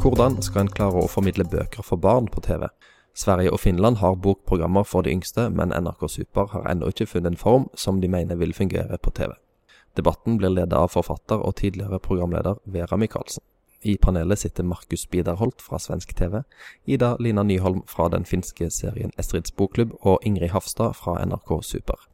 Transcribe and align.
Hvordan 0.00 0.38
skal 0.40 0.62
en 0.64 0.70
klare 0.72 0.96
å 0.96 1.08
formidle 1.12 1.44
bøker 1.44 1.84
for 1.84 2.00
barn 2.00 2.24
på 2.32 2.40
TV? 2.40 2.62
Sverige 3.12 3.50
og 3.52 3.60
Finland 3.60 3.98
har 4.00 4.14
bokprogrammer 4.16 4.86
for 4.88 5.04
de 5.04 5.12
yngste, 5.12 5.50
men 5.52 5.74
NRK 5.76 6.06
Super 6.08 6.46
har 6.54 6.64
ennå 6.70 6.88
ikke 6.88 7.04
funnet 7.10 7.34
en 7.34 7.36
form 7.36 7.66
som 7.76 7.98
de 8.00 8.08
mener 8.08 8.38
vil 8.40 8.54
fungere 8.56 8.96
på 8.96 9.12
TV. 9.12 9.34
Debatten 10.00 10.38
blir 10.40 10.54
ledet 10.54 10.78
av 10.78 10.88
forfatter 10.94 11.44
og 11.44 11.58
tidligere 11.60 12.00
programleder 12.00 12.62
Vera 12.64 12.96
Michaelsen. 12.96 13.44
I 13.84 13.98
panelet 14.00 14.40
sitter 14.40 14.64
Markus 14.64 15.04
Biderholt 15.04 15.60
fra 15.60 15.76
svensk 15.76 16.16
TV, 16.16 16.40
Ida 16.86 17.16
Lina 17.20 17.44
Nyholm 17.44 17.82
fra 17.86 18.08
den 18.08 18.24
finske 18.24 18.70
serien 18.72 19.12
Estrids 19.20 19.52
bokklubb 19.52 19.92
og 20.00 20.24
Ingrid 20.24 20.54
Hafstad 20.56 20.96
fra 20.96 21.18
NRK 21.26 21.58
Super. 21.60 22.08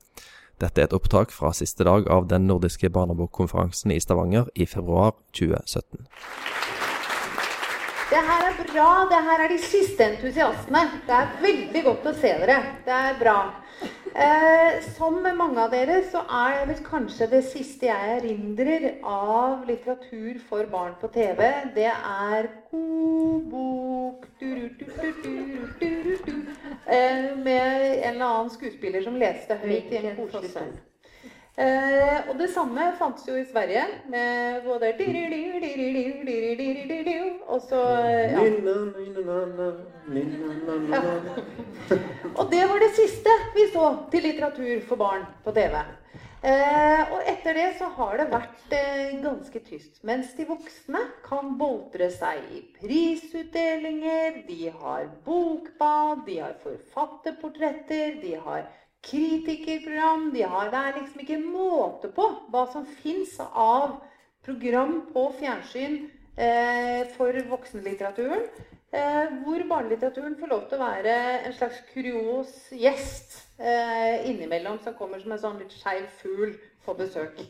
Dette 0.58 0.82
er 0.82 0.90
et 0.90 0.98
opptak 0.98 1.30
fra 1.30 1.54
siste 1.54 1.86
dag 1.86 2.10
av 2.10 2.26
den 2.26 2.50
nordiske 2.50 2.90
barnebokkonferansen 2.90 3.94
i 3.94 4.02
Stavanger 4.02 4.50
i 4.56 4.66
februar 4.66 5.14
2017. 5.38 6.06
Det 8.16 8.22
her 8.24 8.46
er 8.48 8.60
bra. 8.72 8.90
Det 9.10 9.18
her 9.24 9.42
er 9.44 9.50
de 9.52 9.58
siste 9.60 10.04
entusiastene. 10.06 10.80
Det 11.04 11.16
er 11.18 11.34
veldig 11.42 11.82
godt 11.84 12.06
å 12.08 12.12
se 12.16 12.30
dere. 12.40 12.54
Det 12.86 12.94
er 12.96 13.18
bra. 13.20 13.34
Eh, 14.16 14.78
som 14.96 15.18
mange 15.20 15.60
av 15.60 15.74
dere 15.74 15.98
så 16.08 16.22
er 16.38 16.54
det 16.54 16.70
vel 16.70 16.80
kanskje 16.86 17.28
det 17.34 17.42
siste 17.50 17.90
jeg 17.90 18.14
erindrer 18.14 18.86
av 19.04 19.66
litteratur 19.68 20.40
for 20.48 20.64
barn 20.72 20.94
på 21.02 21.10
TV, 21.12 21.42
det 21.76 21.90
er 21.92 22.48
God 22.70 23.52
bok 23.52 24.24
du, 24.40 24.48
du, 24.80 24.86
du, 25.84 26.32
eh, 26.88 27.36
med 27.36 27.44
en 27.52 28.14
eller 28.14 28.24
annen 28.30 28.52
skuespiller 28.56 29.04
som 29.04 29.20
leste 29.20 29.60
høyt 29.60 29.92
i 29.92 30.00
en 30.00 30.16
koselig 30.16 30.54
stund. 30.54 30.80
Eh, 31.58 32.28
och 32.28 32.36
det 32.36 32.48
fanns 32.98 33.28
ju 33.28 33.38
i 33.38 33.44
Sverige, 33.44 33.84
med 34.06 34.64
både 34.64 34.92
och 37.46 37.62
så 37.62 37.74
ja. 37.74 38.44
ja. 40.90 41.10
Och 42.34 42.50
det 42.50 42.66
var 42.66 42.88
det 42.88 42.94
sista 42.94 43.30
vi 43.54 43.66
såg 43.72 44.10
till 44.10 44.22
litteratur 44.22 44.80
för 44.80 44.96
barn 44.96 45.24
på 45.44 45.52
TV. 45.52 45.76
Eh, 46.42 47.12
och 47.12 47.22
efter 47.22 47.54
det 47.54 47.78
så 47.78 47.84
har 47.84 48.18
det 48.18 48.24
varit 48.24 48.72
eh, 48.72 49.20
ganska 49.20 49.60
tyst. 49.60 50.02
medan 50.02 50.24
de 50.36 50.44
vuxna 50.44 50.98
kan 51.24 51.58
boltra 51.58 52.10
sig 52.10 52.38
i 52.52 52.80
prisutdelningar, 52.80 54.46
de 54.46 54.68
har 54.68 55.10
bokbad, 55.24 56.22
de 56.26 56.40
har 56.40 56.56
författarporträtt, 56.62 57.88
de 57.88 58.34
har 58.44 58.70
kritikerprogram. 59.04 60.30
De 60.34 60.42
har, 60.42 60.70
det 60.72 60.82
er 60.82 61.00
liksom 61.00 61.24
ikke 61.24 61.40
måte 61.42 62.10
på 62.14 62.28
hva 62.52 62.66
som 62.72 62.86
fins 63.02 63.36
av 63.46 63.98
program 64.46 65.00
på 65.12 65.26
fjernsyn 65.40 65.98
eh, 66.36 67.02
for 67.16 67.36
voksenlitteraturen. 67.50 68.46
Eh, 68.96 69.34
hvor 69.42 69.64
barnelitteraturen 69.68 70.38
får 70.40 70.52
lov 70.52 70.68
til 70.70 70.78
å 70.78 70.86
være 70.86 71.16
en 71.48 71.54
slags 71.56 71.82
kurios 71.90 72.54
gjest 72.70 73.40
eh, 73.58 74.22
innimellom, 74.30 74.78
som 74.84 74.94
kommer 74.96 75.20
som 75.20 75.34
en 75.34 75.42
sånn 75.42 75.60
litt 75.60 75.74
skeiv 75.74 76.06
fugl 76.20 76.54
på 76.86 76.94
besøk. 76.96 77.42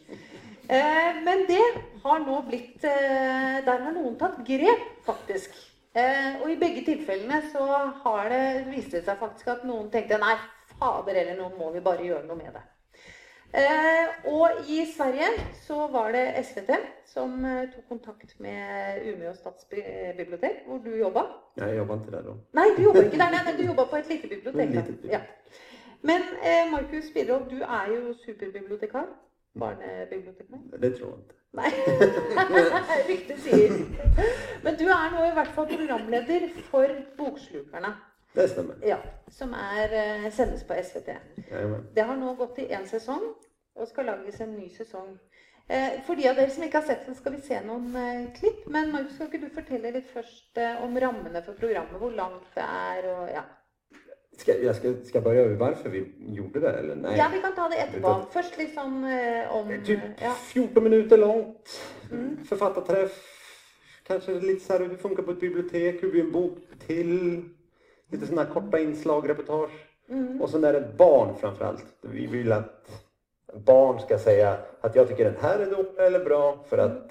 Eh, 0.66 1.22
men 1.22 1.44
det 1.46 1.62
har 2.02 2.22
nå 2.24 2.40
blitt 2.48 2.82
eh, 2.88 3.60
Der 3.62 3.84
har 3.84 3.92
noen 3.94 4.16
tatt 4.18 4.40
grep, 4.48 4.86
faktisk. 5.06 5.54
Eh, 5.96 6.40
og 6.42 6.50
i 6.50 6.58
begge 6.60 6.82
tilfellene 6.88 7.38
så 7.52 7.66
har 8.02 8.32
det 8.32 8.66
vist 8.72 8.96
seg 8.96 9.20
faktisk 9.20 9.52
at 9.52 9.62
noen 9.68 9.86
tenkte 9.92 10.18
nei, 10.20 10.34
fader 10.80 11.20
eller 11.22 11.38
nå 11.38 11.50
må 11.58 11.70
vi 11.74 11.84
bare 11.84 12.04
gjøre 12.06 12.26
noe 12.28 12.38
med 12.38 12.56
det. 12.56 12.64
Eh, 13.56 14.08
og 14.28 14.66
i 14.68 14.82
Sverige 14.96 15.28
så 15.64 15.86
var 15.92 16.12
det 16.12 16.24
SVT 16.44 16.70
som 17.08 17.44
eh, 17.44 17.68
tok 17.72 17.86
kontakt 17.88 18.34
med 18.42 19.06
Umeå 19.06 19.32
stadsbibliotek, 19.34 20.64
hvor 20.66 20.82
du 20.84 20.90
jobba. 20.96 21.22
Jeg 21.56 21.76
jobba 21.76 21.94
ikke 22.00 22.16
der 22.16 22.26
da. 22.26 22.34
Nei, 22.58 22.66
du 22.76 22.82
jobba 22.82 23.04
ikke 23.06 23.20
der, 23.22 23.30
nei, 23.36 23.44
men 23.46 23.56
du 23.60 23.62
jobba 23.70 23.86
på 23.90 23.96
et 23.96 24.10
lite 24.12 24.28
bibliotek. 24.28 24.74
Da. 24.74 25.14
Ja. 25.14 25.20
Men 26.02 26.26
eh, 26.42 26.66
Markus 26.72 27.08
Bidrold, 27.14 27.48
du 27.50 27.62
er 27.62 27.94
jo 27.94 28.14
superbibliotekar. 28.24 29.06
Barnebibliotekar. 29.58 30.58
Det 30.82 30.92
tror 30.98 31.14
jeg 31.14 31.18
ikke. 31.22 31.36
Nei. 31.56 31.70
Ryktet 33.08 33.38
sier. 33.40 33.72
Men 34.64 34.76
du 34.76 34.84
er 34.84 35.14
nå 35.14 35.24
i 35.30 35.32
hvert 35.38 35.54
fall 35.56 35.70
programleder 35.70 36.50
for 36.68 36.92
Bokslukerne. 37.16 37.94
Det 38.36 38.48
stemmer. 38.48 38.76
Ja, 38.84 38.96
som 39.32 39.54
er, 39.54 39.92
eh, 39.96 40.32
sendes 40.32 40.64
på 40.64 40.74
SVT. 40.74 41.16
Jajamän. 41.50 41.86
Det 41.94 42.02
har 42.02 42.16
nå 42.16 42.34
gått 42.34 42.58
i 42.58 42.68
én 42.68 42.86
sesong, 42.86 43.22
og 43.76 43.88
skal 43.88 44.04
lages 44.04 44.40
en 44.40 44.52
ny 44.52 44.68
sesong. 44.68 45.18
Eh, 45.68 46.02
for 46.06 46.14
de 46.14 46.28
av 46.28 46.36
dere 46.36 46.50
som 46.50 46.62
ikke 46.62 46.78
har 46.78 46.86
sett 46.86 47.06
den, 47.06 47.14
skal 47.14 47.32
vi 47.32 47.40
se 47.42 47.60
noen 47.64 47.96
eh, 47.96 48.26
klipp. 48.36 48.66
Men 48.70 48.92
Markus, 48.92 49.14
skal 49.16 49.26
ikke 49.32 49.48
du 49.72 49.88
litt 49.88 50.10
først 50.12 50.58
eh, 50.58 50.82
om 50.84 50.98
rammene 51.00 51.42
for 51.42 51.58
programmet? 51.58 51.98
Hvor 51.98 52.12
langt 52.12 52.52
det 52.54 52.62
er 52.62 53.08
og 53.14 53.30
ja. 53.32 53.42
Ska, 54.36 54.58
jag 54.62 54.76
ska, 54.76 54.94
ska 55.04 55.20
börja 55.20 55.40
över 55.40 55.54
varför 55.54 55.88
vi 55.88 56.14
gjorde 56.18 56.60
det 56.60 56.72
eller? 56.78 56.96
Nej. 56.96 57.18
ja, 57.18 57.30
vi 57.32 57.40
kan 57.40 57.54
ta 57.54 57.68
det 57.68 57.76
etterpå. 57.76 58.14
Først 58.32 58.58
litt 58.58 58.74
sånn 58.76 59.00
eh, 59.08 59.48
om 59.56 59.72
Typ 59.86 60.00
ja. 60.20 60.34
14 60.52 60.84
minuter 60.84 61.18
långt. 61.18 61.80
Mm. 62.12 62.44
Författarträff. 62.44 63.16
Kanske 64.06 64.32
lite 64.32 64.64
så 64.64 64.72
här 64.72 64.80
hur 64.80 64.88
det 64.88 64.96
funkar 64.96 65.22
på 65.22 65.30
ett 65.30 65.40
bibliotek, 65.40 66.02
hur 66.02 66.10
blir 66.10 66.24
en 66.24 66.32
bok 66.32 66.58
till. 66.86 67.42
Lite 68.10 68.26
sådana 68.26 68.42
här 68.42 68.54
korta 68.54 68.78
inslag, 68.78 69.28
reportage. 69.28 69.86
Mm. 70.08 70.42
Och 70.42 70.50
sen 70.50 70.64
är 70.64 70.72
det 70.72 70.96
barn 70.96 71.34
framförallt. 71.34 71.84
Vi 72.00 72.26
vill 72.26 72.52
att 72.52 72.90
barn 73.54 74.00
ska 74.00 74.18
säga 74.18 74.58
att 74.80 74.96
jag 74.96 75.08
tycker 75.08 75.24
den 75.24 75.40
här 75.40 75.58
är 75.58 75.70
dålig 75.70 75.98
eller 75.98 76.24
bra 76.24 76.64
för 76.68 76.78
att 76.78 77.10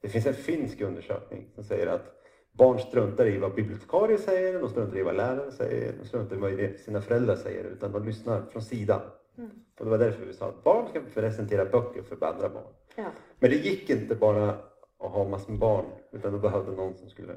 det 0.00 0.08
finns 0.08 0.26
en 0.26 0.34
finsk 0.34 0.80
undersökning 0.80 1.48
som 1.54 1.64
säger 1.64 1.86
att 1.86 2.16
barn 2.52 2.78
struntar 2.78 3.26
i 3.26 3.38
vad 3.38 3.54
bibliotekarier 3.54 4.18
säger, 4.18 4.60
de 4.60 4.68
struntar 4.68 4.98
i 4.98 5.02
vad 5.02 5.16
lärare 5.16 5.52
säger, 5.52 5.92
de 6.00 6.08
struntar 6.08 6.36
i 6.36 6.38
vad 6.38 6.80
sina 6.80 7.00
föräldrar 7.00 7.36
säger 7.36 7.64
utan 7.64 7.92
de 7.92 8.04
lyssnar 8.04 8.42
från 8.42 8.62
sidan. 8.62 9.00
Mm. 9.38 9.50
Och 9.78 9.84
det 9.84 9.90
var 9.90 9.98
därför 9.98 10.26
vi 10.26 10.32
sa 10.32 10.48
att 10.48 10.64
barn 10.64 10.88
ska 10.88 11.00
presentera 11.14 11.64
böcker 11.64 12.02
för 12.02 12.26
andra 12.26 12.48
barn. 12.48 12.72
ja. 12.96 13.04
Men 13.38 13.50
det 13.50 13.56
gick 13.56 13.90
inte 13.90 14.14
bara 14.14 14.50
att 14.98 15.10
ha 15.10 15.28
massor 15.28 15.50
med 15.50 15.60
barn 15.60 15.84
utan 16.12 16.32
då 16.32 16.38
behövde 16.38 16.72
någon 16.72 16.96
som 16.96 17.08
skulle 17.10 17.34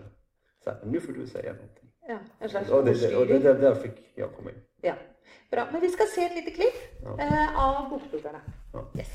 säga 0.63 0.77
nu 0.83 0.99
får 0.99 1.13
du 1.13 1.27
säga 1.27 1.53
någonting. 1.53 1.88
Ja. 2.09 2.18
En 2.40 2.50
slags 2.50 2.70
Och 2.70 2.86
det, 2.86 3.16
och 3.16 3.28
det, 3.28 3.40
där, 3.40 3.53
där 3.53 3.75
fick 3.75 3.92
jag 4.16 4.30
komma 4.36 4.50
in. 4.50 4.56
Ja. 4.81 4.94
Bra. 5.52 5.68
Men 5.72 5.81
vi 5.81 5.90
skal 5.90 6.08
se 6.08 6.25
et 6.25 6.36
lite 6.36 6.52
klipp 6.52 6.74
Ja. 7.03 7.24
eh, 7.24 7.66
av 7.70 7.90
Bokslukerne. 7.90 8.40
Ja. 8.74 8.86
Yes. 8.97 9.08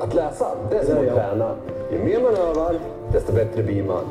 Att 0.00 0.14
läsa, 0.14 0.56
det 0.70 0.76
är 0.78 0.84
som 0.84 0.98
att 0.98 1.14
träna. 1.14 1.56
Ju 1.92 1.98
mer 2.04 2.20
man 2.20 2.34
övar, 2.36 2.80
desto 3.12 3.32
bättre 3.32 3.62
blir 3.62 3.82
man. 3.84 4.04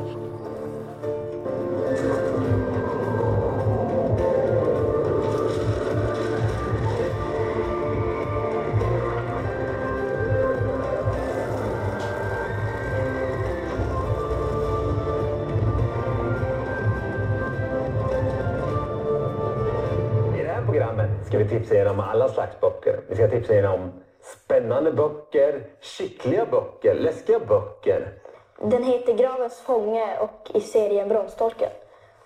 Ska 21.29 21.38
vi 21.38 21.50
tipsa 21.50 21.75
er 21.75 21.88
om 21.88 22.00
alla 22.00 22.29
slags 22.29 22.59
böcker. 22.59 23.00
Vi 23.07 23.16
ska 23.16 23.28
tipsa 23.28 23.53
er 23.53 23.66
om 23.66 23.91
spännande 24.23 24.91
böcker, 24.91 25.63
skickliga 25.81 26.45
böcker, 26.45 26.95
läskiga 26.95 27.40
böcker. 27.40 28.13
Den 28.62 28.84
heter 28.84 29.13
Gravens 29.13 29.59
fånge 29.59 30.17
och 30.19 30.51
i 30.56 30.62
serien 30.62 31.09
Bromstorken. 31.09 31.69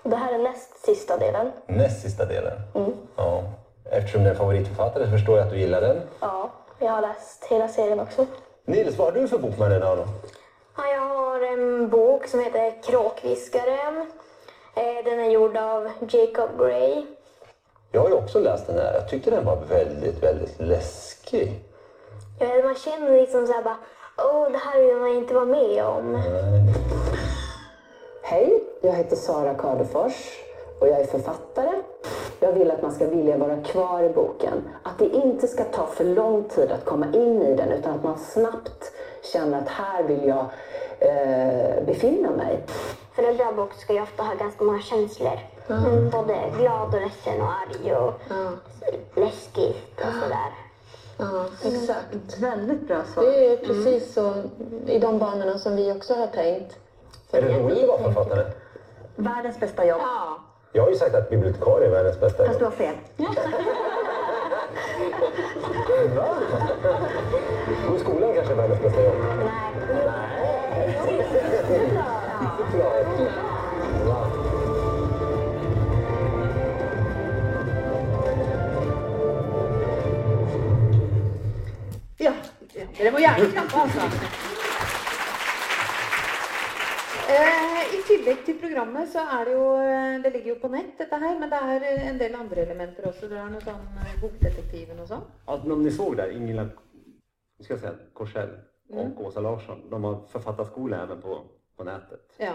Det 0.04 0.16
här 0.16 0.34
är 0.34 0.38
näst 0.38 0.86
sista 0.86 1.18
delen. 1.18 1.52
Näst 1.68 2.02
sista 2.02 2.26
delen. 2.26 2.54
Ja. 3.16 3.44
Eftersom 3.92 4.24
du 4.24 4.30
är 4.30 4.36
favoritförfattare 4.36 5.12
förstår 5.12 5.38
jag 5.38 5.46
att 5.46 5.54
du 5.54 5.60
gillar 5.60 5.82
den. 5.82 6.02
Ja, 6.20 6.52
jag 6.80 6.92
har 6.92 7.02
läst 7.02 7.46
hela 7.46 7.68
serien 7.68 8.00
också. 8.00 8.26
Nils, 8.66 8.98
vad 8.98 9.14
har 9.14 9.22
du 9.22 9.28
för 9.28 9.38
bok 9.38 9.58
med 9.60 9.70
dig 9.72 9.78
idag 9.78 9.98
då? 9.98 10.04
Ja, 10.78 10.84
jag 10.94 11.02
har 11.02 11.54
en 11.54 11.90
bok 11.90 12.28
som 12.28 12.40
heter 12.40 12.84
Kråkviskaren. 12.84 14.12
Eh, 14.76 15.06
Den 15.06 15.20
är 15.20 15.30
gjord 15.30 15.58
av 15.58 15.90
Jacob 16.10 16.50
Gray. 16.60 17.06
Jag 17.96 18.02
har 18.02 18.10
ju 18.10 18.16
också 18.16 18.40
läst 18.40 18.68
den 18.68 18.78
här. 18.78 18.94
Jag 18.94 19.10
tyckte 19.10 19.30
den 19.32 19.46
var 19.46 19.58
väldigt, 19.70 20.24
väldigt 20.24 20.60
läskig. 20.60 21.62
Vet, 22.40 22.66
man 22.66 22.76
känner 22.76 23.12
liksom 23.12 23.48
så 23.48 23.54
här 23.54 23.64
bara, 23.64 23.78
åh, 24.18 24.52
det 24.52 24.58
här 24.58 24.82
vill 24.82 24.96
man 24.96 25.10
inte 25.10 25.34
vara 25.34 25.46
med 25.46 25.84
om. 25.86 26.22
Hej, 28.24 28.64
jag 28.82 28.94
heter 28.94 29.16
Sara 29.16 29.54
Kadefors 29.54 30.40
och 30.80 30.88
jag 30.88 31.00
är 31.00 31.06
författare. 31.06 31.82
Jag 32.40 32.52
vill 32.52 32.72
att 32.72 32.82
man 32.82 32.92
ska 32.92 33.08
vilja 33.08 33.38
vara 33.38 33.64
kvar 33.64 34.04
i 34.04 34.10
boken. 34.10 34.70
Att 34.84 35.00
det 35.00 35.10
inte 35.10 35.48
ska 35.48 35.64
ta 35.64 35.88
för 35.88 36.04
lång 36.04 36.44
tid 36.44 36.72
att 36.72 36.86
komma 36.86 37.06
in 37.14 37.42
i 37.42 37.56
den 37.56 37.72
utan 37.72 37.94
att 37.96 38.04
man 38.04 38.18
snabbt 38.18 38.92
känner 39.34 39.62
att 39.62 39.70
här 39.70 40.04
vill 40.04 40.28
jag 40.28 40.46
eh, 41.00 41.86
befinna 41.86 42.32
mig. 42.32 42.60
För 43.16 43.24
en 43.24 43.38
bra 43.38 43.52
bok 43.52 43.74
ska 43.74 43.94
ju 43.94 44.02
ofta 44.02 44.24
ha 44.24 44.34
ganska 44.34 44.64
många 44.64 44.82
känslor. 44.82 45.40
Mm, 45.70 46.10
Både 46.10 46.36
glad 46.60 46.96
och 46.96 47.02
ledsen 47.02 47.42
och 47.42 47.48
arg 47.48 47.96
och 47.96 48.14
läskigt 49.16 50.00
och 50.00 50.14
sådär. 50.24 50.50
Ja, 51.18 51.46
exakt. 51.64 52.38
Väldigt 52.40 52.88
bra 52.88 53.04
svar. 53.14 53.24
Det 53.24 53.48
är 53.54 53.58
precis 53.58 54.14
så 54.14 54.34
i 54.88 55.00
de 55.00 55.20
banorna 55.20 55.58
som 55.58 55.76
vi 55.76 55.92
också 55.92 56.14
har 56.14 56.28
tänkt. 56.28 56.78
Är 57.32 57.42
det 57.42 57.60
roligt 57.60 57.84
att 57.84 57.88
vara 57.90 58.04
författare? 58.04 58.46
Världens 59.16 59.60
bästa 59.60 59.86
jobb. 59.86 60.02
Ja. 60.04 60.38
Jag 60.72 60.84
har 60.84 60.90
ju 60.90 60.96
sagt 60.96 61.16
att 61.16 61.30
bibliotekarie 61.30 61.88
är 61.88 61.92
världens 61.92 62.20
bästa 62.20 62.46
Fast 62.46 62.60
du 62.60 62.66
jobb. 62.66 62.74
har 62.74 62.78
fel. 62.78 62.96
Va? 66.16 66.28
Gå 67.90 67.96
i 67.96 68.00
skolan 68.00 68.34
kanske 68.34 68.54
är 68.54 68.58
världens 68.58 68.82
bästa 68.82 69.04
jobb? 69.04 69.16
Nej. 69.40 69.73
Dere 83.04 83.12
må 83.16 83.20
gjerne 83.24 83.52
klappe, 83.52 83.84
altså. 83.84 84.02
Eh, 87.34 87.84
I 87.96 88.00
tillegg 88.08 88.42
til 88.46 88.58
programmet 88.60 89.08
så 89.14 89.22
er 89.38 89.46
det 89.48 89.54
jo 89.56 89.68
eh, 89.80 90.16
Det 90.24 90.32
ligger 90.34 90.50
jo 90.54 90.56
på 90.62 90.70
nett, 90.74 90.92
dette 91.00 91.20
her. 91.22 91.38
Men 91.40 91.50
det 91.54 91.60
er 91.76 91.86
eh, 91.90 92.08
en 92.10 92.20
del 92.20 92.36
andre 92.36 92.66
elementer 92.66 93.08
også. 93.10 93.30
Dere 93.32 93.46
har 93.46 93.54
noe 93.54 93.64
sånn 93.64 93.86
eh, 94.04 94.18
Bokdetektiven 94.22 95.00
og 95.04 95.08
sånn. 95.10 95.24
Att 95.46 95.66
om 95.66 95.84
ni 95.84 95.92
såg 95.92 96.18
där, 96.18 96.32
Ingela 96.32 96.68
ska 97.60 97.74
jag 97.74 97.80
säga, 97.80 97.94
Korsell 98.14 98.50
och 98.90 99.00
Mm. 99.06 99.18
Åsa 99.18 99.40
Larsson, 99.40 99.90
de 99.90 100.04
har 100.04 100.22
författarskola 100.32 101.04
även 101.04 101.22
på, 101.22 101.42
på 101.78 101.84
nätet. 101.84 102.34
Ja. 102.38 102.54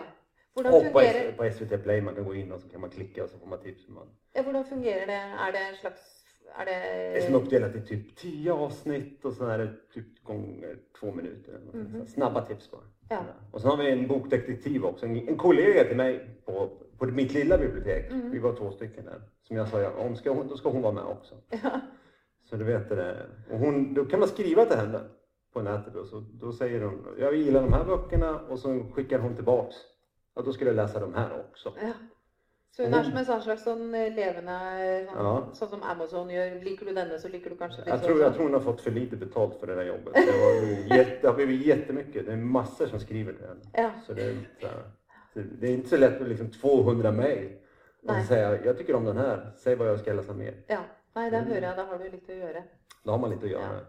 Hvordan 0.54 0.72
Och 0.74 0.82
på, 0.92 0.98
fungerer, 1.00 1.28
S- 1.28 1.36
på 1.36 1.44
SVT 1.50 1.82
Play, 1.82 2.00
man 2.00 2.14
kan 2.14 2.24
gå 2.24 2.34
in 2.34 2.52
och 2.52 2.60
så 2.60 2.68
kan 2.68 2.80
man 2.80 2.90
klicka 2.90 3.24
och 3.24 3.30
så 3.30 3.38
får 3.38 3.46
man 3.46 3.58
tips. 3.62 3.88
Man. 3.88 4.06
ja, 4.32 4.42
hvordan 4.42 4.64
fungerer 4.64 5.06
det? 5.06 5.12
Er 5.48 5.52
det 5.52 5.58
en 5.68 5.76
slags 5.76 6.00
Er 6.56 6.64
Det 6.64 6.72
är 6.72 7.14
det 7.14 7.22
som 7.22 7.34
uppdelat 7.34 7.74
i 7.74 7.80
typ 7.80 8.16
10 8.16 8.52
avsnitt 8.52 9.24
och 9.24 9.32
så 9.32 9.46
är 9.46 9.58
det 9.58 9.68
typ 9.94 10.24
gånger 10.24 10.78
två 11.00 11.12
minuter. 11.12 11.60
sånt 11.72 11.92
där. 11.92 12.04
Snabba 12.04 12.44
tips 12.46 12.70
bara. 12.70 12.80
Ja. 13.08 13.20
Och 13.52 13.60
sen 13.60 13.70
har 13.70 13.76
vi 13.76 13.90
en 13.90 14.08
bokdetektiv 14.08 14.84
också. 14.84 15.06
En, 15.06 15.28
en 15.28 15.36
kollega 15.36 15.84
till 15.84 15.96
mig 15.96 16.40
på, 16.44 16.70
på 16.98 17.06
mitt 17.06 17.34
lilla 17.34 17.58
bibliotek. 17.58 18.12
Mhm. 18.12 18.30
Vi 18.30 18.38
var 18.38 18.52
två 18.56 18.70
stycken 18.72 19.04
där. 19.04 19.22
Som 19.42 19.56
jag 19.56 19.68
sa, 19.68 19.80
ja, 19.80 19.90
om 19.90 20.16
ska 20.16 20.30
hon, 20.32 20.48
då 20.48 20.56
ska 20.56 20.68
hon 20.68 20.82
vara 20.82 20.92
med 20.92 21.04
också. 21.04 21.34
Ja. 21.62 21.80
Så 22.50 22.56
du 22.56 22.64
vet 22.64 22.88
det. 22.88 23.26
Och 23.50 23.58
hon, 23.58 23.94
då 23.94 24.04
kan 24.04 24.20
man 24.20 24.28
skriva 24.28 24.64
till 24.64 24.76
henne 24.76 25.00
på 25.52 25.62
nätet 25.62 25.94
och 25.94 26.06
så, 26.06 26.20
då 26.32 26.52
säger 26.52 26.80
hon, 26.80 27.06
jag 27.18 27.34
gillar 27.36 27.62
de 27.62 27.72
här 27.72 27.84
böckerna 27.84 28.40
och 28.40 28.58
så 28.58 28.84
skickar 28.94 29.18
hon 29.18 29.34
tillbaks. 29.34 29.76
Ja, 30.34 30.42
då 30.42 30.52
skulle 30.52 30.70
jag 30.70 30.76
läsa 30.76 31.00
de 31.00 31.14
här 31.14 31.44
också. 31.50 31.72
ja. 31.80 31.92
Så 32.76 32.84
hun 32.84 32.94
er 32.94 33.02
som 33.02 33.16
en 33.16 33.24
sånn 33.26 33.40
slags 33.42 33.62
sånn 33.66 33.94
eh, 33.94 34.10
levende 34.14 34.56
sånn, 35.08 35.16
Ja. 35.24 35.30
sånn 35.54 35.68
som 35.70 35.82
Amazon 35.82 36.28
gjør. 36.30 36.58
Liker 36.62 36.86
du 36.86 36.94
denne, 36.94 37.18
så 37.18 37.28
liker 37.28 37.50
du 37.50 37.56
kanskje 37.56 37.82
Jag 37.86 37.96
disse 37.98 38.06
tror, 38.06 38.20
jag 38.20 38.34
tror 38.34 38.44
hon 38.44 38.54
har 38.54 38.60
fått 38.60 38.80
för 38.80 38.90
lite 38.90 39.16
betalt 39.16 39.56
för 39.60 39.66
det 39.66 39.74
där 39.74 39.84
jobbet. 39.84 40.14
Det, 40.14 40.38
var, 40.42 40.96
jätte, 40.98 41.18
det 41.22 41.28
har 41.28 41.34
blivit 41.34 41.66
jättemycket. 41.66 42.26
Det 42.26 42.32
är 42.32 42.36
massor 42.36 42.86
som 42.86 43.00
skriver 43.00 43.32
till 43.32 43.46
henne. 43.46 43.60
Ja. 43.72 43.90
Så 44.06 44.12
det 44.12 44.22
är, 44.22 44.30
inte, 44.30 44.70
det 45.34 45.66
är 45.66 45.70
inte 45.72 45.88
så 45.88 45.96
lätt 45.96 46.20
med 46.20 46.28
liksom 46.28 46.50
200 46.50 47.12
mejl. 47.12 47.48
Och 48.02 48.12
Nej. 48.12 48.22
så 48.22 48.28
säga, 48.28 48.64
jag 48.64 48.78
tycker 48.78 48.94
om 48.94 49.04
den 49.04 49.16
här, 49.16 49.52
säg 49.56 49.74
vad 49.76 49.88
jag 49.88 50.00
ska 50.00 50.12
läsa 50.12 50.32
mer. 50.32 50.54
ja. 50.68 50.80
Nei, 51.16 51.30
det 51.30 51.38
hører 51.40 51.62
jeg. 51.62 51.76
Da 51.76 51.82
har 51.84 51.98
du 51.98 52.04
litt 52.10 52.28
å 52.30 52.32
gjøre. 52.36 52.60
Då 53.04 53.10
har 53.10 53.18
man 53.18 53.30
lite 53.30 53.44
att 53.46 53.50
göra. 53.50 53.62
Ja. 53.62 53.80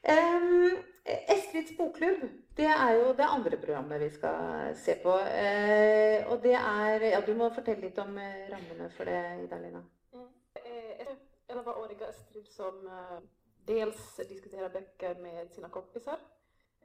Um, 0.00 0.78
Estrids 1.04 1.72
bokklubb, 1.76 2.22
det 2.56 2.68
er 2.72 2.92
jo 2.96 3.12
det 3.18 3.26
andre 3.26 3.58
programmet 3.60 4.00
vi 4.00 4.10
skal 4.14 4.70
se 4.76 4.96
på. 5.02 5.12
Uh, 5.12 6.30
og 6.32 6.40
det 6.44 6.54
er 6.56 7.06
Ja, 7.10 7.20
du 7.26 7.34
må 7.36 7.50
fortelle 7.54 7.88
litt 7.88 7.98
om 8.00 8.16
eh, 8.18 8.46
rammene 8.52 8.88
for 8.96 9.08
det, 9.08 9.20
Ida-Lina. 9.44 9.82
Mm. 10.14 10.28
Eh, 10.62 11.12
11-åriga 11.52 12.08
Estrid 12.08 12.48
som 12.48 12.80
uh, 12.86 13.18
dels 13.68 14.20
diskuterar 14.28 14.72
böcker 14.72 15.20
med 15.20 15.52
sina 15.52 15.68
kompisar, 15.68 16.20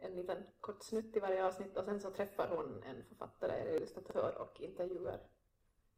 en 0.02 0.16
liten 0.16 0.44
kort 0.62 0.84
snutt 0.84 1.16
i 1.16 1.20
varje 1.20 1.46
avsnitt 1.46 1.78
och 1.78 1.86
sen 1.86 2.00
så 2.00 2.12
träffar 2.12 2.48
hon 2.48 2.84
en 2.84 3.04
författare 3.04 3.52
eller 3.52 3.78
illustratör 3.78 4.36
och 4.42 4.62
intervjuar 4.62 5.20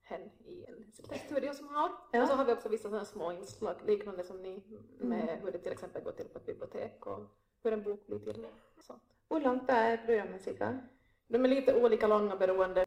hen 0.08 0.22
i 0.46 0.66
en 0.66 0.92
studio 1.20 1.54
som 1.54 1.68
har. 1.68 1.92
Ja. 2.12 2.22
Och 2.22 2.28
så 2.28 2.34
har 2.34 2.46
vi 2.46 2.54
också 2.54 2.70
vissa 2.70 2.90
sådana 2.90 3.06
små 3.06 3.32
inslag 3.32 3.76
liknande 3.86 4.24
som 4.24 4.42
ni 4.42 4.64
med 5.00 5.40
hur 5.44 5.52
det 5.52 5.58
till 5.58 5.72
exempel 5.72 6.04
går 6.04 6.12
till 6.12 6.26
på 6.26 6.40
ett 6.40 6.46
bibliotek 6.46 7.06
och 7.06 7.20
hur 7.64 7.74
en 7.74 7.84
bok 7.84 8.08
blir 8.08 8.20
till. 8.20 8.48
Sånt. 8.80 9.04
Hvor 9.28 9.40
langt 9.40 9.70
er 9.70 9.98
programmet 9.98 10.42
cirka? 10.42 10.80
De 11.28 11.46
är 11.46 11.50
lite 11.50 11.84
olika 11.84 12.08
långa 12.08 12.36
beroende 12.36 12.86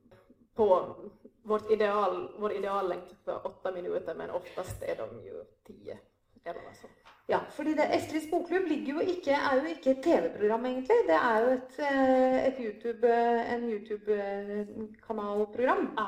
på 0.54 0.96
vårt 1.42 1.70
ideal, 1.70 2.34
vår 2.38 2.52
ideallängd 2.52 3.16
för 3.24 3.46
åtta 3.46 3.72
minuter 3.72 4.14
men 4.14 4.30
oftast 4.30 4.82
är 4.82 4.96
de 4.96 5.24
ju 5.24 5.44
tio 5.66 5.98
eller 6.44 6.72
så. 6.80 6.86
Ja, 7.26 7.40
fordi 7.50 7.74
det, 7.74 7.94
Estrids 7.94 8.30
bokklubb 8.30 8.68
ligger 8.68 8.94
jo 8.94 9.00
ikke, 9.00 9.32
er 9.32 9.54
jo 9.60 9.66
ikke 9.70 9.90
et 9.90 10.02
TV-program, 10.02 10.66
egentlig. 10.66 10.96
Det 11.06 11.14
er 11.14 11.40
jo 11.44 11.50
et, 11.54 11.78
eh, 11.78 12.48
et 12.48 12.54
YouTube, 12.58 13.08
eh, 13.08 13.54
en 13.54 13.70
YouTube-kanalprogram. 13.70 15.94
Ja. 15.98 16.06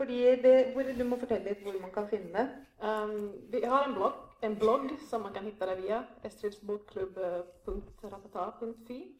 Fordi 0.00 0.42
det, 0.42 0.66
hvor, 0.72 0.82
Du 0.98 1.04
må 1.04 1.16
fortelle 1.20 1.44
litt 1.50 1.62
hvor 1.62 1.74
man 1.80 1.90
kan 1.92 2.08
finne 2.08 2.32
det. 2.32 2.48
Ehm, 2.88 3.32
vi 3.52 3.60
har 3.68 3.84
en 3.84 3.94
blogg, 3.94 4.12
en 4.42 4.56
blogg 4.56 4.90
som 5.10 5.22
man 5.22 5.34
kan 5.34 5.44
hitta 5.44 5.66
där 5.66 5.76
via 5.76 6.02
estridsbokklubb.ratata.fi. 6.24 9.16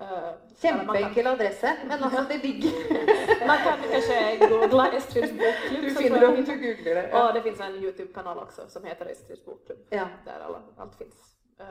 Uh, 0.00 0.32
Kjempeenkel 0.60 1.26
adresse, 1.26 1.70
men 1.84 2.04
altså, 2.04 2.24
det 2.28 2.44
ligger 2.44 2.70
Man 3.50 3.58
kan 3.58 3.78
kanske 3.92 4.38
googla 4.48 4.92
Estrids 4.92 5.32
bokklubb. 5.32 5.84
Du 5.84 5.90
finner 5.94 6.20
det 6.20 6.26
om 6.26 6.44
du 6.44 6.56
googler 6.66 6.94
det. 6.94 7.14
Och 7.14 7.34
det 7.34 7.42
finns 7.42 7.60
en 7.60 7.74
YouTube-kanal 7.74 8.38
också 8.38 8.68
som 8.68 8.84
heter 8.84 9.06
Estrids 9.06 9.44
bokklubb. 9.44 9.78
Ja. 9.90 10.08
Där 10.24 10.40
alla, 10.46 10.62
allt 10.76 10.94
finns. 10.94 11.36
Eh, 11.60 11.66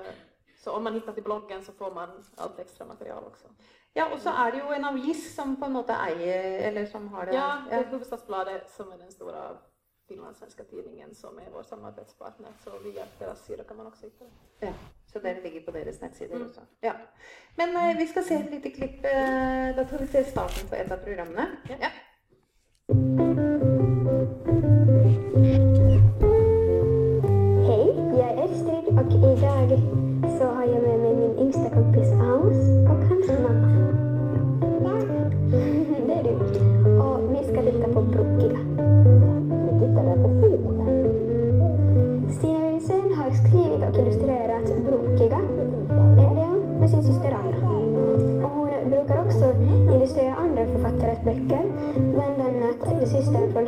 så 0.63 0.71
om 0.71 0.83
man 0.83 0.93
hittar 0.93 1.13
till 1.13 1.23
bloggen 1.23 1.63
så 1.63 1.71
får 1.71 1.91
man 1.91 2.09
allt 2.35 2.59
extra 2.59 2.85
material 2.85 3.23
också. 3.23 3.47
Ja, 3.97 4.05
og 4.13 4.19
så 4.21 4.29
er 4.29 4.51
det 4.53 4.59
jo 4.61 4.71
en 4.75 4.85
avis 4.85 5.23
som 5.35 5.55
på 5.59 5.65
en 5.65 5.73
måte 5.73 5.93
eier 5.93 6.67
Eller 6.67 6.85
som 6.85 7.07
har 7.13 7.25
det 7.25 7.33
Ja, 7.35 7.47
det 7.69 7.75
är 7.75 7.83
Hufvudstadsbladet 7.83 8.69
som 8.69 8.91
är 8.91 8.97
den 8.97 9.11
stora 9.11 9.57
finlandssvenska 10.07 10.63
tidningen 10.63 11.15
som 11.15 11.37
är 11.39 11.49
vår 11.53 11.63
samarbetspartner. 11.63 12.49
Så 12.63 12.71
via 12.83 13.03
deras 13.19 13.45
sida 13.45 13.63
kan 13.63 13.77
man 13.77 13.87
också 13.87 14.05
hitta 14.05 14.25
det. 14.25 14.65
Ja, 14.67 14.73
så 15.13 15.19
dere 15.19 15.41
ligger 15.41 15.61
på 15.61 15.71
deres 15.71 16.01
nettsider 16.01 16.35
Mm. 16.35 16.47
også. 16.47 16.61
Ja. 16.81 16.93
Men 17.55 17.75
eh, 17.75 17.97
vi 17.97 18.07
skal 18.07 18.23
se 18.23 18.33
et 18.35 18.51
lite 18.51 18.69
klipp. 18.71 19.05
Eh, 19.05 19.75
da 19.77 19.85
skal 19.87 19.99
vi 19.99 20.07
se 20.07 20.23
starten 20.23 20.69
på 20.69 20.75
et 20.75 20.91
av 20.91 20.97
programmene. 20.97 21.47
Ja. 21.69 21.89
Hej, 22.89 23.76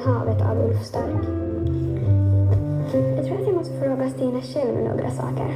från 0.03 0.13
havet 0.13 0.41
av 0.41 0.57
Ulf 0.57 0.85
Stark. 0.85 1.25
Jag 3.17 3.25
tror 3.25 3.41
att 3.41 3.47
jag 3.47 3.55
måste 3.55 3.79
fråga 3.79 4.09
Stina 4.09 4.41
Kjell 4.41 4.73
några 4.73 5.11
saker. 5.11 5.55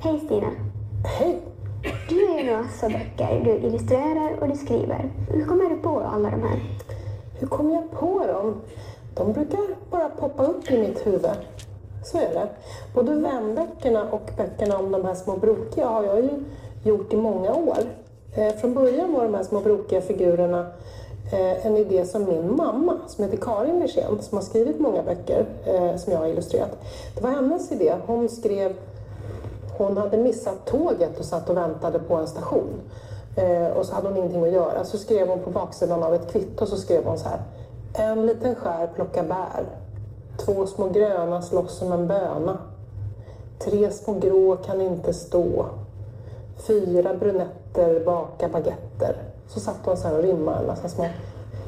Hej 0.00 0.20
Stina. 0.26 0.50
Hej! 1.04 1.38
Du 2.08 2.14
gör 2.14 2.38
ju 2.38 2.50
en 2.50 2.62
massa 2.62 2.88
böcker. 2.88 3.40
Du 3.44 3.66
illustrerar 3.66 4.36
och 4.40 4.48
du 4.48 4.54
skriver. 4.54 5.10
Hur 5.30 5.44
kommer 5.44 5.70
du 5.70 5.76
på 5.76 6.00
alla 6.00 6.30
de 6.30 6.42
här? 6.42 6.60
Hur 7.38 7.46
kom 7.46 7.70
jag 7.70 7.90
på 7.90 8.26
dem? 8.26 8.54
De 9.14 9.32
brukar 9.32 9.60
bara 9.90 10.08
poppa 10.08 10.44
upp 10.44 10.70
i 10.70 10.78
mitt 10.78 11.06
huvud. 11.06 11.30
Så 12.04 12.18
är 12.18 12.34
det. 12.34 12.48
Både 12.94 13.14
vänböckerna 13.14 14.10
och 14.10 14.30
böckerna 14.36 14.78
om 14.78 14.92
de 14.92 15.04
här 15.04 15.14
små 15.14 15.36
brokiga 15.36 15.86
har 15.86 16.04
jag 16.04 16.20
ju 16.20 16.30
gjort 16.84 17.12
i 17.12 17.16
många 17.16 17.54
år. 17.54 17.78
Eh, 18.36 18.54
från 18.54 18.74
början 18.74 19.12
var 19.12 19.24
de 19.24 19.34
här 19.34 19.42
små 19.42 19.60
brokiga 19.60 20.00
figurerna 20.00 20.66
eh, 21.32 21.66
en 21.66 21.76
idé 21.76 22.04
som 22.04 22.24
min 22.24 22.56
mamma, 22.56 22.98
som 23.06 23.24
heter 23.24 23.36
Karin 23.36 23.80
Lersén, 23.80 24.22
som 24.22 24.38
har 24.38 24.42
skrivit 24.42 24.80
många 24.80 25.02
böcker 25.02 25.46
eh, 25.64 25.96
som 25.96 26.12
jag 26.12 26.20
har 26.20 26.26
illustrerat. 26.26 26.78
Det 27.14 27.22
var 27.22 27.30
hennes 27.30 27.72
idé. 27.72 27.94
Hon 28.06 28.28
skrev 28.28 28.74
hon 29.78 29.96
hade 29.96 30.16
missat 30.16 30.66
tåget 30.66 31.18
och 31.18 31.24
satt 31.24 31.50
och 31.50 31.56
väntade 31.56 31.98
på 31.98 32.14
en 32.14 32.26
station. 32.26 32.80
Eh, 33.36 33.66
och 33.66 33.86
så 33.86 33.94
hade 33.94 34.08
hon 34.08 34.16
ingenting 34.16 34.44
att 34.44 34.52
göra. 34.52 34.84
Så 34.84 34.98
skrev 34.98 35.28
hon 35.28 35.38
på 35.38 35.50
baksidan 35.50 36.02
av 36.02 36.14
ett 36.14 36.32
kvitto 36.32 36.66
så 36.66 36.76
skrev 36.76 37.04
hon 37.04 37.18
så 37.18 37.28
här. 37.28 37.40
En 37.94 38.26
liten 38.26 38.54
skär 38.54 38.86
plockar 38.94 39.22
bär. 39.22 39.66
Två 40.36 40.66
små 40.66 40.88
gröna 40.88 41.42
slåss 41.42 41.78
som 41.78 41.92
en 41.92 42.06
böna. 42.06 42.58
Tre 43.58 43.90
små 43.90 44.14
grå 44.14 44.56
kan 44.56 44.80
inte 44.80 45.12
stå. 45.12 45.66
Fyra 46.56 47.14
brunetter 47.14 48.04
bakar 48.04 48.48
baguetter. 48.48 49.16
Så 49.48 49.60
satt 49.60 49.80
hon 49.84 49.96
så 49.96 50.08
här 50.08 50.16
och 50.16 50.22
rimmade 50.22 50.58
en 50.58 50.66
massa 50.66 50.88
små 50.88 51.06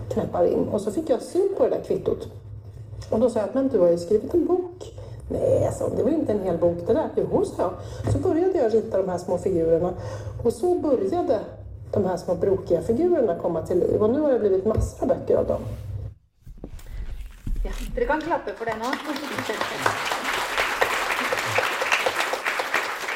knäppar 0.08 0.44
in. 0.44 0.68
Och 0.72 0.80
så 0.80 0.92
fick 0.92 1.10
jag 1.10 1.22
syn 1.22 1.54
på 1.58 1.64
det 1.64 1.70
där 1.70 1.82
kvittot. 1.82 2.28
Och 3.10 3.20
då 3.20 3.30
sa 3.30 3.38
jag 3.38 3.48
att 3.48 3.54
men 3.54 3.68
du 3.68 3.78
har 3.78 3.88
ju 3.88 3.98
skrivit 3.98 4.34
en 4.34 4.46
bok. 4.46 4.94
Nej, 5.30 5.70
så 5.73 5.88
det 5.88 6.02
var 6.02 6.11
ju 6.11 6.16
inte 6.16 6.32
en 6.32 6.42
hel 6.42 6.58
bok 6.58 6.78
det 6.87 6.94
där. 6.94 7.08
Jo, 7.16 7.44
sa 7.44 7.62
jag. 7.62 8.12
Så 8.12 8.18
började 8.18 8.58
jag 8.58 8.75
rita 8.75 8.97
de 8.97 9.08
här 9.08 9.18
små 9.18 9.38
figurerna. 9.38 9.94
Och 10.44 10.52
så 10.52 10.75
började 10.75 11.40
de 11.92 12.04
här 12.04 12.16
små 12.16 12.35
brokiga 12.35 12.82
figurerna 12.82 13.35
komma 13.38 13.66
till 13.66 13.78
liv. 13.78 14.02
Och 14.02 14.11
nu 14.11 14.20
har 14.20 14.32
det 14.32 14.38
blivit 14.38 14.64
massor 14.66 15.02
av 15.02 15.08
böcker 15.08 15.37
av 15.37 15.47
dem. 15.47 15.61
Ja, 17.64 17.70
dere 17.94 18.04
kan 18.04 18.20
klappe 18.20 18.52
for 18.52 18.64
det 18.64 18.76
nå. 18.76 18.85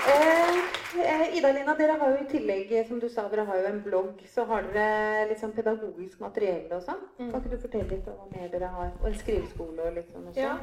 Eh, 0.08 1.22
eh, 1.22 1.36
Ida-Lina, 1.38 1.74
dere 1.74 1.92
har 1.92 2.10
jo 2.10 2.24
i 2.24 2.30
tillegg, 2.30 2.86
som 2.88 3.00
du 3.00 3.08
sa, 3.08 3.28
dere 3.28 3.46
har 3.48 3.56
jo 3.56 3.66
en 3.66 3.82
blogg. 3.82 4.22
Så 4.34 4.44
har 4.44 4.62
dere 4.62 5.28
litt 5.30 5.40
sånn 5.40 5.54
pedagogisk 5.56 6.20
materiell 6.20 6.68
og 6.74 6.82
sånn. 6.82 7.00
Kan 7.16 7.40
ikke 7.40 7.54
du 7.54 7.58
fortelle 7.62 7.88
litt 7.88 8.08
om 8.10 8.18
hva 8.18 8.28
mer 8.34 8.48
dere 8.52 8.70
har? 8.74 8.92
Og 9.00 9.08
en 9.08 9.18
skriveskole 9.22 9.88
og 9.88 9.96
litt 9.96 10.10
sånn 10.12 10.28
også? 10.32 10.40
Ja. 10.42 10.58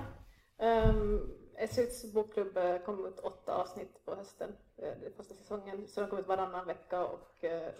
Um, 0.59 1.38
Estrids 1.59 2.13
bokklubb 2.13 2.57
eh, 2.57 2.77
kom 2.77 3.05
ut 3.05 3.19
åtta 3.19 3.55
avsnitt 3.55 4.05
på 4.05 4.15
hösten, 4.15 4.55
eh, 4.77 4.93
den 5.01 5.13
första 5.17 5.33
säsongen. 5.33 5.87
Så 5.87 6.01
de 6.01 6.09
kom 6.09 6.19
ut 6.19 6.27
varannan 6.27 6.67
vecka 6.67 7.05
och 7.05 7.43
eh, 7.43 7.71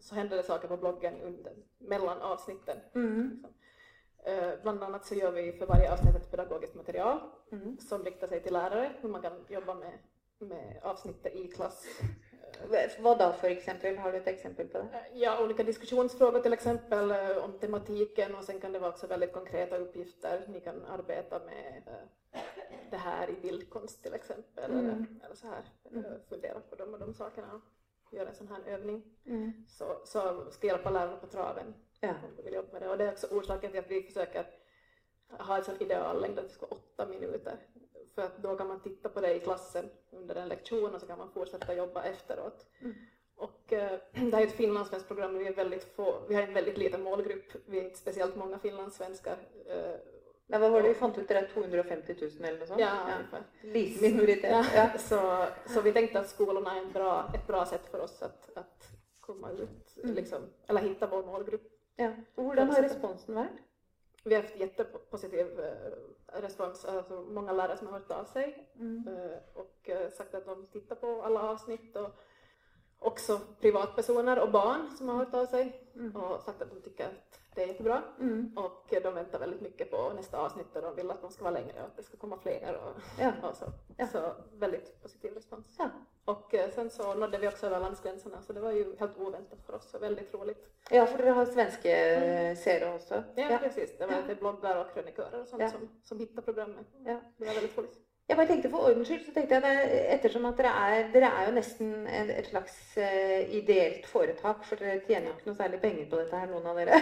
så 0.00 0.14
hände 0.14 0.36
det 0.36 0.42
saker 0.42 0.68
på 0.68 0.76
bloggen 0.76 1.20
under, 1.20 1.52
mellan 1.78 2.18
avsnitten. 2.22 2.78
Mm. 2.94 3.30
Liksom. 3.30 3.52
Bland 4.62 4.82
annat 4.82 5.06
så 5.06 5.14
gör 5.14 5.32
vi 5.32 5.52
för 5.52 5.66
varje 5.66 5.92
avsnitt 5.92 6.16
ett 6.16 6.30
pedagogiskt 6.30 6.74
material 6.74 7.20
Mm. 7.52 7.78
som 7.78 8.04
riktar 8.04 8.26
sig 8.26 8.42
till 8.42 8.52
lärare, 8.52 8.92
hur 9.00 9.08
man 9.08 9.22
kan 9.22 9.44
jobba 9.48 9.74
med, 9.74 9.98
med 10.38 10.80
avsnittet 10.82 11.34
i 11.34 11.48
klass. 11.48 11.86
Vad 12.98 13.18
då 13.18 13.32
för 13.32 13.48
exempel? 13.50 13.98
Har 13.98 14.12
du 14.12 14.18
ett 14.18 14.26
exempel 14.26 14.68
på 14.68 14.78
det? 14.78 14.84
Eh, 14.92 15.18
Ja, 15.18 15.44
olika 15.44 15.62
diskussionsfrågor 15.62 16.40
till 16.40 16.52
exempel 16.52 17.10
eh, 17.10 17.44
om 17.44 17.58
tematiken 17.58 18.34
och 18.34 18.44
sen 18.44 18.60
kan 18.60 18.72
det 18.72 18.78
vara 18.78 18.90
också 18.90 19.06
väldigt 19.06 19.32
konkreta 19.32 19.76
uppgifter. 19.78 20.44
Ni 20.48 20.60
kan 20.60 20.84
arbeta 20.84 21.38
med 21.44 21.82
eh, 21.86 22.40
det 22.90 22.96
här 22.96 23.30
i 23.30 23.32
bildkonst 23.32 24.02
till 24.02 24.14
exempel 24.14 24.64
eller, 24.64 24.78
Mm. 24.92 25.20
eller 25.24 25.34
så 25.34 25.46
här. 25.46 25.62
eh, 25.94 26.12
Fundera 26.28 26.60
på 26.60 26.76
de 26.76 26.94
och 26.94 27.00
de 27.00 27.14
sakerna 27.14 27.60
och 28.04 28.14
göra 28.14 28.28
en 28.28 28.34
sån 28.34 28.48
här 28.48 28.72
övning. 28.74 29.02
Mm. 29.26 29.64
Så, 29.68 30.00
så 30.04 30.50
ska 30.50 30.66
hjälpa 30.66 30.90
lärarna 30.90 31.16
på 31.16 31.26
traven 31.26 31.74
Ja. 32.00 32.08
om 32.08 32.36
du 32.36 32.42
vill 32.42 32.54
jobba 32.54 32.72
med 32.72 32.82
det. 32.82 32.88
Och 32.88 32.98
det 32.98 33.04
är 33.04 33.12
också 33.12 33.26
orsaken 33.26 33.70
till 33.70 33.80
att 33.80 33.90
vi 33.90 34.02
försöker 34.02 34.46
ha 35.28 35.56
en 35.56 35.64
sån 35.64 35.74
ideallängd 35.82 36.38
att 36.38 36.44
det 36.48 36.54
ska 36.54 36.66
vara 36.66 36.80
åtta 36.80 37.06
minuter. 37.06 37.56
För 38.18 38.24
att 38.24 38.38
då 38.42 38.56
kan 38.56 38.68
man 38.68 38.80
titta 38.80 39.08
på 39.08 39.20
det 39.20 39.34
i 39.34 39.40
klassen 39.40 39.90
under 40.10 40.34
en 40.34 40.48
lektion 40.48 40.94
och 40.94 41.00
så 41.00 41.06
kan 41.06 41.18
man 41.18 41.30
fortsätta 41.30 41.74
jobba 41.74 42.02
efteråt. 42.02 42.66
Och 43.36 43.72
eh, 43.72 43.98
det 44.12 44.36
här 44.36 44.42
är 44.42 44.46
ett 44.46 44.52
finlandssvenskt 44.52 45.08
program 45.08 45.38
vi 45.38 45.46
är 45.46 45.54
väldigt 45.54 45.84
få, 45.96 46.14
vi 46.28 46.34
har 46.34 46.42
en 46.42 46.54
väldigt 46.54 46.78
liten 46.78 47.02
målgrupp. 47.02 47.52
Vi 47.66 47.78
är 47.78 47.84
inte 47.84 47.98
speciellt 47.98 48.36
många 48.36 48.58
finlandssvenskar. 48.58 49.36
Eh, 49.66 49.94
Men 50.46 50.60
vad 50.60 50.70
var 50.70 50.82
det 50.82 50.88
vi 50.88 50.94
fann 50.94 51.14
ut? 51.14 51.28
Det 51.28 51.34
där 51.34 51.50
250 51.54 52.14
000 52.20 52.30
eller 52.44 52.58
något 52.58 52.68
sånt? 52.68 52.80
ja, 52.80 52.90
ungefär. 53.18 53.42
Liten 53.62 54.02
minoritet. 54.12 54.50
Ja, 54.50 54.64
Ja. 54.74 54.98
Så, 54.98 55.46
så 55.74 55.80
vi 55.80 55.92
tänkte 55.92 56.20
att 56.20 56.28
skolorna 56.28 56.76
är 56.76 56.82
en 56.82 56.92
bra, 56.92 57.30
ett 57.34 57.46
bra 57.46 57.66
sätt 57.66 57.86
för 57.90 58.00
oss 58.00 58.22
att, 58.22 58.56
att 58.56 58.88
komma 59.20 59.50
ut, 59.50 59.96
liksom, 59.96 60.42
eller 60.66 60.80
hitta 60.80 61.06
vår 61.06 61.22
målgrupp. 61.22 61.72
ja. 61.96 62.12
Och 62.34 62.44
hvordan 62.44 62.70
har 62.70 62.82
responsen 62.82 63.34
varit? 63.34 63.50
Vi 64.24 64.34
har 64.34 64.42
haft 64.42 64.56
jättepositiv 64.56 65.60
eh, 65.60 66.40
respons, 66.40 66.84
alltså 66.84 67.20
många 67.20 67.52
lärare 67.52 67.76
som 67.76 67.86
har 67.86 67.94
hört 67.94 68.10
av 68.10 68.24
sig 68.24 68.68
Mm. 68.74 69.08
eh, 69.08 69.38
och 69.54 69.88
eh, 69.88 70.10
sagt 70.10 70.34
att 70.34 70.46
de 70.46 70.66
tittar 70.66 70.96
på 70.96 71.22
alla 71.22 71.42
avsnitt 71.42 71.96
och 71.96 72.10
också 72.98 73.40
privatpersoner 73.60 74.38
och 74.38 74.50
barn 74.50 74.90
som 74.90 75.08
har 75.08 75.16
hört 75.16 75.34
av 75.34 75.46
sig 75.46 75.90
och 76.14 76.40
sagt 76.42 76.62
att 76.62 76.70
de 76.70 76.80
tycker 76.80 77.04
att 77.04 77.40
det 77.58 77.64
är 77.64 77.68
jättebra 77.68 78.02
Mm. 78.20 78.52
och 78.56 78.84
de 79.02 79.14
väntar 79.14 79.38
väldigt 79.38 79.60
mycket 79.60 79.90
på 79.90 80.12
nästa 80.16 80.38
avsnitt 80.38 80.76
och 80.76 80.82
de 80.82 80.94
vill 80.96 81.10
att 81.10 81.20
de 81.22 81.30
ska 81.30 81.44
vara 81.44 81.54
längre 81.54 81.80
och 81.80 81.86
att 81.86 81.96
det 81.96 82.02
ska 82.02 82.16
komma 82.16 82.38
fler 82.38 82.76
och, 82.84 83.02
Ja. 83.20 83.32
och 83.48 83.54
så. 83.56 83.64
Ja. 83.96 84.06
Så 84.06 84.32
väldigt 84.54 85.02
positiv 85.02 85.34
respons. 85.34 85.76
Ja. 85.78 85.90
Och 86.24 86.54
eh, 86.54 86.70
sen 86.70 86.90
så 86.90 87.14
nådde 87.14 87.38
vi 87.38 87.48
också 87.48 87.66
över 87.66 87.80
landsgränserna 87.80 88.42
så 88.42 88.52
det 88.52 88.60
var 88.60 88.70
ju 88.72 88.96
helt 88.96 89.18
oväntat 89.18 89.58
för 89.66 89.72
oss 89.74 89.94
och 89.94 90.02
väldigt 90.02 90.34
roligt. 90.34 90.66
Ja, 90.90 91.06
för 91.06 91.18
dere 91.18 91.30
har 91.30 91.46
svenska 91.46 92.14
eh, 92.14 92.56
seere 92.56 92.94
också. 92.94 93.22
Ja, 93.34 93.58
precis. 93.62 93.98
Det 93.98 94.06
var 94.06 94.16
lite 94.22 94.34
bloggar 94.34 94.84
och 94.84 94.94
krönikörer 94.94 95.40
och 95.40 95.48
sånt 95.48 95.70
som, 95.70 95.88
som 96.02 96.18
hittade 96.18 96.42
programmet. 96.42 96.86
Ja. 97.04 97.20
Det 97.36 97.46
var 97.46 97.54
väldigt 97.54 97.78
roligt. 97.78 98.00
Jeg 98.28 98.36
bare 98.36 98.48
tenkte 98.50 98.68
For 98.70 98.84
ordens 98.90 99.08
skyld 99.08 99.22
så 99.24 99.32
tenkte 99.32 99.56
jeg 99.56 99.62
det, 99.64 100.00
ettersom 100.14 100.44
at 100.44 100.58
dere 100.60 100.70
er, 100.84 101.06
dere 101.14 101.28
er 101.32 101.46
jo 101.48 101.52
nesten 101.56 101.92
et, 102.12 102.32
et 102.34 102.48
slags 102.50 102.74
eh, 103.00 103.48
ideelt 103.56 104.04
foretak, 104.06 104.66
for 104.68 104.76
dere 104.76 104.98
tjener 105.06 105.30
jo 105.30 105.36
ikke 105.38 105.48
noe 105.48 105.56
særlig 105.56 105.80
penger 105.80 106.10
på 106.10 106.20
dette 106.20 106.40
her, 106.42 106.50
noen 106.50 106.68
av 106.68 106.76
dere. 106.76 106.98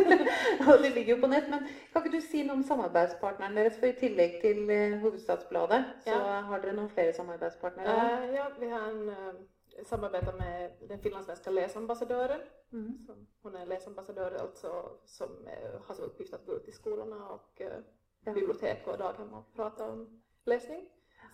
og 0.70 0.80
det 0.80 0.94
ligger 0.94 1.14
jo 1.14 1.18
på 1.20 1.30
nett. 1.34 1.50
Men 1.52 1.66
kan 1.92 2.00
ikke 2.00 2.14
du 2.16 2.24
si 2.24 2.46
noe 2.46 2.56
om 2.56 2.64
samarbeidspartneren 2.64 3.60
deres? 3.60 3.76
For 3.76 3.90
i 3.92 3.98
tillegg 4.00 4.38
til 4.40 4.64
eh, 4.72 4.96
Hovedstadsbladet, 5.04 5.82
så 6.06 6.16
Ja. 6.16 6.40
har 6.48 6.64
dere 6.64 6.78
noen 6.80 6.88
flere 6.96 7.12
samarbeidspartnere? 7.12 7.98
Eh, 8.24 8.34
ja, 8.38 8.48
vi 8.56 8.72
har 8.72 8.88
en 8.88 9.08
uh, 9.12 9.84
samarbete 9.84 10.32
med 10.40 10.88
den 10.88 11.04
finlandssvenska 11.04 11.50
läsambassadören. 11.50 12.40
Mm. 12.72 13.26
Hon 13.42 13.54
är 13.56 13.66
läsambassadör 13.66 14.40
alltså 14.40 14.98
som 15.04 15.28
har 15.86 15.94
som 15.94 16.04
uppgift 16.04 16.34
att 16.34 16.46
gå 16.46 16.52
ut 16.56 16.68
i 16.68 16.72
skolorna 16.72 17.28
och 17.28 17.60
Ja. 18.26 18.32
bibliotek 18.32 18.86
och 18.86 18.98
daghem 18.98 19.34
och 19.34 19.54
prata 19.54 19.84
om 19.92 20.23
läsning. 20.46 20.80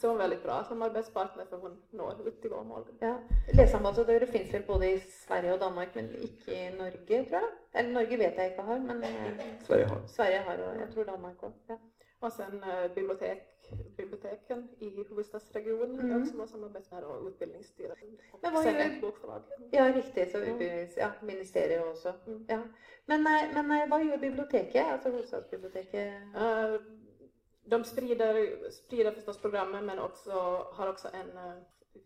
Så 0.01 0.09
hon 0.09 0.17
är 0.21 0.25
en 0.25 0.31
väldigt 0.31 0.43
bra 0.43 0.65
samarbetspartner 0.65 1.45
för 1.45 1.57
hon 1.59 1.83
når 1.91 2.29
ut 2.29 2.41
till 2.41 2.51
vår 2.51 2.65
målgrupp. 2.65 2.97
Ja. 3.01 3.19
Leseambassadører 3.55 4.27
finnes 4.27 4.55
vel 4.55 4.63
både 4.67 4.91
i 4.93 4.99
Sverige 5.01 5.53
og 5.55 5.61
Danmark, 5.61 5.95
men 5.95 6.09
ikke 6.23 6.55
i 6.55 6.71
Norge, 6.79 7.25
tror 7.29 7.39
jeg. 7.39 7.51
Eller 7.75 7.93
Norge 7.93 8.19
vet 8.19 8.37
jeg 8.39 8.51
ikke 8.51 8.63
har, 8.63 8.79
men 8.79 9.03
eh, 9.05 9.41
Sverige 9.67 9.87
har. 9.87 10.01
Sverige 10.07 10.39
har, 10.39 10.57
og 10.57 10.81
jeg 10.81 10.89
tror 10.95 11.05
Danmark 11.05 11.43
òg. 11.43 11.53
Ja. 11.69 11.77
Och 12.23 12.33
sen 12.33 12.63
eh, 12.63 12.91
bibliotek, 12.95 13.39
biblioteken 13.97 14.69
i 14.81 14.91
huvudstadsregionen 14.91 16.01
Mm. 16.01 16.23
också 16.23 16.37
vår 16.37 16.47
samarbetspartner 16.47 17.09
och 17.11 17.27
utbildningsstyrelsen. 17.27 18.09
Och 18.33 18.39
Men 18.43 18.53
vad 18.55 18.63
sen 18.63 18.75
gör- 18.75 18.81
ett 18.81 19.01
bokförlag. 19.01 19.43
Ja, 19.73 19.93
riktig. 19.97 20.31
Så 20.31 20.39
utbildnings... 20.39 20.97
Ja, 20.97 21.11
ministeriet 21.23 21.83
også. 21.85 22.13
Mm. 22.27 22.47
Ja. 22.49 22.59
Men, 23.07 23.27
eh, 23.27 23.63
men 23.63 23.89
hva 23.89 23.99
gjør 24.03 24.17
biblioteket? 24.21 24.85
Altså 24.93 25.11
Hovedstadsbiblioteket? 25.11 26.13
Eh, 26.37 26.75
de 27.71 27.85
sprider, 27.85 28.71
sprider 28.71 29.13
förstås 29.13 29.39
programmen 29.39 29.87
men 29.87 29.99
också 29.99 30.31
har 30.73 30.89
också 30.89 31.09
en, 31.13 31.37
eh, 31.37 31.55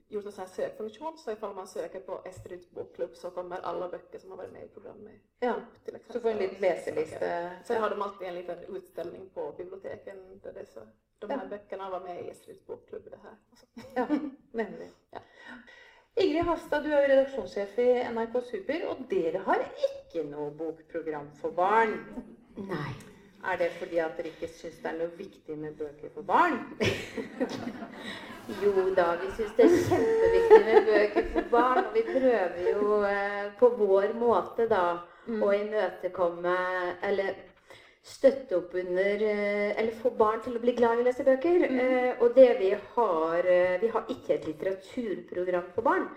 gjort 0.08 0.24
en 0.26 0.32
sån 0.32 0.44
här 0.46 0.52
sökfunktion 0.54 1.18
så 1.18 1.32
ifall 1.32 1.54
man 1.54 1.66
söker 1.68 2.00
på 2.00 2.22
Estrids 2.24 2.70
bokklubb 2.70 3.16
så 3.16 3.30
kommer 3.30 3.60
alla 3.60 3.88
böcker 3.88 4.18
som 4.18 4.30
har 4.30 4.36
varit 4.36 4.52
med 4.52 4.64
i 4.64 4.68
programmet 4.68 5.12
Ja, 5.40 5.50
upp 5.54 5.84
till 5.84 5.94
exempel. 5.94 6.12
Så 6.12 6.20
får 6.20 6.28
en 6.30 6.36
liten 6.38 6.60
leseliste. 6.60 7.50
Sen 7.64 7.82
har 7.82 7.90
de 7.90 8.02
alltid 8.02 8.28
en 8.28 8.34
liten 8.34 8.58
utställning 8.76 9.30
på 9.34 9.52
biblioteken 9.56 10.40
där 10.42 10.52
det 10.52 10.60
är 10.60 10.64
så, 10.64 10.80
de 11.18 11.30
här 11.30 11.40
Ja. 11.42 11.48
böckerna 11.48 11.90
var 11.90 12.00
med 12.00 12.24
i 12.24 12.28
Estrids 12.30 12.66
bokklubb 12.66 13.04
det 13.10 13.18
här. 13.22 13.36
Och. 13.50 13.82
Ja, 13.94 14.06
nemlig. 14.52 14.90
Ja. 15.10 15.18
Ingrid 16.16 16.42
Hastad, 16.44 16.80
du 16.80 16.92
er 16.92 17.00
jo 17.02 17.08
redaksjonssjef 17.08 17.78
i 17.78 17.86
NRK 18.14 18.40
Super, 18.50 18.84
og 18.88 19.00
dere 19.10 19.38
har 19.46 19.64
ikke 19.88 20.22
noe 20.30 20.50
bokprogram 20.54 21.32
for 21.40 21.50
barn. 21.50 21.96
Nei. 22.56 22.92
Er 23.52 23.58
det 23.60 23.70
fordi 23.78 23.98
at 24.00 24.16
dere 24.16 24.30
ikke 24.32 24.48
syns 24.48 24.76
det 24.82 24.90
er 24.90 24.98
noe 24.98 25.10
viktig 25.18 25.56
med 25.60 25.74
bøker 25.78 26.12
for 26.14 26.22
barn? 26.22 26.60
Jo 28.62 28.90
da, 28.96 29.14
vi 29.20 29.30
syns 29.36 29.54
det 29.56 29.64
er 29.64 29.74
kjempeviktig 29.88 30.60
med 30.66 30.86
bøker 30.88 31.28
for 31.32 31.50
barn. 31.52 31.80
Og 31.84 31.94
vi 31.96 32.02
prøver 32.08 32.58
jo 32.70 32.98
eh, 33.08 33.46
på 33.60 33.70
vår 33.78 34.14
måte 34.20 34.68
da 34.68 34.84
å 35.24 35.52
imøtekomme 35.56 36.56
Eller 37.08 37.38
støtte 38.04 38.58
opp 38.58 38.74
under 38.76 39.24
eh, 39.24 39.70
Eller 39.72 39.96
få 40.02 40.12
barn 40.18 40.42
til 40.44 40.58
å 40.58 40.62
bli 40.62 40.76
glad 40.76 40.98
i 41.00 41.04
å 41.04 41.08
lese 41.08 41.24
bøker. 41.26 41.64
Eh, 41.68 42.10
og 42.20 42.36
det 42.36 42.50
vi 42.60 42.70
har 42.96 43.50
eh, 43.56 43.76
Vi 43.82 43.92
har 43.94 44.12
ikke 44.12 44.36
et 44.36 44.48
litteraturprogram 44.50 45.70
for 45.76 45.86
barn. 45.86 46.08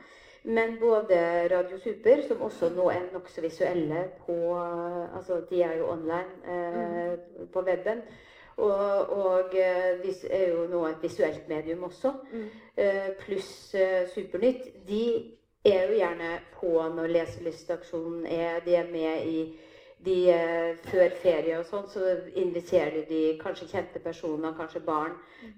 Men 0.47 0.77
både 0.79 1.17
Radio 1.51 1.77
Super, 1.83 2.21
som 2.27 2.41
også 2.47 2.69
nå 2.71 2.85
er 2.93 3.09
nokså 3.11 3.41
visuelle 3.43 4.05
på 4.23 4.35
Altså, 4.55 5.41
de 5.49 5.61
er 5.61 5.73
jo 5.81 5.89
online 5.91 6.53
eh, 6.53 7.17
på 7.53 7.63
weben. 7.67 8.01
Og, 8.57 9.09
og 9.09 9.57
eh, 9.59 9.99
vis 10.05 10.23
er 10.29 10.47
jo 10.49 10.63
nå 10.71 10.85
et 10.87 11.03
visuelt 11.03 11.49
medium 11.49 11.83
også. 11.83 12.13
Mm. 12.31 12.45
Eh, 12.77 13.09
Pluss 13.19 13.75
eh, 13.75 14.07
Supernytt. 14.13 14.71
De 14.87 15.03
er 15.65 15.83
jo 15.89 15.99
gjerne 15.99 16.31
på 16.55 16.71
når 16.95 17.11
leselystaksjonen 17.17 18.25
er. 18.25 18.61
De 18.65 18.75
er 18.75 18.87
med 18.91 19.27
i 19.27 19.41
de, 20.07 20.17
eh, 20.31 20.75
Før 20.87 21.15
ferie 21.21 21.57
og 21.59 21.65
sånn, 21.67 21.87
så 21.91 22.03
inviterer 22.39 23.03
de 23.09 23.21
kanskje 23.41 23.67
kjente 23.71 23.99
personer, 24.03 24.53
kanskje 24.57 24.83
barn, 24.85 25.17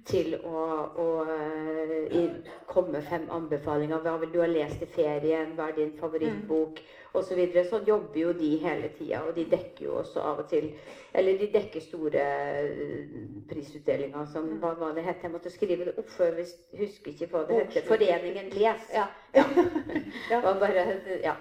til 0.10 0.36
å, 0.39 0.63
å 1.03 1.08
eh, 1.36 2.08
i, 2.18 2.24
komme 2.70 2.98
med 2.98 3.06
fem 3.10 3.27
anbefalinger. 3.36 4.01
Hva 4.06 4.18
vil 4.24 4.34
du 4.34 4.39
ha 4.41 4.48
lest 4.50 4.82
i 4.86 4.89
ferien? 4.89 5.53
Hva 5.58 5.70
er 5.70 5.77
din 5.77 5.94
favorittbok? 6.00 6.82
Og 7.13 7.25
så 7.25 7.38
videre. 7.38 7.65
Sånn 7.65 7.88
jobber 7.89 8.20
jo 8.22 8.34
de 8.38 8.50
hele 8.62 8.91
tida. 8.98 9.24
Og 9.27 9.34
de 9.38 9.46
dekker 9.50 9.86
jo 9.88 9.98
også 10.01 10.22
av 10.22 10.44
og 10.44 10.50
til 10.51 10.72
Eller 11.13 11.39
de 11.39 11.48
dekker 11.50 11.82
store 11.82 12.22
eh, 12.22 13.13
prisutdelinger 13.50 14.27
som 14.29 14.46
Hva 14.62 14.75
var 14.77 14.94
det 14.98 15.08
het? 15.08 15.24
Jeg 15.25 15.34
måtte 15.34 15.50
skrive 15.53 15.88
det 15.88 15.96
opp, 15.98 16.10
for 16.13 16.38
jeg 16.38 16.50
husker 16.77 17.15
ikke 17.15 17.32
hva 17.32 17.46
det 17.50 17.63
heter. 17.63 17.88
Foreningen 17.89 18.53
Les. 18.53 18.89
Ja. 18.94 19.08
Bare, 20.60 20.86
ja. 21.24 21.36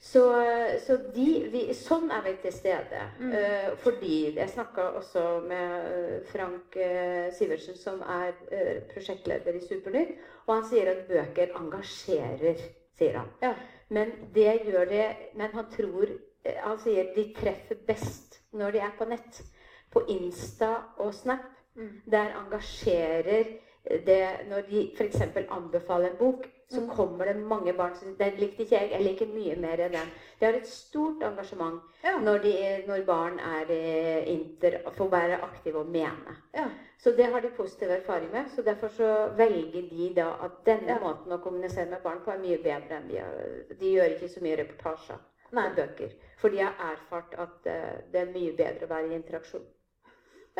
Så, 0.00 0.22
så 0.86 0.96
de, 1.12 1.26
vi, 1.52 1.66
sånn 1.76 2.08
er 2.08 2.22
vi 2.24 2.32
til 2.40 2.54
stede. 2.56 3.00
Eh, 3.20 3.66
fordi 3.82 4.32
Jeg 4.32 4.48
snakka 4.48 4.86
også 4.96 5.24
med 5.44 5.88
eh, 5.90 6.14
Frank 6.30 6.76
eh, 6.80 7.28
Sivertsen, 7.36 7.76
som 7.76 8.00
er 8.00 8.32
eh, 8.48 8.78
prosjektleder 8.88 9.58
i 9.58 9.60
Supernytt. 9.60 10.14
Og 10.46 10.54
han 10.54 10.64
sier 10.70 10.88
at 10.94 11.04
bøker 11.08 11.52
engasjerer, 11.60 12.62
sier 12.96 13.18
han. 13.20 13.28
Ja. 13.44 13.52
Men 13.92 14.14
det 14.32 14.62
gjør 14.64 14.86
det 14.86 15.06
Men 15.34 15.50
han 15.50 15.66
tror 15.72 16.12
Han 16.62 16.76
sier 16.78 17.08
de 17.16 17.24
treffer 17.34 17.78
best 17.86 18.38
når 18.56 18.72
de 18.72 18.80
er 18.86 18.94
på 18.96 19.04
nett. 19.10 19.42
På 19.92 20.06
Insta 20.08 20.70
og 20.96 21.12
Snap. 21.14 21.44
Der 22.10 22.32
engasjerer 22.40 23.52
det 24.06 24.24
Når 24.48 24.64
de 24.70 24.86
f.eks. 24.96 25.20
anbefaler 25.50 26.10
en 26.10 26.18
bok, 26.18 26.48
så 26.70 26.80
kommer 26.96 27.24
det 27.26 27.36
mange 27.36 27.72
barn 27.72 27.94
som 27.94 28.14
'Den 28.14 28.36
likte 28.38 28.62
ikke 28.62 28.76
jeg. 28.80 28.90
Jeg 28.90 29.02
liker 29.02 29.26
mye 29.26 29.56
mer 29.56 29.76
enn 29.80 29.92
den'. 29.92 30.10
De 30.40 30.46
har 30.46 30.52
et 30.54 30.66
stort 30.66 31.22
engasjement 31.22 31.80
Ja. 32.04 32.18
når, 32.18 32.38
de, 32.42 32.84
når 32.86 33.04
barn 33.06 33.38
er 33.38 33.66
eh, 33.70 34.28
inter, 34.32 34.78
får 34.96 35.10
være 35.10 35.40
aktive 35.42 35.78
og 35.78 35.86
mene. 35.86 36.36
Ja. 36.54 36.68
Så 36.98 37.10
det 37.16 37.26
har 37.32 37.40
de 37.40 37.48
positiv 37.56 37.88
erfaring 37.90 38.30
med. 38.32 38.44
Så 38.56 38.62
derfor 38.62 38.88
så 38.88 39.28
velger 39.36 39.82
de 39.90 40.12
da 40.16 40.28
at 40.44 40.50
denne 40.66 40.88
Ja. 40.88 40.98
måten 40.98 41.32
å 41.32 41.42
kommunisere 41.42 41.90
med 41.90 42.02
barn 42.02 42.20
på 42.24 42.30
er 42.30 42.38
mye 42.38 42.58
bedre 42.62 42.96
enn 42.96 43.08
de 43.08 43.16
har. 43.18 43.74
De 43.80 43.92
gjør 43.94 44.14
ikke 44.14 44.28
så 44.28 44.40
mye 44.40 44.56
reportasjer 44.56 45.18
Nei. 45.52 45.66
og 45.68 45.76
bøker. 45.76 46.10
For 46.38 46.48
de 46.48 46.58
har 46.58 46.74
erfart 46.92 47.34
at 47.38 47.66
eh, 47.66 48.00
det 48.12 48.20
er 48.20 48.32
mye 48.32 48.52
bedre 48.56 48.86
å 48.86 48.88
være 48.88 49.08
i 49.10 49.14
interaksjon. 49.14 49.66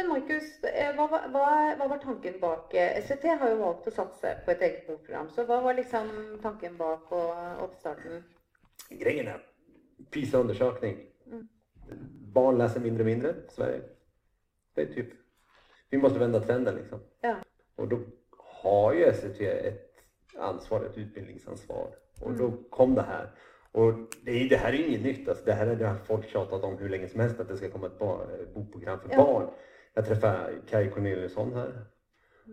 Men 0.00 0.08
Markus, 0.08 0.64
eh, 0.64 0.96
var- 0.96 1.08
hva, 1.28 1.74
hva 1.78 1.88
var 1.88 1.98
tanken 1.98 2.40
bak 2.40 2.74
eh, 2.74 2.96
SVT 3.04 3.24
har 3.40 3.50
jo 3.50 3.56
valgt 3.56 3.86
å 3.86 3.90
satse 3.90 4.30
på 4.44 4.50
et 4.50 4.62
eget 4.62 4.86
bokprogram. 4.86 5.28
Så 5.30 5.44
hva 5.44 5.60
var 5.62 5.74
liksom 5.74 6.08
tanken 6.42 6.76
bak 6.76 7.12
og 7.12 7.62
oppstarten? 7.64 8.22
Grejen 8.90 9.28
är, 9.28 9.42
PISA-undersökning. 10.10 10.96
Mm. 11.26 11.48
Barn 12.34 12.58
läser 12.58 12.80
mindre 12.80 13.02
och 13.02 13.06
mindre 13.06 13.30
i 13.30 13.34
Sverige. 13.50 13.80
Det 14.74 14.82
är 14.82 14.86
typ, 14.86 15.08
vi 15.90 15.98
måste 15.98 16.18
vända 16.18 16.40
trenden 16.40 16.74
liksom. 16.74 17.00
Ja. 17.20 17.34
Och 17.76 17.88
då 17.88 17.98
har 18.62 18.92
ju 18.92 19.04
SVT 19.12 19.40
ett 19.40 19.90
ansvar, 20.38 20.84
ett 20.84 20.98
utbildningsansvar. 20.98 21.88
Och 22.22 22.32
då 22.32 22.52
kom 22.70 22.94
det 22.94 23.02
här. 23.02 23.30
Och 23.72 23.92
det, 24.24 24.30
är, 24.30 24.48
det 24.48 24.56
här 24.56 24.72
är 24.72 24.76
ju 24.76 24.86
inget 24.86 25.02
nytt. 25.02 25.28
Alltså, 25.28 25.44
det 25.44 25.52
här 25.52 25.66
är- 25.66 25.76
det 25.76 25.86
har 25.86 25.96
folk 25.96 26.28
tjatat 26.28 26.64
om 26.64 26.78
hur 26.78 26.88
länge 26.88 27.08
som 27.08 27.20
helst, 27.20 27.40
att 27.40 27.48
det 27.48 27.56
ska 27.56 27.70
komma 27.70 27.86
ett 27.86 27.98
bar, 27.98 28.26
eh, 28.40 28.54
bokprogram 28.54 29.00
för 29.00 29.08
Ja. 29.10 29.16
barn. 29.16 29.50
Jag 29.94 30.06
träffade 30.06 30.52
Kaj 30.68 30.90
Corneliusson 30.90 31.54
här. 31.54 31.84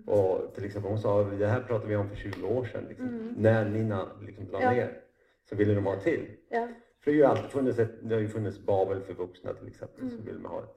Och 0.05 0.53
till 0.55 0.65
exempel 0.65 0.91
hon 0.91 0.99
sa, 0.99 1.23
det 1.23 1.47
här 1.47 1.61
pratade 1.61 1.89
vi 1.89 1.95
om 1.95 2.09
för 2.09 2.15
20 2.15 2.47
år 2.47 2.65
sedan. 2.65 2.85
Liksom. 2.89 3.33
När 3.37 3.65
Nina 3.69 4.07
liksom 4.21 4.47
la 4.51 4.61
Ja. 4.61 4.71
ner 4.71 5.01
så 5.49 5.55
ville 5.55 5.73
de 5.73 5.85
ha 5.85 5.95
till. 5.99 6.25
Ja. 6.49 6.67
För 7.03 7.11
det 7.11 7.17
har 7.17 7.23
ju 7.33 7.37
alltid 7.37 7.51
funnits, 7.51 7.79
ett, 7.79 8.09
det 8.09 8.15
har 8.15 8.21
ju 8.21 8.27
funnits 8.29 8.59
Babel 8.59 9.01
för 9.01 9.13
vuxna 9.13 9.53
till 9.53 9.67
exempel. 9.67 10.09
Så 10.11 10.17
vill 10.17 10.39
man 10.39 10.51
ha 10.51 10.63
ett. 10.63 10.75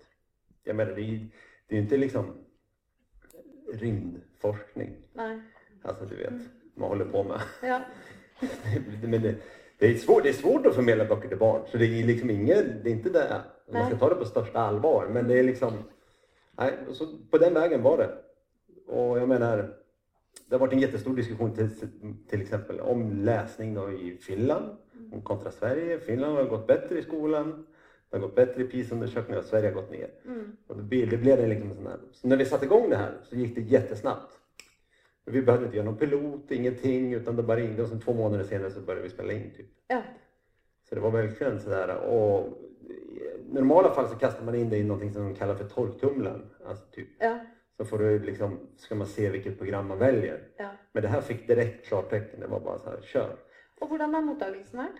Jag 0.64 0.76
menar 0.76 0.92
det 0.92 1.00
är 1.00 1.04
ju 1.04 1.26
det 1.68 1.76
är 1.76 1.80
inte 1.80 1.96
liksom 1.96 2.34
rymdforskning. 3.72 4.96
Nej. 5.12 5.40
Alltså 5.82 6.04
du 6.04 6.16
vet, 6.16 6.32
man 6.74 6.88
håller 6.88 7.04
på 7.04 7.24
med. 7.24 7.40
Ja. 7.62 7.80
Men 9.02 9.22
det, 9.22 9.34
det, 9.78 9.86
är 9.86 9.94
svårt, 9.94 10.22
det 10.22 10.28
är 10.28 10.32
svårt 10.32 10.66
att 10.66 10.74
förmedla 10.74 11.04
böcker 11.04 11.28
till 11.28 11.38
barn. 11.38 11.62
Så 11.66 11.78
det 11.78 11.86
är 11.86 12.04
liksom 12.06 12.30
inget, 12.30 12.84
det 12.84 12.90
är 12.90 12.92
inte 12.92 13.10
det. 13.10 13.42
Man 13.72 13.86
ska 13.86 13.98
ta 13.98 14.08
det 14.08 14.14
på 14.14 14.24
största 14.24 14.58
allvar. 14.58 15.08
Men 15.08 15.28
det 15.28 15.38
är 15.38 15.42
liksom, 15.42 15.72
nej, 16.60 16.78
så 16.92 17.06
på 17.30 17.38
den 17.38 17.54
vägen 17.54 17.82
var 17.82 17.98
det. 17.98 18.10
Och 18.86 19.18
jag 19.18 19.28
menar, 19.28 19.56
det 20.46 20.54
har 20.54 20.60
varit 20.60 20.72
en 20.72 20.78
jättestor 20.78 21.16
diskussion 21.16 21.54
till, 21.54 21.70
till 22.28 22.42
exempel 22.42 22.80
om 22.80 23.12
läsning 23.12 23.74
då 23.74 23.92
i 23.92 24.16
Finland 24.16 24.76
om 25.12 25.22
kontra 25.22 25.50
Sverige. 25.50 26.00
Finland 26.00 26.36
har 26.36 26.44
gått 26.44 26.66
bättre 26.66 26.98
i 26.98 27.02
skolan. 27.02 27.66
Det 28.10 28.16
har 28.16 28.20
gått 28.22 28.34
bättre 28.34 28.62
i 28.62 28.64
PISA-undersökningar 28.64 29.38
och 29.38 29.44
Sverige 29.44 29.68
har 29.68 29.74
gått 29.74 29.90
ner. 29.90 30.10
Och 30.66 30.76
det 30.76 30.82
blev 30.82 31.10
det, 31.10 31.16
blev 31.16 31.36
det 31.36 31.46
liksom 31.46 31.74
sån 31.74 31.86
här. 31.86 31.98
Så 32.12 32.28
när 32.28 32.36
vi 32.36 32.44
satte 32.44 32.64
igång 32.64 32.90
det 32.90 32.96
här 32.96 33.12
så 33.22 33.36
gick 33.36 33.54
det 33.54 33.60
jättesnabbt. 33.60 34.40
Vi 35.24 35.42
behövde 35.42 35.66
inte 35.66 35.76
göra 35.76 35.86
någon 35.86 35.96
pilot, 35.96 36.50
ingenting, 36.50 37.14
utan 37.14 37.36
det 37.36 37.42
bara 37.42 37.56
ringde 37.56 37.82
och 37.82 37.88
sen 37.88 38.00
två 38.00 38.12
månader 38.14 38.44
senare 38.44 38.70
så 38.70 38.80
började 38.80 39.02
vi 39.02 39.10
spela 39.10 39.32
in. 39.32 39.50
Typ. 39.56 39.66
Ja. 39.88 40.02
Så 40.88 40.94
det 40.94 41.00
var 41.00 41.10
verkligen 41.10 41.60
sådär. 41.60 41.96
Och 41.96 42.48
i 42.90 43.52
normala 43.52 43.90
fall 43.94 44.08
så 44.08 44.14
kastar 44.14 44.44
man 44.44 44.54
in 44.54 44.70
det 44.70 44.76
i 44.78 44.84
någonting 44.84 45.12
som 45.12 45.22
de 45.22 45.34
kallar 45.34 45.54
för 45.54 45.64
torktumlaren. 45.68 46.42
Alltså 46.66 46.84
typ. 46.90 47.08
Ja. 47.18 47.38
Så 47.76 47.84
får 47.84 47.98
du 47.98 48.18
liksom, 48.18 48.58
ska 48.76 48.94
man 48.94 49.06
se 49.06 49.30
vilket 49.30 49.58
program 49.58 49.88
man 49.88 49.98
väljer. 49.98 50.40
Ja. 50.56 50.70
Men 50.92 51.02
det 51.02 51.08
här 51.08 51.20
fick 51.20 51.46
direkt 51.48 51.86
klartecken. 51.86 52.40
Det 52.40 52.46
var 52.46 52.60
bara 52.60 52.78
så 52.78 52.90
här, 52.90 53.00
kör. 53.02 53.36
Og 53.80 53.88
hvordan 53.88 54.14
har 54.14 54.22
mottagelsen 54.22 54.78
vært? 54.78 54.98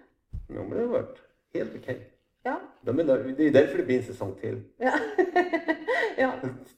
Jo, 0.49 0.63
men 0.63 0.71
det 0.71 0.81
har 0.85 0.93
varit 0.93 1.19
helt 1.55 1.71
okej. 1.83 2.11
Ja. 2.43 2.61
De 2.81 2.99
är 2.99 3.05
där- 3.05 3.35
Det 3.37 3.45
är 3.45 3.51
därför 3.51 3.77
det 3.79 3.85
blir 3.85 3.97
en 3.99 4.03
säsong 4.05 4.35
till. 4.41 4.61
Ja. 4.77 4.93
ja. 6.17 6.33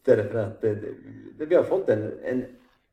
Därför 0.05 0.39
att 0.39 0.61
det, 0.61 0.75
det, 1.39 1.47
vi 1.47 1.55
har 1.55 1.63
fått 1.63 1.89
en, 1.89 2.13
en, 2.25 2.45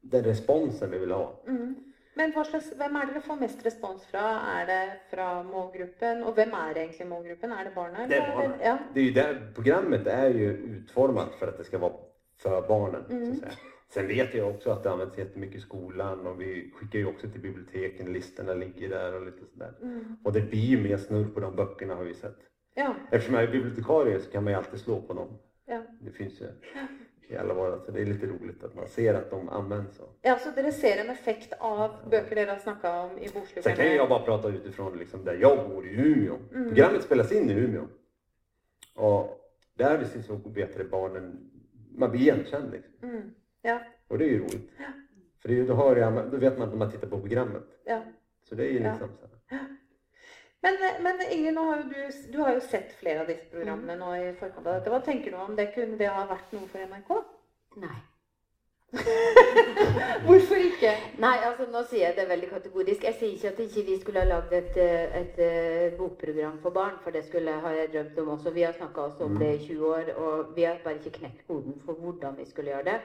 den 0.01 0.23
responsen 0.23 0.91
vi 0.91 0.97
vill 0.99 1.11
ha. 1.11 1.41
Mm. 1.47 1.75
Men 2.19 2.33
slags, 2.33 2.73
hvem 2.75 2.95
er 2.99 3.05
dere 3.07 3.21
får 3.23 3.37
mest 3.39 3.61
respons 3.65 4.05
fra? 4.11 4.23
Er 4.59 4.65
det 4.67 4.79
fra 5.11 5.27
målgruppen? 5.47 6.23
Og 6.27 6.33
hvem 6.35 6.51
er 6.57 6.77
egentlig 6.81 7.07
målgruppen? 7.07 7.51
Er 7.55 7.63
det 7.69 7.73
barna? 7.75 8.07
Det 8.07 8.17
är 8.17 8.35
barnen. 8.35 8.59
Ja. 8.63 8.77
Det 8.93 8.99
är 8.99 9.03
ju 9.03 9.11
där, 9.11 9.51
programmet 9.55 10.07
är 10.07 10.29
ju 10.29 10.49
utformat 10.51 11.35
för 11.39 11.47
att 11.47 11.57
det 11.57 11.63
ska 11.63 11.77
vara 11.77 11.93
för 12.41 12.67
barnen. 12.67 13.03
Så 13.07 13.13
Mm. 13.13 13.31
att 13.31 13.39
säga. 13.39 13.51
Sen 13.93 14.07
vet 14.07 14.33
jag 14.33 14.49
också 14.49 14.71
att 14.71 14.83
det 14.83 14.91
används 14.91 15.17
jättemycket 15.17 15.55
i 15.55 15.59
skolan 15.59 16.27
och 16.27 16.41
vi 16.41 16.71
skickar 16.75 16.99
ju 16.99 17.05
också 17.05 17.29
till 17.29 17.41
biblioteken. 17.41 18.13
Listorna 18.13 18.53
ligger 18.53 18.89
där 18.89 19.15
och 19.15 19.25
lite 19.25 19.45
sådär. 19.53 19.73
Mm. 19.81 20.17
Och 20.23 20.33
det 20.33 20.41
blir 20.41 20.59
ju 20.65 20.81
mer 20.83 20.97
snurr 20.97 21.27
på 21.33 21.39
de 21.39 21.55
böckerna 21.55 21.95
har 21.95 22.03
vi 22.03 22.13
sett. 22.13 22.37
Ja. 22.75 22.95
Eftersom 23.11 23.35
jag 23.35 23.43
är 23.43 23.51
bibliotekarie 23.51 24.19
så 24.19 24.31
kan 24.31 24.43
man 24.43 24.53
ju 24.53 24.57
alltid 24.57 24.79
slå 24.79 25.01
på 25.01 25.13
dem. 25.13 25.37
Ja. 25.65 25.81
Det 26.01 26.11
finns 26.11 26.41
ju 26.41 26.47
i 27.29 27.37
alla 27.37 27.53
våra, 27.53 27.79
så 27.79 27.91
det 27.91 28.01
är 28.01 28.05
lite 28.05 28.25
roligt 28.25 28.63
att 28.63 28.75
man 28.75 28.87
ser 28.87 29.13
att 29.13 29.29
de 29.31 29.49
används. 29.49 29.97
Så. 29.97 30.03
ja, 30.21 30.39
så 30.39 30.49
dere 30.51 30.71
ser 30.71 30.97
en 30.97 31.09
effekt 31.09 31.53
av 31.59 32.09
bøker 32.11 32.35
dere 32.35 32.49
har 32.49 32.57
snakka 32.57 32.99
om 33.01 33.17
i 33.17 33.27
Sen 33.63 33.75
kan 33.75 33.85
ju 33.85 33.95
jag 33.95 34.09
bara 34.09 34.23
prata 34.25 34.47
utifrån 34.49 34.97
liksom 34.97 35.23
där 35.25 35.33
jag 35.33 35.69
bor 35.69 35.87
i 35.87 35.89
Umeå. 35.89 36.35
Mm. 36.53 36.67
Programmet 36.67 37.03
spelas 37.03 37.31
in 37.31 37.49
i 37.49 37.53
Umeå. 37.53 37.87
Och 38.95 39.39
där 39.73 39.97
vi 39.97 40.05
så 40.23 40.35
det 40.77 40.83
barnen, 40.83 41.49
man 41.91 42.11
blir 42.11 42.21
igenkänd 42.21 42.71
liksom. 42.71 43.09
Mm. 43.09 43.21
Ja. 43.61 43.81
Och 44.07 44.17
det 44.17 44.25
är 44.25 44.29
ju 44.29 44.39
roligt. 44.39 44.69
För 45.41 45.47
det 45.49 45.53
är, 45.53 45.57
ju- 45.57 45.65
då, 45.67 45.73
hör 45.73 45.95
jag, 45.95 46.31
då 46.31 46.37
vet 46.37 46.57
man 46.57 46.69
att 46.69 46.75
man 46.77 46.91
tittar 46.91 47.07
på 47.07 47.19
programmet. 47.19 47.63
ja. 47.85 48.01
Så 48.43 48.55
det 48.55 48.63
är 48.65 48.71
ju 48.71 48.79
Ja. 48.79 48.89
liksom 48.91 49.09
så 49.19 49.27
här. 49.49 49.67
Men, 50.61 50.77
men 51.03 51.21
Ingrid, 51.31 51.53
nå 51.55 51.63
har 51.69 51.81
jo 51.81 51.89
du, 51.93 52.21
du 52.33 52.39
har 52.43 52.53
jo 52.57 52.61
sett 52.67 52.91
flere 52.99 53.23
av 53.23 53.29
disse 53.31 53.47
programmene 53.51 53.95
nå 53.99 54.13
i 54.19 54.31
forkant 54.39 54.65
av 54.67 54.73
dette. 54.79 54.91
Hva 54.91 54.99
tenker 55.05 55.31
du 55.31 55.39
om 55.39 55.55
det? 55.55 55.69
Kunne 55.75 55.99
det 55.99 56.09
ha 56.11 56.25
vært 56.27 56.55
noe 56.55 56.67
for 56.71 56.83
NRK? 56.83 57.11
Nei. 57.79 57.99
Hvorfor 60.25 60.57
ikke? 60.57 60.91
Nei, 61.21 61.35
altså 61.45 61.67
nå 61.69 61.83
sier 61.87 62.07
jeg 62.07 62.15
det 62.17 62.25
veldig 62.29 62.49
kategorisk. 62.49 63.05
Jeg 63.05 63.17
sier 63.19 63.35
ikke 63.35 63.51
at 63.53 63.61
ikke 63.63 63.85
vi 63.87 63.97
skulle 64.01 64.23
ha 64.23 64.29
lagd 64.29 64.55
et, 64.57 64.79
et, 65.21 65.41
bokprogram 65.97 66.57
for 66.63 66.75
barn, 66.75 66.97
for 67.03 67.15
det 67.15 67.23
skulle 67.27 67.53
har 67.63 67.77
jeg 67.77 67.91
drømt 67.93 68.21
om 68.23 68.31
også. 68.35 68.53
Vi 68.55 68.65
har 68.65 68.75
snakka 68.77 69.05
oss 69.11 69.21
om 69.23 69.37
det 69.39 69.51
i 69.55 69.65
20 69.67 69.91
år, 69.93 70.13
og 70.17 70.55
vi 70.57 70.65
har 70.67 70.81
bare 70.83 70.97
ikke 70.99 71.19
knekt 71.19 71.45
koden 71.47 71.77
for 71.85 72.01
hvordan 72.01 72.35
vi 72.39 72.47
skulle 72.49 72.73
gjøre 72.73 72.87
det. 72.89 72.97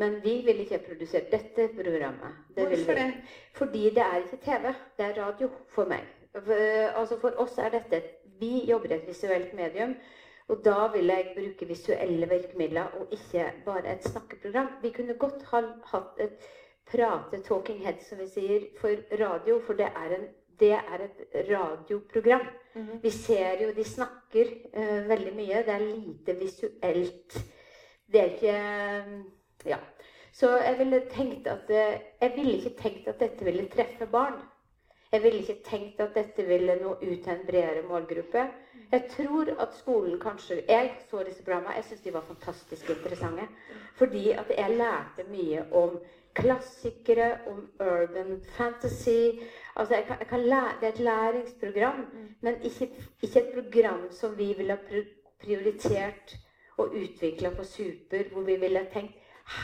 Men 0.00 0.18
vi 0.24 0.40
vil 0.44 0.64
ikke 0.64 0.80
produsere 0.88 1.28
dette 1.30 1.68
programmet. 1.76 2.42
Det 2.56 2.66
Hvorfor 2.68 2.98
det? 3.00 3.12
Fordi 3.54 3.84
det 3.94 4.04
er 4.08 4.24
ikke 4.24 4.42
TV, 4.44 4.74
det 4.98 5.06
er 5.06 5.22
radio 5.22 5.50
for 5.68 5.88
meg. 5.88 6.21
Altså 6.34 7.18
for 7.20 7.34
oss 7.38 7.58
er 7.58 7.70
dette 7.70 7.96
et- 7.96 8.18
Vi 8.40 8.64
jobber 8.66 8.90
i 8.90 8.94
et 8.94 9.06
visuelt 9.06 9.54
medium. 9.54 9.94
Og 10.48 10.64
da 10.64 10.88
vil 10.92 11.06
jeg 11.06 11.32
bruke 11.36 11.66
visuelle 11.68 12.26
virkemidler 12.28 12.88
og 13.00 13.06
ikke 13.12 13.52
bare 13.64 13.92
et 13.92 14.04
snakkeprogram. 14.04 14.68
Vi 14.82 14.90
kunne 14.90 15.14
godt 15.14 15.42
ha 15.52 15.60
hatt 15.92 16.18
et 16.20 16.38
prate 16.90 17.42
talking 17.42 17.78
head, 17.86 18.00
som 18.08 18.18
vi 18.18 18.26
sier, 18.26 18.60
for 18.80 18.88
radio, 19.20 19.60
for 19.66 19.72
det 19.78 19.86
er, 19.86 20.14
en, 20.16 20.26
det 20.60 20.72
er 20.72 21.04
et 21.04 21.48
radioprogram. 21.50 22.46
Vi 23.02 23.10
ser 23.10 23.62
jo 23.62 23.70
de 23.76 23.84
snakker 23.84 24.50
eh, 24.74 25.08
veldig 25.08 25.34
mye. 25.36 25.62
Det 25.66 25.74
er 25.74 25.86
lite 25.86 26.38
visuelt. 26.40 27.38
Det 28.12 28.20
er 28.20 28.24
ikke 28.34 28.56
eh, 28.56 29.20
Ja. 29.66 29.78
Så 30.32 30.48
jeg 30.58 30.78
ville 30.78 31.02
tenkt 31.10 31.46
at 31.46 31.70
eh, 31.70 32.00
Jeg 32.20 32.32
ville 32.36 32.52
ikke 32.58 32.82
tenkt 32.82 33.08
at 33.08 33.20
dette 33.20 33.44
ville 33.44 33.68
treffe 33.68 34.06
barn. 34.06 34.40
Jeg 35.12 35.22
ville 35.22 35.38
ikke 35.42 35.62
tenkt 35.64 36.00
at 36.00 36.14
dette 36.16 36.44
ville 36.48 36.78
nå 36.80 36.94
ut 36.94 37.18
til 37.24 37.32
en 37.32 37.46
bredere 37.46 37.82
målgruppe. 37.88 38.46
Jeg 38.92 39.08
tror 39.12 39.50
at 39.60 39.74
skolen 39.76 40.20
kanskje 40.20 40.62
Jeg 40.68 40.90
så 41.10 41.22
disse 41.26 41.44
programmene. 41.44 41.74
Jeg 41.76 41.84
syns 41.84 42.00
de 42.00 42.14
var 42.14 42.24
fantastisk 42.28 42.90
interessante. 42.90 43.48
Fordi 43.94 44.30
at 44.30 44.52
jeg 44.58 44.76
lærte 44.76 45.24
mye 45.28 45.66
om 45.72 45.98
klassikere, 46.34 47.38
om 47.46 47.68
urban 47.80 48.40
fantasy. 48.56 49.40
Altså 49.76 49.94
jeg 49.94 50.04
kan, 50.04 50.16
jeg 50.18 50.28
kan 50.28 50.40
lære, 50.40 50.72
Det 50.80 50.88
er 50.88 50.92
et 50.92 50.98
læringsprogram, 50.98 52.06
men 52.40 52.54
ikke, 52.62 52.88
ikke 53.22 53.40
et 53.40 53.52
program 53.54 54.10
som 54.10 54.38
vi 54.38 54.52
ville 54.52 54.72
ha 54.72 55.02
prioritert 55.44 56.36
og 56.76 56.88
utvikla 56.88 57.50
på 57.50 57.64
Super, 57.64 58.22
hvor 58.32 58.42
vi 58.42 58.56
ville 58.56 58.86
tenkt 58.92 59.14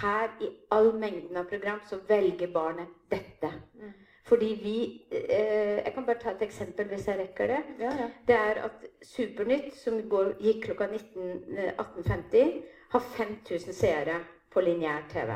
her 0.03 0.29
i 0.41 0.49
all 0.71 0.93
mengden 0.95 1.37
av 1.37 1.45
program 1.45 1.81
så 1.89 1.97
velger 2.09 2.53
barnet 2.53 2.89
dette. 3.11 3.53
Mm. 3.75 3.93
Fordi 4.29 4.49
vi 4.63 4.77
eh, 5.11 5.79
Jeg 5.85 5.93
kan 5.95 6.05
bare 6.07 6.19
ta 6.21 6.31
et 6.35 6.43
eksempel 6.45 6.89
hvis 6.91 7.07
jeg 7.09 7.19
rekker 7.19 7.47
det. 7.47 7.61
Ja, 7.81 7.93
ja. 8.03 8.09
Det 8.29 8.35
er 8.37 8.63
at 8.69 8.83
Supernytt, 9.03 9.71
som 9.77 10.01
går, 10.11 10.35
gikk 10.43 10.65
klokka 10.67 10.87
19, 10.93 11.57
eh, 11.59 11.73
18.50, 11.79 12.59
har 12.93 13.01
5000 13.17 13.73
seere 13.75 14.19
på 14.53 14.61
lineær 14.61 15.07
TV. 15.13 15.31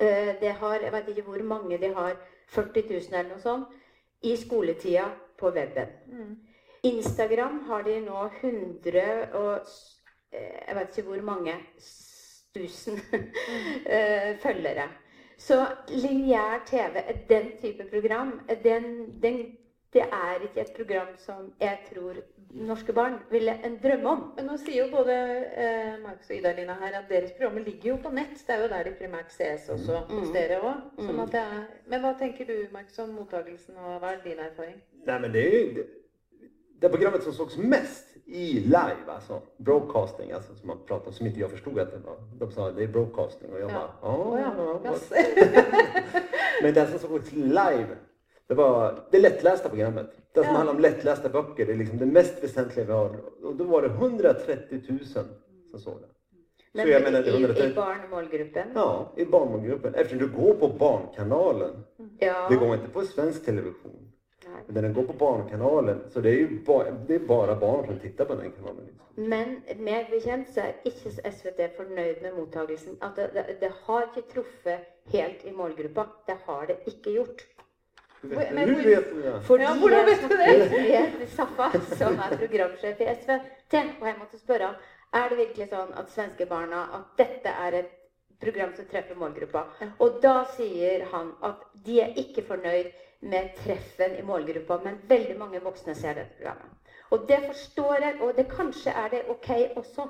Eh, 0.00 0.32
Det 0.40 0.52
har, 0.60 0.78
jeg 0.80 0.92
vet 0.92 1.08
ikke 1.08 1.22
hvor 1.28 1.42
mange 1.42 1.78
de 1.78 1.92
har, 1.94 2.16
40 2.48 2.82
000 2.88 3.12
eller 3.12 3.28
noe 3.34 3.40
sånt, 3.40 3.68
i 4.22 4.36
skoletida 4.36 5.06
på 5.38 5.50
weben. 5.54 5.92
Instagram 6.84 7.60
har 7.68 7.82
de 7.82 8.00
nå 8.00 8.24
100 8.42 9.34
og 9.34 9.60
eh, 10.32 10.58
Jeg 10.68 10.76
vet 10.76 10.98
ikke 10.98 11.08
hvor 11.08 11.22
mange 11.22 11.54
tusen 12.54 12.98
eh, 13.86 14.38
følgere. 14.42 14.88
Så 15.38 15.66
lineær 15.88 16.62
TV, 16.66 17.02
den 17.28 17.50
type 17.62 17.84
program, 17.90 18.40
den, 18.64 18.84
den, 19.22 19.56
det 19.92 20.02
er 20.02 20.42
ikke 20.42 20.60
et 20.60 20.72
program 20.76 21.08
som 21.18 21.52
jeg 21.60 21.78
tror 21.94 22.14
norske 22.52 22.92
barn 22.92 23.14
ville 23.30 23.54
en 23.64 23.78
drømme 23.82 24.08
om. 24.08 24.32
Men 24.36 24.44
nå 24.46 24.56
sier 24.60 24.84
jo 24.84 24.90
både 24.92 25.14
eh, 25.56 25.94
Markus 26.02 26.30
og 26.30 26.36
Ida-Lina 26.36 26.74
her 26.80 26.98
at 26.98 27.08
deres 27.08 27.32
programmer 27.32 27.60
ligger 27.64 27.90
jo 27.90 27.96
på 28.04 28.10
nett. 28.12 28.34
Det 28.46 28.54
er 28.54 28.62
jo 28.62 28.68
der 28.68 28.82
de 28.84 28.94
primært 29.00 29.32
ses 29.32 29.68
også 29.68 29.96
hos 30.10 30.28
Mm. 30.28 30.34
dere 30.34 30.60
òg. 30.60 30.80
Sånn 30.98 31.14
Mm. 31.16 31.20
at 31.20 31.32
det 31.32 31.40
er 31.40 31.66
Men 31.86 32.00
hva 32.00 32.12
tenker 32.18 32.44
du, 32.46 32.66
Markus, 32.72 32.98
om 32.98 33.08
mottagelsen, 33.08 33.74
og 33.76 34.00
hva 34.00 34.12
er 34.12 34.20
din 34.24 34.38
erfaring? 34.38 34.82
Nej 35.06 35.20
men 35.20 35.32
det 35.32 35.46
är 35.46 35.50
ju 35.66 35.74
det, 35.74 35.86
det 36.82 36.88
programmet 36.90 37.22
som 37.22 37.32
sågs 37.32 37.56
mest 37.58 38.11
i 38.32 38.60
live, 38.60 38.96
alltså 39.06 39.40
broadcasting, 39.56 40.32
alltså 40.32 40.54
som 40.54 40.66
man 40.68 40.76
pratar 40.86 41.06
om, 41.06 41.12
som 41.12 41.26
inte 41.26 41.40
jag 41.40 41.50
förstod 41.50 41.78
att 41.78 41.90
det 41.90 41.98
var. 41.98 42.16
De 42.38 42.50
sa 42.52 42.70
det 42.70 42.82
är 42.82 42.88
broadcasting 42.88 43.50
och 43.52 43.60
jag 43.60 43.70
Ja. 43.70 43.74
bara, 43.74 44.12
ja, 44.12 44.16
Å 44.16 44.38
ja. 44.38 44.80
ja, 44.84 44.90
Yes. 44.90 45.12
Men 46.62 46.74
den 46.74 46.86
som 46.90 46.98
sågs 46.98 47.32
live, 47.32 47.86
det 48.46 48.54
var 48.54 49.04
det 49.10 49.18
lättlästa 49.20 49.68
programmet. 49.68 50.06
Det 50.34 50.40
som 50.40 50.50
Ja. 50.50 50.56
handlar 50.56 50.74
om 50.74 50.80
lättlästa 50.80 51.28
böcker, 51.28 51.66
det 51.66 51.72
är 51.72 51.76
liksom 51.76 51.98
det 51.98 52.06
mest 52.06 52.44
väsentliga 52.44 52.86
vi 52.86 52.92
har. 52.92 53.16
Och 53.44 53.56
då 53.56 53.64
var 53.64 53.82
det 53.82 53.88
130 53.88 54.80
000 54.88 54.98
som 55.70 55.80
såg 55.80 56.00
det. 56.00 56.06
Men 56.74 56.84
Så 56.86 56.90
jag 56.92 57.02
menar, 57.02 57.22
det 57.22 57.28
är 57.30 57.34
i, 57.34 57.40
i 57.40 57.44
130 57.44 57.74
barnmålgruppen. 57.76 58.68
Ja, 58.74 59.12
i 59.16 59.24
barnmålgruppen. 59.24 59.94
Eftersom 59.94 60.18
du 60.18 60.28
går 60.28 60.54
på 60.54 60.68
Barnkanalen. 60.68 61.70
Ja. 62.18 62.48
Det 62.50 62.56
går 62.56 62.74
inte 62.74 62.88
på 62.88 63.02
svensk 63.02 63.44
television. 63.44 64.11
Men 64.66 64.82
den 64.82 64.94
går 64.94 65.02
på 65.02 65.12
Barnkanalen. 65.12 66.00
Så 66.10 66.20
det 66.20 66.30
är 66.30 66.38
ju 66.38 66.64
ba, 66.64 66.84
det 67.06 67.14
är 67.14 67.18
bara 67.18 67.56
barn 67.56 67.86
som 67.86 67.98
tittar 67.98 68.24
på 68.24 68.34
den 68.34 68.52
kanalen. 68.52 68.88
Men 69.14 69.58
meg 69.78 70.10
bekjent 70.10 70.48
så 70.48 70.66
er 70.66 70.78
ikke 70.88 71.12
SVT 71.30 71.66
fornøyd 71.76 72.22
med 72.22 72.36
mottagelsen. 72.36 72.96
At 73.00 73.16
det, 73.16 73.30
det, 73.34 73.58
det 73.60 73.72
har 73.86 74.06
ikke 74.08 74.28
truffet 74.34 74.86
helt 75.12 75.44
i 75.44 75.52
målgruppa. 75.52 76.06
Det 76.26 76.38
har 76.46 76.66
det 76.66 76.78
ikke 76.86 77.18
gjort. 77.18 77.44
Hur 78.22 78.36
Men 78.54 78.68
hur 78.68 78.84
vet 78.84 79.10
du 79.10 79.22
det? 79.22 79.34
Fordi 79.42 79.64
Ja, 79.64 79.74
hvordan 79.78 79.98
jeg 79.98 80.06
vet 80.06 80.30
du 80.30 81.18
med 81.18 81.28
Safa, 81.36 81.70
som 81.98 82.18
er 82.22 82.36
programsjef 82.38 83.00
i 83.00 83.14
SVT, 83.14 83.74
og 84.00 84.06
jeg 84.06 84.18
måtte 84.18 84.38
spørre 84.38 84.70
ham 84.70 84.74
er 85.12 85.28
det 85.28 85.38
virkelig 85.38 85.68
sånn 85.72 85.90
at 85.98 86.12
svenskebarna 86.12 86.82
at 86.98 87.18
dette 87.20 87.52
er 87.66 87.76
et 87.82 87.90
program 88.40 88.72
som 88.76 88.86
treffer 88.90 89.18
målgruppa. 89.18 89.66
Og 90.02 90.20
da 90.22 90.42
sier 90.56 91.04
han 91.12 91.34
at 91.46 91.66
de 91.86 92.00
er 92.02 92.14
ikke 92.18 92.44
fornøyd 92.48 92.90
med 93.22 93.52
treffen 93.64 94.16
i 94.18 94.22
målgruppa, 94.26 94.80
men 94.84 94.98
veldig 95.08 95.36
mange 95.38 95.60
voksne 95.62 95.94
ser 95.94 96.14
dette 96.18 96.36
programmet. 96.38 96.94
Og 97.12 97.26
det 97.28 97.38
forstår 97.46 98.00
jeg, 98.06 98.14
og 98.24 98.32
det 98.36 98.46
kanskje 98.50 98.94
er 99.04 99.08
det 99.12 99.20
ok 99.30 99.50
også. 99.76 100.08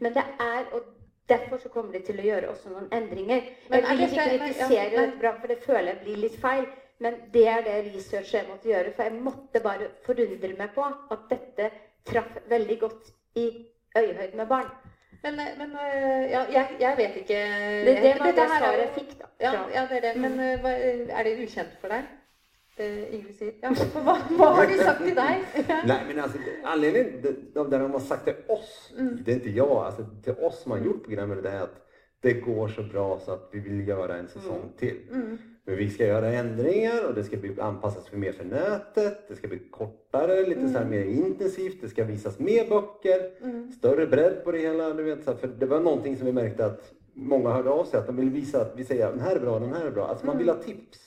Men 0.00 0.14
det 0.14 0.22
er, 0.40 0.64
og 0.72 0.82
derfor 1.28 1.58
så 1.58 1.68
kommer 1.68 1.92
de 1.92 2.00
til 2.06 2.20
å 2.22 2.26
gjøre 2.26 2.48
også 2.52 2.70
noen 2.72 2.88
endringer. 2.94 3.42
Men 3.70 3.80
Jeg 3.80 3.90
er 3.92 3.96
vil 3.96 4.08
dette- 4.08 4.32
ikke 4.34 4.68
men- 4.68 4.72
ja, 4.72 4.84
dette 4.90 5.12
programmet, 5.18 5.40
for 5.40 5.48
det 5.48 5.58
føler 5.66 5.86
jeg 5.92 6.00
blir 6.04 6.16
litt 6.16 6.40
feil. 6.40 6.66
Men 6.98 7.14
det 7.32 7.46
er 7.48 7.60
det 7.62 7.94
research 7.94 8.32
jeg 8.34 8.46
måtte 8.48 8.68
gjøre, 8.70 8.92
for 8.96 9.02
jeg 9.02 9.12
måtte 9.12 9.60
bare 9.62 9.88
forundre 10.06 10.56
meg 10.58 10.70
på 10.74 10.84
at 11.10 11.18
dette 11.30 11.70
traff 12.06 12.38
veldig 12.48 12.78
godt 12.80 13.10
i 13.36 13.66
øyehøyde 13.96 14.36
med 14.36 14.46
barn. 14.48 14.70
Men, 15.22 15.36
men 15.58 15.70
øh, 15.76 16.30
ja, 16.30 16.44
jeg, 16.52 16.76
jeg 16.80 16.96
vet 16.96 17.16
ikke 17.16 17.40
Det, 17.84 17.96
det 18.02 18.18
var 18.20 18.26
det 18.26 18.38
her 18.38 18.54
er 18.54 18.58
svaret 18.58 18.78
jeg 18.78 18.90
fikk, 18.94 19.18
da. 19.18 19.26
Ja, 19.40 19.52
ja, 19.74 19.82
det 19.90 19.96
er 19.96 20.00
det. 20.12 20.16
Men 20.20 20.38
hva, 20.60 20.70
er 21.18 21.22
det 21.24 21.34
ukjent 21.42 21.76
for 21.80 21.88
deg? 21.88 22.04
Det 22.76 23.14
Ingrid 23.14 23.34
sier? 23.38 23.54
Ja, 23.62 23.70
hva, 23.94 24.14
hva 24.36 24.48
har 24.58 24.66
de 24.68 24.76
sagt 24.84 25.00
til 25.04 25.14
deg? 25.16 25.44
Nej 25.88 26.02
men 26.08 26.18
alltså 26.20 26.38
det- 26.38 26.56
anledningen 26.64 27.22
till 27.22 27.60
att 27.60 27.70
de 27.70 27.92
har 27.92 28.00
sagt 28.00 28.24
till 28.24 28.34
oss, 28.48 28.92
Mm. 28.98 29.18
det 29.24 29.30
är 29.32 29.34
inte 29.34 29.50
jag, 29.50 29.70
alltså 29.70 30.04
till 30.24 30.34
oss 30.44 30.62
som 30.62 30.72
har 30.72 30.78
gjort 30.78 31.04
programmet, 31.06 31.42
det 31.42 31.50
är 31.50 31.62
att 31.62 31.76
det 32.20 32.32
går 32.32 32.68
så 32.68 32.82
bra 32.82 33.18
så 33.24 33.32
att 33.32 33.48
vi 33.52 33.60
vill 33.60 33.88
göra 33.88 34.16
en 34.16 34.28
säsong 34.28 34.72
till. 34.78 34.96
Mm. 35.12 35.38
Men 35.64 35.76
vi 35.76 35.90
ska 35.90 36.06
göra 36.06 36.28
ändringar 36.32 37.08
och 37.08 37.14
det 37.14 37.24
ska 37.24 37.36
bli 37.36 37.60
anpassas 37.60 38.08
för 38.08 38.16
mer 38.16 38.32
för 38.32 38.44
nätet. 38.44 39.28
Det 39.28 39.36
ska 39.36 39.48
bli 39.48 39.58
kortare, 39.70 40.46
lite 40.46 40.68
så 40.68 40.78
här 40.78 40.84
mer 40.84 41.04
intensivt. 41.04 41.80
Det 41.80 41.88
ska 41.88 42.04
visas 42.04 42.38
mer 42.38 42.68
böcker, 42.68 43.30
större 43.72 44.06
bredd 44.06 44.44
på 44.44 44.52
det 44.52 44.58
hela. 44.58 44.92
Du 44.94 45.02
vet, 45.02 45.24
så 45.24 45.30
här, 45.30 45.38
för 45.38 45.48
det 45.48 45.66
var 45.66 45.80
någonting 45.80 46.16
som 46.16 46.26
vi 46.26 46.32
märkte 46.32 46.66
att 46.66 46.92
många 47.14 47.50
hörde 47.50 47.70
av 47.70 47.84
sig 47.84 48.00
att 48.00 48.06
de 48.06 48.16
vill 48.16 48.30
visa 48.30 48.60
att 48.60 48.72
vi 48.76 48.84
säger 48.84 49.10
den 49.10 49.20
här 49.20 49.36
är 49.36 49.40
bra, 49.40 49.58
den 49.58 49.72
här 49.72 49.86
är 49.86 49.90
bra. 49.90 50.06
Alltså 50.06 50.26
man 50.26 50.38
vill 50.38 50.48
ha 50.48 50.56
tips. 50.56 50.98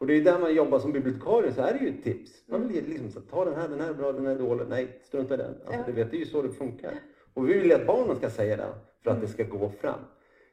Och 0.00 0.06
det 0.06 0.14
är 0.14 0.20
där 0.20 0.38
man 0.38 0.54
jobbar 0.54 0.78
som 0.78 0.92
bibliotekarie 0.92 1.52
så 1.52 1.60
är 1.62 1.72
det 1.72 1.78
ju 1.78 1.88
ett 1.88 2.04
tips. 2.04 2.30
Man 2.46 2.68
vill 2.68 2.84
liksom 2.88 3.10
så, 3.10 3.20
ta 3.20 3.44
den 3.44 3.54
här, 3.54 3.68
den 3.68 3.80
här 3.80 3.88
är 3.88 3.94
bra, 3.94 4.12
den 4.12 4.26
här 4.26 4.34
är 4.34 4.38
dålig. 4.38 4.66
Nej, 4.68 5.00
strunta 5.04 5.34
i 5.34 5.36
den. 5.36 5.54
Alltså, 5.66 5.72
Ja. 5.72 5.82
du 5.86 5.92
vet, 5.92 6.10
det 6.10 6.16
är 6.16 6.18
ju 6.18 6.26
så 6.26 6.42
det 6.42 6.48
funkar. 6.50 6.94
Och 7.34 7.48
vi 7.48 7.58
vill 7.58 7.72
att 7.72 7.86
barnen 7.86 8.16
ska 8.16 8.30
säga 8.30 8.56
det 8.56 8.66
för 9.04 9.10
att 9.10 9.20
det 9.20 9.28
ska 9.28 9.44
gå 9.44 9.70
fram. 9.80 9.98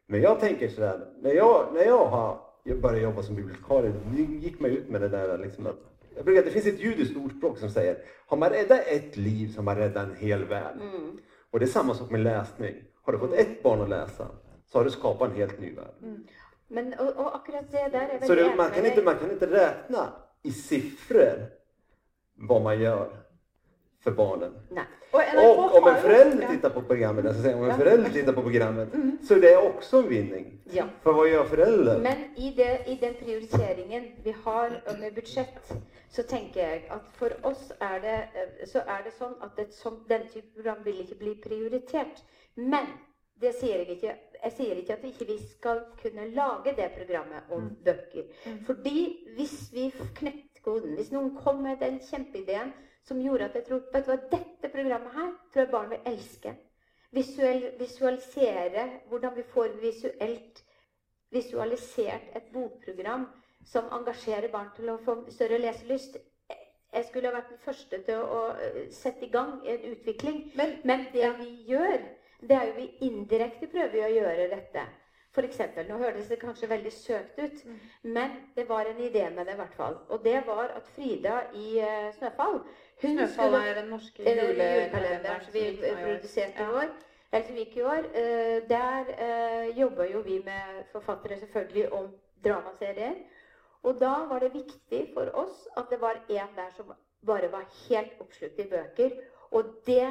Men 0.05 0.21
jag 0.21 0.39
tänker 0.39 0.67
sådär, 0.67 1.07
när 1.21 1.33
jag, 1.33 1.67
när 1.73 1.85
jag 1.85 2.05
har 2.05 2.39
jag 2.63 2.81
började 2.81 3.01
jobba 3.01 3.23
som 3.23 3.35
bibliotekarie, 3.35 3.91
då 3.91 4.21
gick 4.21 4.59
man 4.59 4.71
ut 4.71 4.89
med 4.89 5.01
det 5.01 5.09
där 5.09 5.37
liksom 5.37 5.67
att 5.67 5.75
jag 6.15 6.25
brukar, 6.25 6.43
det 6.43 6.51
finns 6.51 6.65
ett 6.65 6.79
judiskt 6.79 7.17
ordspråk 7.17 7.57
som 7.57 7.69
säger 7.69 7.97
har 8.27 8.37
man 8.37 8.49
räddat 8.49 8.79
ett 8.87 9.17
liv 9.17 9.47
så 9.47 9.57
har 9.57 9.63
man 9.63 9.75
räddat 9.77 10.03
en 10.09 10.15
hel 10.15 10.43
värld. 10.45 10.75
Mm. 10.81 11.17
Och 11.51 11.59
det 11.59 11.65
är 11.65 11.67
samma 11.67 11.93
sak 11.93 12.09
med 12.11 12.19
läsning. 12.19 12.75
Har 13.01 13.13
du 13.13 13.19
fått 13.19 13.33
ett 13.33 13.63
barn 13.63 13.81
att 13.81 13.89
läsa 13.89 14.27
så 14.65 14.77
har 14.77 14.83
du 14.85 14.91
skapat 14.91 15.29
en 15.29 15.35
helt 15.35 15.59
ny 15.61 15.75
värld. 15.75 15.93
Men, 16.67 16.93
og, 16.99 17.13
og 17.17 17.35
akkurat 17.35 17.71
det 17.71 17.85
der 17.91 17.99
er 17.99 18.25
Så 18.25 18.35
veldig 18.35 18.49
det, 18.49 18.57
man, 18.57 18.71
kan 18.71 18.85
inte, 18.85 19.01
man 19.01 19.17
kan 19.17 19.31
inte 19.31 19.47
räkna 19.47 20.13
i 20.43 20.51
siffror 20.51 21.49
vad 22.35 22.61
man 22.61 22.79
gör 22.81 23.09
för 24.03 24.11
barnen. 24.11 24.53
Og 25.11 25.21
NRK 25.21 25.43
Och 25.43 25.77
om 25.77 25.87
en 25.87 26.01
förälder 26.01 26.41
ja. 26.43 26.49
tittar 26.49 26.69
på 26.69 26.81
programmet, 26.81 27.25
alltså 27.25 27.41
säger, 27.41 27.57
om 27.57 27.63
en 27.63 27.69
Ja. 27.69 27.77
förälder 27.77 28.09
tittar 28.09 28.33
på 28.33 28.41
programmet 28.41 28.89
så 29.27 29.33
är 29.33 29.41
det 29.41 29.57
också 29.57 29.97
en 29.97 30.09
vinning. 30.09 30.59
Ja. 30.63 30.85
För 31.03 31.13
vad 31.13 31.29
gör 31.29 31.45
föräldern? 31.45 32.01
Men 32.01 32.17
i, 32.35 32.53
det, 32.57 32.83
i 32.87 32.95
den 32.95 33.13
prioriteringen 33.13 34.03
vi 34.23 34.35
har 34.43 34.69
med 34.99 35.13
budsjett, 35.13 35.71
så 36.09 36.23
tenker 36.23 36.69
jeg 36.69 36.87
at 36.89 37.01
for 37.13 37.45
oss 37.45 37.71
er 37.79 37.99
det, 37.99 38.17
eh, 38.33 38.67
så 38.67 38.79
er 38.79 39.03
det 39.03 39.11
sånn 39.17 39.35
at 39.41 39.59
et 39.59 39.73
sånt, 39.73 40.07
den 40.09 40.27
type 40.33 40.53
program 40.55 40.83
vil 40.83 41.01
ikke 41.03 41.15
bli 41.19 41.35
prioritert. 41.35 42.23
Men 42.55 42.85
det 43.41 43.55
sier 43.55 43.77
jeg 43.83 43.97
ikke. 43.97 44.15
Jeg 44.43 44.53
sier 44.57 44.79
ikke 44.79 44.97
at 44.97 45.05
ikke 45.07 45.27
vi 45.29 45.37
skal 45.43 45.81
kunne 46.01 46.27
lage 46.35 46.75
det 46.77 46.91
programmet 46.97 47.49
om 47.51 47.71
bøker. 47.85 48.29
Fordi 48.65 48.99
hvis 49.37 49.55
vi 49.73 49.89
knekte 50.19 50.61
koden, 50.65 50.95
hvis 50.95 51.11
noen 51.11 51.33
kom 51.39 51.63
med 51.65 51.81
den 51.81 51.99
kjempeideen 52.03 52.73
som 53.07 53.21
gjorde 53.23 53.49
at 53.49 53.55
jeg 53.55 53.67
tror 53.67 53.83
vet 53.93 54.05
du 54.05 54.11
hva, 54.11 54.17
dette 54.31 54.71
programmet 54.71 55.13
her 55.15 55.33
tror 55.53 55.63
jeg 55.63 55.73
barn 55.73 55.91
vil 55.93 56.09
elske. 56.13 56.55
Visuell, 57.15 57.69
visualisere 57.79 58.87
hvordan 59.07 59.35
vi 59.37 59.45
får 59.47 59.77
visuelt 59.81 60.63
visualisert 61.31 62.35
et 62.35 62.49
bokprogram 62.53 63.27
som 63.65 63.89
engasjerer 63.91 64.51
barn 64.51 64.69
til 64.75 64.91
å 64.91 64.99
få 65.03 65.17
større 65.31 65.59
leselyst. 65.59 66.17
Jeg 66.93 67.05
skulle 67.09 67.27
ha 67.27 67.35
vært 67.35 67.49
den 67.51 67.63
første 67.63 67.99
til 68.05 68.21
å, 68.23 68.43
eh, 68.55 68.89
sette 68.91 69.25
i 69.25 69.29
gang 69.29 69.59
en 69.67 69.83
utvikling. 69.91 70.51
Men, 70.55 71.07
det 71.13 71.33
vi 71.39 71.49
gjør, 71.67 71.99
det 72.41 72.55
er 72.57 72.65
jo 72.67 72.73
vi 72.77 72.87
indirekte 73.07 73.67
prøver 73.71 74.05
å 74.05 74.13
gjøre 74.13 74.49
dette. 74.53 74.85
For 75.37 75.45
eksempel, 75.45 75.85
nå 75.85 75.97
hørtes 76.01 76.29
det 76.31 76.39
kanskje 76.41 76.69
veldig 76.69 76.91
søkt 76.93 77.37
ut, 77.37 77.59
men 78.03 78.31
det 78.55 78.63
var 78.69 78.87
en 78.89 79.01
idé 79.05 79.27
med 79.29 79.45
det 79.45 79.53
i 79.53 79.59
hvert 79.59 79.75
fall. 79.77 79.97
Og 80.09 80.23
det 80.23 80.39
var 80.47 80.71
at 80.75 80.87
Frida 80.95 81.35
i 81.53 81.77
eh, 81.79 82.07
Snøfall 82.15 82.57
hun 82.57 83.17
Snøfall 83.17 83.27
skulle- 83.29 83.59
er 83.69 83.75
den 83.75 83.91
norske 83.93 84.23
julekalenderen 84.23 84.79
julekalenderen 84.79 85.43
som 85.45 85.53
vi 85.53 85.65
produserte 86.03 86.63
i 86.63 86.73
år. 86.81 86.89
Eller 87.31 87.45
som 87.45 87.55
gikk 87.59 87.77
i 87.77 87.81
år. 87.81 88.07
Eh, 88.15 88.61
der 88.69 89.11
eh, 89.17 89.77
jobber 89.77 90.09
jo 90.09 90.23
vi 90.25 90.39
med 90.45 90.85
forfattere 90.91 91.37
selvfølgelig 91.39 91.91
om 91.93 92.09
dramaserier. 92.43 93.15
Og 93.83 93.99
da 93.99 94.13
var 94.29 94.39
det 94.39 94.53
viktig 94.53 95.09
for 95.13 95.29
oss 95.37 95.67
at 95.77 95.91
det 95.91 96.01
var 96.01 96.17
en 96.29 96.55
der 96.55 96.71
som 96.75 96.93
bare 97.25 97.51
var 97.51 97.67
helt 97.89 98.17
oppslukt 98.19 98.59
i 98.59 98.69
bøker. 98.69 99.11
Og 99.51 99.71
det, 99.85 100.03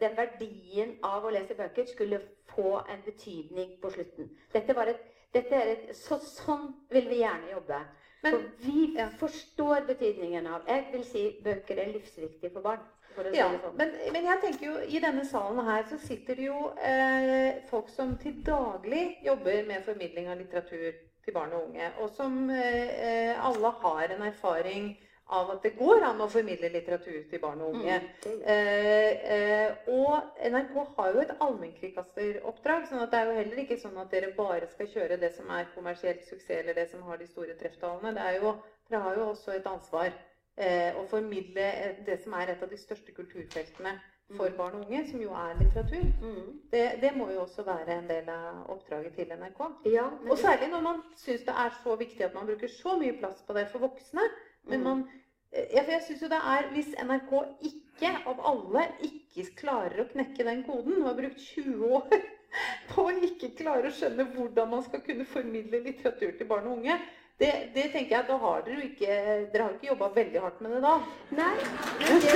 den 0.00 0.16
verdien 0.16 0.94
av 1.02 1.24
å 1.26 1.32
lese 1.34 1.56
bøker 1.58 1.88
skulle 1.90 2.20
få 2.54 2.78
en 2.88 3.02
betydning 3.06 3.76
på 3.82 3.90
slutten. 3.90 4.30
Dette 4.52 4.76
var 4.76 4.92
et, 4.92 5.02
dette 5.34 5.54
er 5.58 5.72
et, 5.72 5.86
så, 5.98 6.18
sånn 6.22 6.68
vil 6.90 7.08
vi 7.10 7.22
gjerne 7.24 7.50
jobbe. 7.50 7.84
Men- 8.24 8.32
for 8.32 8.42
vi 8.64 8.94
forstår 9.20 9.86
betydningen 9.86 10.46
av 10.46 10.62
Jeg 10.66 10.86
vil 10.92 11.04
si 11.04 11.24
bøker 11.44 11.78
er 11.78 11.92
livsviktige 11.92 12.52
for 12.52 12.62
barn. 12.62 12.80
For 13.14 13.24
Ja, 13.34 13.50
sånn. 13.60 13.76
men, 13.76 13.92
men 14.12 14.24
jeg 14.24 14.40
tenker 14.40 14.66
jo 14.66 14.78
i 14.80 14.98
denne 14.98 15.24
salen 15.24 15.60
her 15.66 15.84
så 15.90 15.98
sitter 15.98 16.34
det 16.34 16.46
jo 16.46 16.70
eh, 16.78 17.60
folk 17.68 17.88
som 17.88 18.16
til 18.16 18.40
daglig 18.42 19.18
jobber 19.22 19.66
med 19.66 19.84
formidling 19.84 20.28
av 20.28 20.38
litteratur 20.38 20.94
til 21.24 21.34
barn 21.34 21.52
og 21.52 21.68
unge, 21.68 21.90
og 21.98 22.10
som 22.10 22.50
eh, 22.50 22.88
eh, 23.06 23.46
alle 23.46 23.70
har 23.82 24.16
en 24.16 24.22
erfaring 24.22 24.96
av 25.34 25.50
at 25.54 25.62
det 25.66 25.72
går 25.78 26.02
an 26.06 26.20
å 26.24 26.28
formidle 26.30 26.68
litteratur 26.72 27.24
til 27.30 27.40
barn 27.42 27.60
og 27.62 27.74
unge. 27.74 27.96
Mm, 28.00 28.08
det- 28.24 28.42
Eh, 28.46 29.32
eh, 29.34 29.74
og 29.88 30.22
NRK 30.50 30.76
har 30.96 31.12
jo 31.12 31.20
et 31.20 31.34
allmennkringkasteroppdrag, 31.40 32.86
sånn 32.88 33.02
at 33.02 33.10
det 33.10 33.20
er 33.20 33.26
jo 33.30 33.38
heller 33.38 33.62
ikke 33.64 33.78
sånn 33.80 33.98
at 34.00 34.10
dere 34.10 34.32
bare 34.36 34.66
skal 34.70 34.86
kjøre 34.86 35.18
det 35.20 35.32
som 35.36 35.50
er 35.50 35.66
kommersielt 35.74 36.24
suksess, 36.28 36.60
eller 36.62 36.74
det 36.74 36.90
som 36.90 37.02
har 37.02 37.16
de 37.16 37.26
store 37.26 37.54
trefftallene. 37.60 38.14
Det 38.14 38.22
er 38.22 38.40
jo, 38.40 38.54
dere 38.90 39.00
har 39.00 39.14
jo 39.16 39.28
også 39.32 39.56
et 39.56 39.66
ansvar 39.66 40.12
eh, 40.56 40.92
å 40.94 41.06
formidle 41.10 41.64
det 42.06 42.20
som 42.22 42.32
er 42.38 42.52
et 42.52 42.62
av 42.62 42.68
de 42.70 42.76
største 42.78 43.10
kulturfeltene 43.12 43.96
for 44.36 44.48
Mm. 44.48 44.56
barn 44.56 44.74
og 44.74 44.84
unge, 44.86 45.00
som 45.10 45.20
jo 45.20 45.32
er 45.34 45.54
litteratur. 45.58 46.04
Mm. 46.22 46.60
Det, 46.70 47.00
det 47.00 47.10
må 47.16 47.26
jo 47.32 47.40
også 47.42 47.64
være 47.66 47.88
en 47.98 48.06
del 48.08 48.28
av 48.28 48.70
oppdraget 48.70 49.14
til 49.16 49.26
NRK. 49.32 49.60
Ja, 49.92 50.06
Og 50.30 50.38
særlig 50.38 50.70
når 50.70 50.80
man 50.82 51.02
syns 51.16 51.40
det 51.44 51.54
er 51.54 51.70
så 51.82 51.96
viktig 51.98 52.20
at 52.24 52.34
man 52.34 52.46
bruker 52.46 52.68
så 52.68 52.96
mye 52.98 53.18
plass 53.18 53.42
på 53.46 53.52
det 53.54 53.66
for 53.68 53.78
voksne. 53.80 54.22
Men 54.66 54.78
Mm. 54.80 54.84
man 54.84 55.08
jeg 55.54 56.02
synes 56.06 56.22
jo 56.22 56.28
det 56.28 56.40
er, 56.40 56.70
Hvis 56.72 56.94
NRK 56.98 57.32
ikke, 57.70 58.10
av 58.26 58.40
alle, 58.50 58.86
ikke 59.06 59.50
klarer 59.56 60.02
å 60.02 60.08
knekke 60.10 60.46
den 60.46 60.62
koden, 60.66 61.00
og 61.00 61.10
har 61.10 61.18
brukt 61.18 61.40
20 61.40 61.84
år 61.98 62.16
på 62.90 63.04
å 63.06 63.12
ikke 63.28 63.54
klare 63.58 63.90
å 63.90 63.94
skjønne 63.94 64.26
hvordan 64.34 64.72
man 64.72 64.82
skal 64.86 65.02
kunne 65.06 65.26
formidle 65.26 65.82
litteratur 65.84 66.34
til 66.38 66.50
barn 66.50 66.66
og 66.70 66.80
unge, 66.80 66.98
det, 67.38 67.50
det 67.74 67.88
tenker 67.90 68.16
jeg, 68.16 68.24
da 68.28 68.36
har 68.38 68.60
dere 68.62 68.76
jo 68.78 68.84
ikke 68.92 69.14
Dere 69.50 69.64
har 69.64 69.72
ikke 69.74 69.88
jobba 69.88 70.08
veldig 70.14 70.42
hardt 70.44 70.60
med 70.62 70.76
det 70.76 70.82
da. 70.84 70.92
Nei, 71.34 71.54
men 71.98 72.20
det 72.22 72.34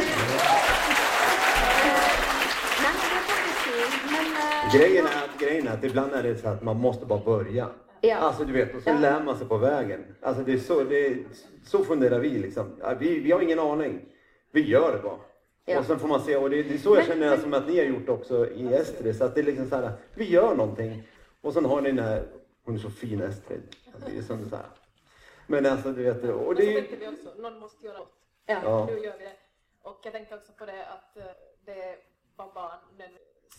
Nei, 2.79 2.95
det 3.03 3.19
eh, 3.19 4.75
Grejen 4.75 5.07
är, 5.07 5.25
att, 5.25 5.41
grejen 5.41 5.69
är 5.69 5.73
att 5.73 5.85
ibland 5.85 6.13
är 6.13 6.23
det 6.23 6.37
så 6.37 6.49
att 6.49 6.63
man 6.63 6.77
måste 6.77 7.07
bara 7.07 7.25
börja. 7.25 7.69
Ja. 8.01 8.17
Alltså 8.17 8.45
du 8.45 8.53
vet, 8.53 8.75
och 8.75 8.83
så 8.83 8.91
Ja. 8.91 8.99
lär 8.99 9.23
man 9.23 9.39
sig 9.39 9.49
på 9.49 9.57
vägen. 9.59 10.17
Alltså 10.23 10.43
det 10.43 10.53
är 10.53 10.59
så, 10.59 10.85
det 10.85 11.07
är, 11.07 11.19
så 11.65 11.85
funderar 11.85 12.19
vi 12.19 12.29
liksom. 12.31 12.81
Vi, 13.01 13.21
vi 13.21 13.33
har 13.33 13.41
ingen 13.41 13.59
aning. 13.59 14.09
Vi 14.51 14.61
gör 14.69 14.93
det 14.97 15.03
bara. 15.03 15.19
Ja. 15.65 15.79
Och 15.79 15.85
sen 15.85 15.99
får 15.99 16.09
man 16.09 16.21
se, 16.21 16.37
och 16.37 16.51
det, 16.51 16.63
det 16.63 16.75
är 16.75 16.79
så 16.79 16.89
jag 16.89 16.97
Men- 16.97 17.07
känner 17.07 17.31
men- 17.31 17.41
som 17.41 17.55
att 17.55 17.67
ni 17.69 17.79
har 17.79 17.85
gjort 17.85 18.09
också 18.09 18.51
i 18.51 18.75
Estrid. 18.75 19.17
Så 19.17 19.25
att 19.25 19.35
det 19.35 19.41
är 19.41 19.45
liksom 19.45 19.69
så 19.69 19.77
här, 19.77 19.93
vi 20.15 20.25
gör 20.31 20.55
någonting. 20.55 21.03
Och 21.41 21.53
sen 21.53 21.65
har 21.65 21.81
ni 21.81 21.93
den 21.93 22.05
här, 22.05 22.27
hon 22.65 22.75
är 22.75 22.79
så 22.79 22.91
fin 22.91 23.23
Estrid. 23.23 23.63
Det 24.07 24.19
är 24.19 24.23
som 24.23 24.49
så 24.51 24.57
här. 24.57 24.67
Men 25.47 25.67
alltså 25.67 25.93
du 25.93 26.03
vet, 26.03 26.17
och 26.25 26.47
Men 26.47 26.55
det 26.57 26.63
så 26.63 26.69
är 26.69 26.73
ju... 26.73 26.75
tänkte 26.81 26.97
vi 26.97 27.09
också, 27.09 27.29
någon 27.43 27.59
måste 27.59 27.87
göra 27.87 27.99
något. 27.99 28.13
Ja. 28.47 28.61
Ja. 28.65 28.87
Nu 28.87 28.93
gör 28.93 29.19
vi 29.19 29.25
det. 29.25 29.37
Och 29.83 30.01
jag 30.05 30.13
tänkte 30.13 30.35
också 30.35 30.53
på 30.53 30.67
det 30.67 30.87
att 30.87 31.17
eh, 31.17 31.23
det 31.67 31.97
vad 32.37 32.55
barn 32.55 32.79
nu 32.99 33.05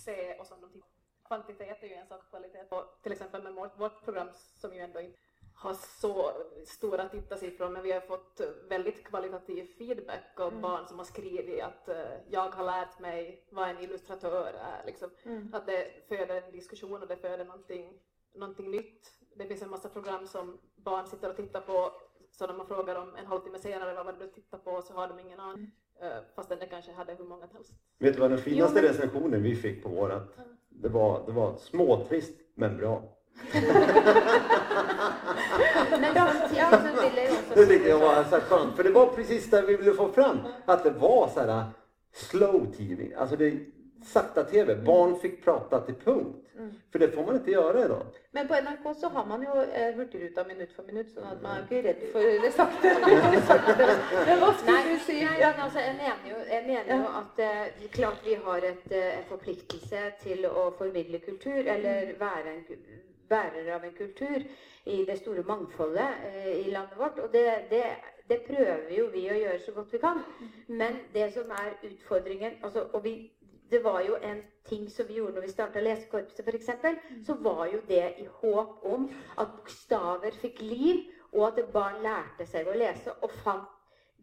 ser 0.06 0.39
och 0.39 0.45
som 0.47 0.62
de 0.62 0.69
tittar. 0.69 0.89
Kvantitet 1.29 1.83
är 1.83 1.87
ju 1.87 1.93
en 1.93 2.07
sak, 2.07 2.29
kvalitet. 2.29 2.65
Och 2.69 2.99
till 3.03 3.11
exempel 3.11 3.43
med 3.43 3.53
vårt, 3.53 3.79
vårt 3.79 4.03
program 4.03 4.29
som 4.33 4.73
ju 4.73 4.79
ändå 4.79 4.99
inte 4.99 5.19
har 5.53 5.73
så 5.73 6.31
stora 6.65 7.09
tittarsiffror 7.09 7.69
men 7.69 7.83
vi 7.83 7.91
har 7.91 8.01
fått 8.01 8.41
väldigt 8.69 9.03
kvalitativ 9.07 9.65
feedback 9.77 10.39
av 10.39 10.61
barn 10.61 10.87
som 10.87 10.97
har 10.97 11.05
skrivit 11.05 11.63
att 11.63 11.89
eh, 11.89 12.11
jag 12.29 12.49
har 12.49 12.65
lärt 12.65 12.99
mig 12.99 13.47
vad 13.51 13.69
en 13.69 13.79
illustratör 13.79 14.53
är. 14.53 14.85
Liksom. 14.85 15.09
Att 15.53 15.65
det 15.65 16.07
föder 16.07 16.41
en 16.41 16.51
diskussion 16.51 17.01
och 17.01 17.07
det 17.07 17.17
föder 17.17 17.45
någonting, 17.45 17.99
någonting 18.33 18.71
nytt. 18.71 19.13
Det 19.35 19.45
finns 19.47 19.61
en 19.61 19.69
massa 19.69 19.89
program 19.89 20.27
som 20.27 20.59
barn 20.75 21.07
sitter 21.07 21.29
och 21.29 21.35
tittar 21.35 21.61
på 21.61 21.91
så 22.31 22.47
när 22.47 22.53
man 22.53 22.67
frågar 22.67 22.95
dem 22.95 23.15
en 23.15 23.25
halvtimme 23.25 23.59
senare 23.59 23.93
vad 23.93 24.05
var 24.05 24.13
det 24.13 24.25
du 24.25 24.31
tittade 24.31 24.63
på 24.63 24.81
så 24.81 24.93
har 24.93 25.07
de 25.07 25.19
ingen 25.19 25.39
aning. 25.39 25.71
Eh, 26.01 26.07
Fastän 26.35 26.59
det 26.59 26.65
kanske 26.65 26.91
hade 26.91 27.13
hur 27.13 27.25
många 27.25 27.47
som 27.47 27.55
helst. 27.55 27.71
Vet 27.99 28.13
du 28.13 28.19
vad 28.19 28.29
den 28.31 28.39
finaste 28.39 28.79
Jo, 28.79 28.83
men- 28.83 28.93
recensionen 28.93 29.43
vi 29.43 29.55
fick 29.55 29.83
på 29.83 29.89
vårat? 29.89 30.27
Det 30.69 30.89
var, 30.89 31.23
det 31.25 31.31
var 31.31 31.57
småtrist 31.57 32.33
men 32.55 32.77
bra. 32.77 33.03
men 35.99 36.15
samtidig 36.15 36.69
så 36.83 36.95
vil 36.95 37.15
jeg 37.15 37.29
jo 37.29 37.35
også 37.35 37.55
Det 37.55 37.65
tyckte 37.67 37.89
jag 37.89 37.99
var 37.99 38.23
så 38.23 38.39
skönt, 38.39 38.75
för 38.75 38.83
det 38.83 38.89
var 38.91 39.05
precis 39.07 39.49
det 39.49 39.62
vi 39.62 39.75
ville 39.75 39.93
få 39.93 40.12
fram. 40.12 40.38
Att 40.65 40.83
det 40.83 40.89
var 40.89 41.27
så 41.33 41.39
här 41.39 41.63
slow 42.13 42.71
TV, 42.77 43.15
alltså 43.15 43.35
det 43.35 43.45
är 43.47 43.59
sakta 44.05 44.43
TV. 44.43 44.75
Barn 44.75 45.19
fick 45.19 45.43
prata 45.45 45.81
till 45.81 45.95
punkt. 45.95 46.45
För 46.91 46.99
det 46.99 47.12
får 47.12 47.25
man 47.25 47.35
inte 47.35 47.51
göra 47.51 47.85
idag. 47.85 48.05
Men 48.31 48.47
på 48.47 48.53
NRK 48.55 48.97
så 48.97 49.09
har 49.09 49.25
man 49.25 49.41
jo 49.43 49.62
eh, 49.62 49.95
Hurtigruta 49.95 50.43
minutt 50.43 50.73
for 50.75 50.83
minutt, 50.83 51.07
sånn 51.13 51.23
at 51.31 51.41
man 51.41 51.57
er 51.57 51.62
ikke 51.63 51.79
redd 51.85 52.01
for 52.12 52.19
det 52.43 52.51
sakte. 52.51 52.91
det 53.35 53.41
sakte. 53.47 53.88
Men 54.27 54.41
hva 54.41 54.49
skulle 54.57 54.75
Nei, 54.75 54.89
du 54.89 54.99
si? 55.05 55.15
nei, 55.23 55.39
Ja. 55.39 55.49
Men 55.60 55.65
altså, 55.65 55.80
jeg 55.80 55.95
mener 55.95 56.30
jo, 56.30 56.38
jeg 56.56 56.63
mener 56.67 57.02
jo 57.02 57.08
at 57.22 57.39
eh, 57.45 57.89
klart 57.91 58.19
vi 58.26 58.34
har 58.43 58.58
et, 58.58 58.91
eh, 58.91 59.17
en 59.19 59.26
forpliktelse 59.28 60.04
til 60.22 60.45
å 60.48 60.69
formidle 60.78 61.19
kultur, 61.19 61.58
eller 61.74 62.13
være 62.19 62.54
en 62.54 62.62
bærer 63.30 63.67
av 63.76 63.84
en 63.84 63.98
kultur 63.98 64.45
i 64.86 65.02
det 65.10 65.17
store 65.19 65.43
mangfoldet 65.43 66.24
eh, 66.30 66.54
i 66.62 66.72
landet 66.72 66.95
vårt. 66.98 67.19
Og 67.19 67.34
det, 67.34 67.43
det, 67.74 67.82
det 68.30 68.38
prøver 68.48 68.93
jo 68.95 69.10
vi 69.12 69.26
å 69.28 69.36
gjøre 69.36 69.60
så 69.65 69.74
godt 69.76 69.91
vi 69.98 70.00
kan. 70.06 70.22
Men 70.67 71.02
det 71.13 71.28
som 71.36 71.52
er 71.52 71.76
utfordringen 71.89 72.56
altså, 72.63 72.86
og 72.93 73.04
vi, 73.04 73.17
Det 73.69 73.84
var 73.84 74.00
jo 74.02 74.15
en 74.24 74.39
ting 74.65 74.88
som 74.89 75.08
vi 75.08 75.19
gjorde 75.19 75.36
når 75.36 75.41
vi 75.41 75.52
starta 75.52 75.82
Lesekorpset, 75.84 76.48
f.eks. 76.48 76.72
Så 77.28 77.36
var 77.43 77.67
jo 77.74 77.82
det 77.88 78.15
i 78.17 78.26
håp 78.39 78.80
om 78.93 79.10
at 79.38 79.52
bokstaver 79.58 80.32
fikk 80.41 80.62
liv, 80.62 81.04
og 81.34 81.52
at 81.52 81.67
barn 81.74 82.00
lærte 82.02 82.48
seg 82.48 82.65
å 82.65 82.80
lese 82.80 83.13
og 83.22 83.36
fant 83.43 83.76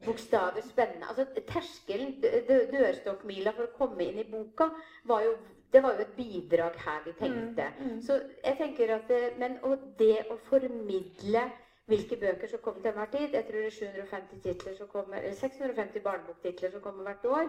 bokstaver 0.04 0.60
spennende. 0.62 1.06
Altså 1.08 1.24
Terskelen, 1.46 2.20
dø- 2.22 2.40
dø- 2.48 2.66
dørstokkmila 2.70 3.52
for 3.56 3.66
å 3.66 3.76
komme 3.78 4.04
inn 4.04 4.18
i 4.18 4.24
boka, 4.24 4.68
var 5.04 5.22
jo, 5.24 5.36
det 5.72 5.82
var 5.82 5.94
jo 5.96 6.00
et 6.04 6.16
bidrag 6.16 6.76
her 6.84 7.00
vi 7.04 7.12
tenkte. 7.12 7.70
Så 8.02 8.20
jeg 8.44 8.56
tenker 8.58 8.94
at 8.94 9.08
det, 9.08 9.32
Men 9.38 9.58
og 9.62 9.78
det 9.98 10.26
å 10.30 10.36
formidle 10.36 11.50
hvilke 11.86 12.16
bøker 12.18 12.48
som 12.48 12.58
kommer 12.58 12.80
til 12.80 12.90
enhver 12.90 13.06
tid 13.12 13.32
Jeg 13.32 13.44
tror 13.46 13.60
det 13.62 13.66
er 13.66 13.70
750 13.70 14.38
titler 14.42 14.74
som 14.74 14.86
kommer, 14.88 15.16
eller 15.18 15.34
650 15.34 16.00
barneboktitler 16.02 16.70
som 16.70 16.80
kommer 16.80 17.02
hvert 17.04 17.24
år. 17.24 17.48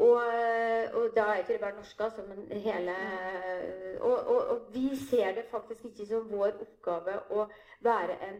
Og, 0.00 0.22
og 0.96 1.10
da 1.16 1.24
er 1.28 1.36
ikke 1.42 1.52
det 1.52 1.60
bare 1.60 1.76
norske, 1.76 2.04
altså, 2.04 2.22
men 2.22 2.46
hele 2.62 2.94
og, 4.00 4.26
og, 4.26 4.46
og 4.50 4.60
vi 4.72 4.96
ser 4.96 5.32
det 5.32 5.44
faktisk 5.50 5.84
ikke 5.84 6.06
som 6.06 6.30
vår 6.30 6.54
oppgave 6.62 7.18
å 7.30 7.46
være 7.84 8.16
en 8.28 8.38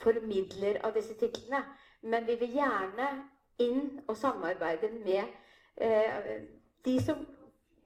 formidler 0.00 0.78
av 0.84 0.94
disse 0.94 1.14
titlene. 1.14 1.64
Men 2.04 2.26
vi 2.26 2.36
vil 2.40 2.58
gjerne 2.58 3.08
inn 3.62 4.00
og 4.08 4.16
samarbeide 4.18 4.90
med 5.04 5.24
eh, 5.80 6.42
de 6.84 6.98
som 7.02 7.26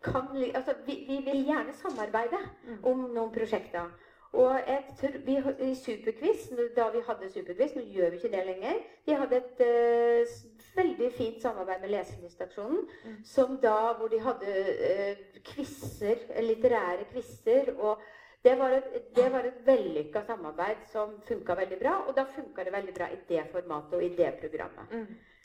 kan 0.02 0.28
Altså, 0.54 0.74
vi, 0.86 1.04
vi 1.08 1.16
vil 1.26 1.44
gjerne 1.46 1.72
samarbeide 1.74 2.38
om 2.86 3.08
noen 3.14 3.32
prosjekter. 3.34 3.88
Og 4.32 4.60
jeg 4.66 4.84
tror, 5.00 5.14
vi, 5.24 5.36
I 5.70 5.74
Superquiz, 5.74 6.50
da 6.76 6.90
vi 6.92 7.00
hadde 7.06 7.30
Superquiz, 7.32 7.72
nå 7.74 7.82
gjør 7.88 8.10
vi 8.10 8.20
ikke 8.20 8.30
det 8.34 8.44
lenger 8.46 8.82
Vi 9.06 9.16
hadde 9.16 9.36
et 9.40 9.62
eh, 9.64 10.34
veldig 10.76 11.08
fint 11.16 11.42
samarbeid 11.42 11.80
med 11.80 11.94
Leselystsaksjonen. 11.94 12.84
Som 13.24 13.56
da, 13.62 13.94
hvor 13.98 14.12
de 14.12 14.20
hadde 14.20 14.54
eh, 14.90 15.40
quizer, 15.44 16.26
litterære 16.44 17.08
quizer. 17.12 17.72
Og 17.78 18.02
det 18.42 18.54
var 18.58 18.70
et, 18.70 18.92
det 19.14 19.28
var 19.34 19.46
et 19.48 19.58
vellykka 19.66 20.22
samarbeid 20.26 20.84
som 20.92 21.16
funka 21.26 21.56
veldig 21.58 21.78
bra. 21.80 21.94
Og 22.06 22.14
da 22.16 22.24
funka 22.24 22.64
det 22.64 22.72
veldig 22.72 22.94
bra 22.94 23.08
i 23.10 23.18
det 23.28 23.44
formatet 23.52 23.98
og 23.98 24.04
i 24.04 24.12
det 24.16 24.30
programmet. 24.40 24.94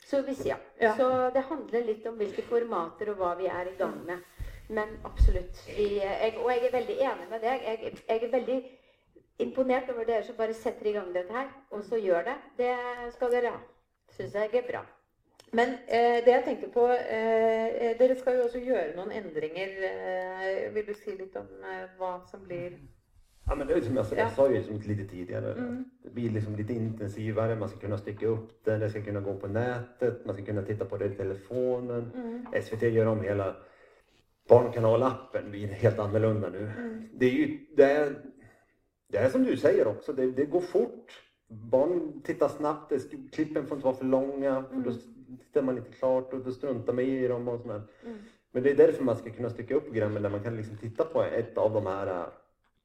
Så 0.04 0.20
hvis 0.22 0.44
ja. 0.46 0.56
Ja. 0.80 0.94
Så 0.96 1.08
det 1.34 1.46
handler 1.48 1.84
litt 1.88 2.06
om 2.06 2.16
hvilke 2.20 2.44
formater 2.46 3.10
og 3.10 3.20
hva 3.20 3.34
vi 3.40 3.48
er 3.50 3.72
i 3.72 3.76
gang 3.78 3.98
med. 4.06 4.22
Men 4.68 4.96
absolutt. 5.04 5.60
Vi, 5.76 5.88
jeg, 5.98 6.36
og 6.38 6.50
jeg 6.52 6.64
er 6.64 6.72
veldig 6.72 6.96
enig 7.10 7.28
med 7.30 7.44
deg. 7.44 7.68
Jeg, 7.68 7.94
jeg 8.08 8.22
er 8.22 8.32
veldig 8.32 8.58
imponert 9.44 9.90
over 9.90 10.06
dere 10.08 10.24
som 10.24 10.36
bare 10.38 10.54
setter 10.54 10.88
i 10.88 10.94
gang 10.94 11.10
dette 11.14 11.34
her, 11.34 11.50
og 11.70 11.82
så 11.84 11.98
gjør 12.00 12.28
det. 12.30 12.36
Det 12.60 12.74
skal 13.16 13.32
dere 13.34 13.56
ha. 13.56 13.62
Syns 14.14 14.36
jeg 14.38 14.54
er 14.54 14.68
bra. 14.68 14.84
Men 15.52 15.68
eh, 15.68 16.24
det 16.24 16.32
jeg 16.32 16.44
tenker 16.44 16.68
på 16.74 16.86
eh, 16.88 17.98
Dere 17.98 18.16
skal 18.18 18.36
jo 18.36 18.42
også 18.48 18.58
gjøre 18.58 18.96
noen 18.96 19.12
endringer. 19.12 19.68
Eh, 19.90 20.74
vil 20.74 20.86
du 20.86 20.94
si 20.94 21.10
litt 21.18 21.36
om 21.36 21.46
eh, 21.62 21.86
hva 21.98 22.18
som 22.30 22.40
blir 22.46 22.78
Ja, 23.46 23.54
men 23.54 23.66
det 23.66 23.74
är 23.74 23.80
som 23.80 23.96
jag, 23.96 24.06
Ja. 24.12 24.18
jag 24.18 24.32
sa 24.32 24.50
ju 24.50 24.62
som 24.62 24.80
lite 24.80 25.04
tidigare. 25.04 25.54
Det 26.02 26.10
blir 26.10 26.30
liksom 26.30 26.56
lite 26.56 26.72
intensivare. 26.72 27.56
Man 27.56 27.68
ska 27.68 27.78
kunna 27.78 27.98
stycka 27.98 28.26
upp 28.26 28.64
det. 28.64 28.78
Det 28.78 28.90
ska 28.90 29.02
kunna 29.02 29.20
gå 29.20 29.34
på 29.34 29.46
nätet. 29.48 30.24
Man 30.24 30.34
ska 30.34 30.44
kunna 30.44 30.62
titta 30.62 30.84
på 30.84 30.96
det 30.96 31.04
i 31.06 31.16
telefonen. 31.16 32.12
SVT 32.62 32.82
gör 32.82 33.06
om 33.06 33.20
hela 33.22 33.56
barnkanalappen. 34.48 35.50
blir 35.50 35.66
helt 35.68 35.98
annorlunda 35.98 36.48
nu. 36.48 36.70
Det 37.12 37.26
är 37.26 37.30
ju 37.30 37.66
det 37.76 37.84
är, 37.84 38.14
det 39.08 39.18
är 39.18 39.28
som 39.28 39.44
du 39.44 39.56
säger 39.56 39.86
också. 39.86 40.12
Det, 40.12 40.30
det 40.30 40.44
går 40.44 40.60
fort. 40.60 41.22
barn 41.48 42.22
tittar 42.24 42.48
snabbt, 42.48 42.88
det 42.90 43.30
klippen 43.32 43.66
får 43.66 43.76
inte 43.76 43.84
vara 43.84 43.96
för 43.96 44.04
långa 44.04 44.64
för 44.70 44.76
då 44.80 44.90
Mm. 45.26 45.38
tittar 45.38 45.62
man 45.62 45.76
inte 45.78 45.90
klart 45.90 46.32
och 46.32 46.40
då 46.40 46.50
struntar 46.52 46.92
man 46.92 47.04
i 47.04 47.28
dem 47.28 47.48
och 47.48 47.60
sådär. 47.60 47.82
Mm. 48.04 48.18
Men 48.52 48.62
det 48.62 48.70
är 48.70 48.76
därför 48.76 49.04
man 49.04 49.16
ska 49.16 49.30
kunna 49.30 49.50
stycka 49.50 49.74
upp 49.74 49.84
programmen 49.84 50.22
där 50.22 50.30
man 50.30 50.42
kan 50.42 50.56
liksom 50.56 50.76
titta 50.76 51.04
på 51.04 51.22
ett 51.22 51.58
av 51.58 51.72
de 51.72 51.86
här 51.86 52.06
äh, 52.06 52.26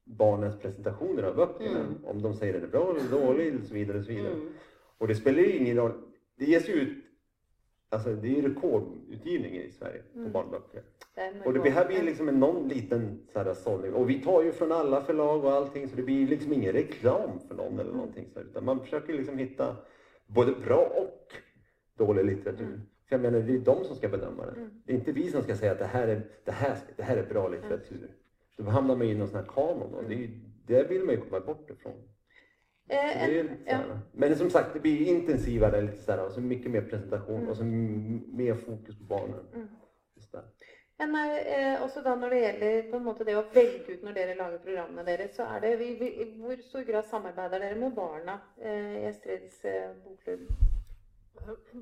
barnens 0.04 0.56
presentationer 0.58 1.22
av 1.22 1.36
böckerna. 1.36 1.78
Mm. 1.80 2.04
Om 2.04 2.22
de 2.22 2.34
säger 2.34 2.54
är 2.54 2.66
bra 2.66 2.90
eller 2.96 3.20
dålig 3.20 3.54
och 3.60 3.66
så 3.66 3.74
vidare. 3.74 3.98
Och, 3.98 4.04
så 4.04 4.10
vidare. 4.12 4.32
Mm. 4.32 4.48
och 4.98 5.08
det 5.08 5.14
spelar 5.14 5.38
ju 5.38 5.56
ingen 5.56 5.76
roll. 5.76 5.92
Det 6.36 6.44
ges 6.44 6.68
ju 6.68 6.72
ut, 6.72 7.04
alltså 7.88 8.14
det 8.14 8.28
är 8.28 8.42
ju 8.42 8.48
rekordutgivning 8.48 9.54
i 9.56 9.70
Sverige 9.70 10.02
på 10.12 10.18
Mm. 10.18 10.32
barnböcker. 10.32 10.82
Och 11.44 11.54
det 11.54 11.70
här 11.70 11.86
blir 11.86 12.02
liksom 12.02 12.28
en 12.28 12.40
någon 12.40 12.68
liten 12.68 13.20
så 13.32 13.38
här 13.38 13.54
sållning. 13.54 13.94
Och 13.94 14.10
vi 14.10 14.20
tar 14.22 14.42
ju 14.42 14.52
från 14.52 14.72
alla 14.72 15.02
förlag 15.02 15.44
och 15.44 15.52
allting 15.52 15.88
så 15.88 15.96
det 15.96 16.02
blir 16.02 16.26
liksom 16.26 16.52
ingen 16.52 16.72
reklam 16.72 17.30
för 17.48 17.54
någon 17.54 17.78
eller 17.78 17.92
någonting. 17.92 18.26
Så, 18.32 18.38
här, 18.38 18.46
utan 18.46 18.64
man 18.64 18.80
försöker 18.80 19.12
liksom 19.12 19.38
hitta 19.38 19.76
både 20.26 20.52
bra 20.52 20.92
och 20.96 21.32
dålig 22.04 22.24
litteratur. 22.24 22.66
Mm. 22.66 22.80
För 23.08 23.14
jag 23.16 23.22
menar, 23.22 23.40
det 23.48 23.54
är 23.54 23.58
de 23.58 23.84
som 23.84 23.96
ska 23.96 24.08
bedöma 24.08 24.46
det. 24.46 24.52
Mm. 24.60 24.70
Det 24.84 24.92
är 24.92 24.96
inte 24.96 25.12
vi 25.12 25.30
som 25.30 25.42
ska 25.42 25.56
säga 25.56 25.72
att 25.72 25.78
det 25.78 25.84
här 25.96 26.08
är, 26.08 26.20
det 26.44 26.52
här, 26.52 26.76
det 26.96 27.02
här 27.02 27.16
är 27.16 27.26
bra 27.34 27.48
litteratur. 27.48 28.08
Då 28.56 28.70
hamnar 28.70 28.96
man 28.96 29.06
i 29.06 29.14
någon 29.14 29.28
sån 29.28 29.36
här 29.40 29.46
kanon 29.54 29.94
och 29.94 30.04
det, 30.08 30.14
är 30.14 30.18
ju- 30.18 30.40
det 30.66 30.82
vill 30.90 31.04
man 31.04 31.14
ju 31.14 31.20
komma 31.20 31.40
bort 31.40 31.70
ifrån. 31.70 31.92
Eh, 32.88 33.26
det 33.28 33.38
är 33.40 33.46
ja. 33.66 33.78
Men 34.12 34.36
som 34.36 34.50
sagt, 34.50 34.74
det 34.74 34.80
blir 34.80 35.06
intensivare 35.06 35.80
lite 35.82 36.02
så 36.02 36.12
här, 36.12 36.24
och 36.26 36.32
så 36.32 36.40
mycket 36.40 36.70
mer 36.70 36.82
presentation 36.82 37.36
Mm. 37.36 37.48
och 37.48 37.56
så 37.56 37.62
m- 37.62 38.22
mer 38.32 38.54
fokus 38.54 38.98
på 38.98 39.04
barnen. 39.04 39.44
Mm. 39.54 39.68
Men 40.98 41.14
eh, 41.74 41.82
også 41.84 42.02
da 42.04 42.12
når 42.16 42.28
det 42.30 42.38
gjelder 42.40 42.90
på 42.90 42.96
en 42.96 43.04
måte 43.04 43.24
det 43.24 43.36
å 43.38 43.44
velge 43.54 43.92
ut 43.94 44.02
når 44.04 44.12
dere 44.18 44.34
lager 44.36 44.58
programmene 44.64 45.04
deres, 45.06 45.30
så 45.36 45.46
er 45.56 45.60
det 45.64 45.70
vi, 45.80 45.86
vi, 46.00 46.08
I 46.22 46.26
hvor 46.42 46.60
stor 46.66 46.82
grad 46.84 47.04
samarbeider 47.08 47.58
dere 47.62 47.78
med 47.80 47.94
barna 47.96 48.34
eh, 48.62 48.98
i 49.00 49.06
Estrids 49.08 49.64
eh, 49.64 49.94
bokklubb? 50.04 50.40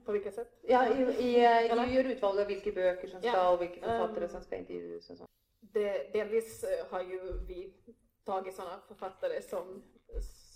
På 0.05 0.13
vilket 0.13 0.35
sätt? 0.35 0.59
Ja, 0.63 0.87
i, 0.87 1.03
i, 1.03 1.45
eh, 1.45 1.71
Eller? 1.73 2.03
du 2.03 2.27
av 2.27 2.47
hvilke 2.47 2.73
bøker 2.73 3.09
som 3.09 3.21
Ja. 3.23 3.31
skal, 3.33 3.53
og 3.53 3.59
hvilke 3.59 3.81
forfattere 3.81 4.25
Um, 4.25 4.31
som 4.31 4.43
skal 4.43 4.59
intervjues 4.59 5.11
og 5.11 5.17
sånn. 5.17 5.29
Det, 5.75 6.11
delvis 6.13 6.65
eh, 6.65 6.85
har 6.91 7.01
ju 7.03 7.21
vi 7.49 7.75
tagit 8.27 8.55
sådana 8.55 8.81
författare 8.89 9.43
som, 9.43 9.83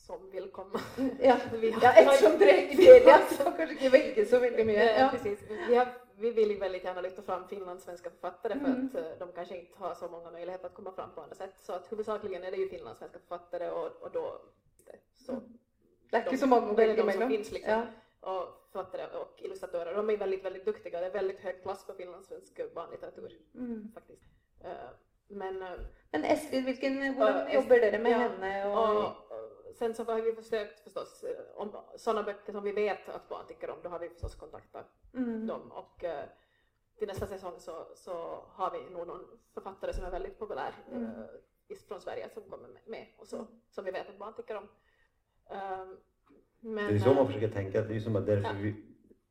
som 0.06 0.30
vill 0.30 0.50
komma. 0.50 0.80
Ja, 1.20 1.36
Vi 1.60 1.70
har- 1.70 1.82
ja 1.82 1.92
er 1.92 2.38
Wikipedia, 2.38 3.18
så 3.38 3.44
kanskje 3.44 3.74
ikke 3.74 3.90
velge 3.92 4.26
så 4.26 4.38
veldig 4.38 4.66
mye. 4.66 4.84
Ja, 4.84 4.98
Ja. 5.00 5.08
precis. 5.12 5.38
Vi, 5.68 5.74
har, 5.74 5.88
vi 6.18 6.30
vill 6.30 6.50
ju 6.50 6.58
väldigt 6.58 6.84
gärna 6.84 7.00
lyfta 7.00 7.22
fram 7.22 7.48
finlandssvenska 7.48 8.10
författare 8.10 8.58
för 8.58 8.66
Mm. 8.66 8.86
att 8.86 8.94
eh, 8.94 9.18
de 9.18 9.32
kanske 9.32 9.58
inte 9.58 9.78
har 9.78 9.94
så 9.94 10.08
många 10.08 10.30
möjligheter 10.30 10.66
att 10.66 10.74
komma 10.74 10.92
fram 10.92 11.10
på 11.14 11.20
andra 11.20 11.34
sätt. 11.34 11.54
Så 11.62 11.72
att 11.72 11.92
huvudsakligen 11.92 12.44
är 12.44 12.50
det 12.50 12.56
ju 12.56 12.68
finlandssvenska 12.68 13.18
författare 13.18 13.70
och, 13.70 13.86
och 14.02 14.10
då 14.12 14.40
så 15.26 15.32
Det 16.10 16.18
er 16.18 16.20
ikke 16.26 16.38
så 16.38 16.46
det 16.46 16.82
är 16.82 16.86
velge 16.86 17.02
de 17.02 17.12
som 17.12 17.28
finns 17.28 17.52
liksom. 17.52 17.72
Ja. 17.72 17.86
Och 18.20 18.48
författare 18.72 19.06
och 19.18 19.42
illustratörer. 19.42 19.94
De 19.94 20.10
är 20.10 20.16
väldigt, 20.16 20.44
väldigt 20.44 20.64
duktiga. 20.64 21.00
Det 21.00 21.06
är 21.06 21.10
väldigt 21.10 21.40
hög 21.40 21.62
klass 21.62 21.86
på 21.86 21.94
finlandssvensk 21.94 22.74
barnlitteratur 22.74 23.38
Mm. 23.54 23.92
faktiskt. 23.94 24.22
Eh, 24.60 24.90
Men, 25.28 25.62
eh, 25.62 25.72
Men 26.10 26.24
Estrid, 26.24 26.64
hvilken, 26.64 27.14
hvordan 27.14 27.36
Ja, 27.36 27.54
jobber 27.54 27.80
dere 27.80 27.98
med 27.98 28.12
ja, 28.12 28.18
henne? 28.18 28.66
och, 28.68 29.06
och 29.06 29.74
sen 29.74 29.94
så 29.94 30.04
har 30.04 30.20
vi 30.20 30.32
försökt 30.32 30.80
förstås, 30.80 31.24
eh, 31.24 31.44
om 31.54 31.76
sådana 31.96 32.22
böcker 32.22 32.52
som 32.52 32.64
vi 32.64 32.72
vet 32.72 33.08
att 33.08 33.28
barn 33.28 33.46
tycker 33.48 33.70
om, 33.70 33.78
då 33.82 33.88
har 33.88 33.98
vi 33.98 34.08
förstås 34.08 34.34
kontaktat 34.34 34.86
mm. 35.14 35.46
dem. 35.46 35.72
Och 35.72 36.04
eh, 36.04 36.24
till 36.98 37.08
nästa 37.08 37.26
säsong 37.26 37.60
så, 37.60 37.86
så 37.94 38.12
har 38.48 38.70
vi 38.70 38.90
nog 38.94 39.06
någon 39.06 39.38
författare 39.54 39.92
som 39.92 40.04
är 40.04 40.10
väldigt 40.10 40.38
populär 40.38 40.74
Mm. 40.90 41.04
eh, 41.04 41.76
från 41.88 42.00
Sverige 42.00 42.28
som 42.34 42.42
kommer 42.42 42.68
med, 42.86 43.06
och 43.18 43.28
så, 43.28 43.46
som 43.70 43.84
vi 43.84 43.90
vet 43.90 44.08
att 44.08 44.18
barn 44.18 44.34
tycker 44.34 44.56
om. 44.56 44.68
Ehm, 45.50 45.96
men, 46.62 46.88
Det 46.88 46.94
är 46.94 46.98
så 46.98 47.10
eh, 47.10 47.16
man 47.16 47.26
försöker 47.26 47.48
tänka. 47.48 47.80
Det 47.82 47.88
är 47.88 47.94
ju 47.94 48.00
som 48.00 48.16
att 48.16 48.26
därför 48.26 48.48
Ja. 48.48 48.54
vi, 48.62 48.74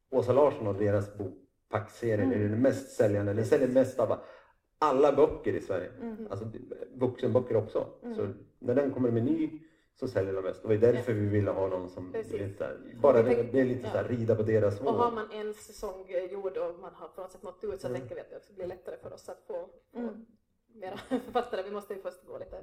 Åsa 0.10 0.34
Larsson 0.34 0.67
och 0.67 0.76
deras 0.76 1.17
bok 1.17 1.34
Packserien 1.70 2.32
Mm. 2.32 2.46
är 2.46 2.50
den 2.50 2.62
mest 2.62 2.89
säljande. 2.89 3.34
Den 3.34 3.46
säljer 3.46 3.67
mest 3.67 4.00
av 4.00 4.17
alla 4.80 5.12
böcker 5.13 5.54
i 5.54 5.62
Sverige. 5.62 5.91
Mm. 6.02 6.28
Alltså 6.32 6.46
vuxenböcker 6.96 7.56
också. 7.56 7.88
Mm. 8.04 8.15
Så 8.15 8.34
när 8.60 8.76
den 8.76 8.91
kommer 8.91 9.12
med 9.12 9.24
ny 9.26 9.60
så 9.96 10.08
säljer 10.08 10.34
den 10.34 10.44
mest. 10.44 10.63
Och 10.63 10.70
det 10.70 10.76
är 10.76 10.94
därför 10.94 11.13
vi 11.13 11.28
ville 11.28 11.52
ha 11.52 11.67
någon 11.67 11.89
som 11.89 12.13
här, 12.13 12.78
bara 13.02 13.24
det, 13.24 13.60
är 13.60 13.65
lite 13.65 13.82
så 13.89 13.98
här, 13.98 14.04
rida 14.04 14.36
på 14.36 14.44
deras 14.44 14.80
Och 14.82 14.94
har 14.94 15.06
våg. 15.06 15.13
man 15.13 15.32
en 15.32 15.54
säsong 15.54 16.06
eh, 16.10 16.24
gjord 16.32 16.58
och 16.58 16.80
man 16.80 16.94
har 16.94 17.08
på 17.08 17.22
något 17.22 17.32
sätt 17.32 17.44
nått 17.44 17.63
ut 17.63 17.82
så 17.82 17.88
Mm. 17.88 18.00
tänker 18.00 18.15
vi 18.15 18.22
att 18.22 18.30
det 18.30 18.38
också 18.38 18.54
blir 18.54 18.67
lättare 18.67 18.96
för 18.98 19.13
oss 19.13 19.30
att 19.30 19.41
få, 19.48 19.70
Mm. 19.96 20.26
mera 20.74 20.98
författare. 21.10 21.63
Vi 21.63 21.72
måste 21.72 21.94
ju 21.94 22.02
först 22.02 22.26
gå 22.26 22.38
lite, 22.38 22.58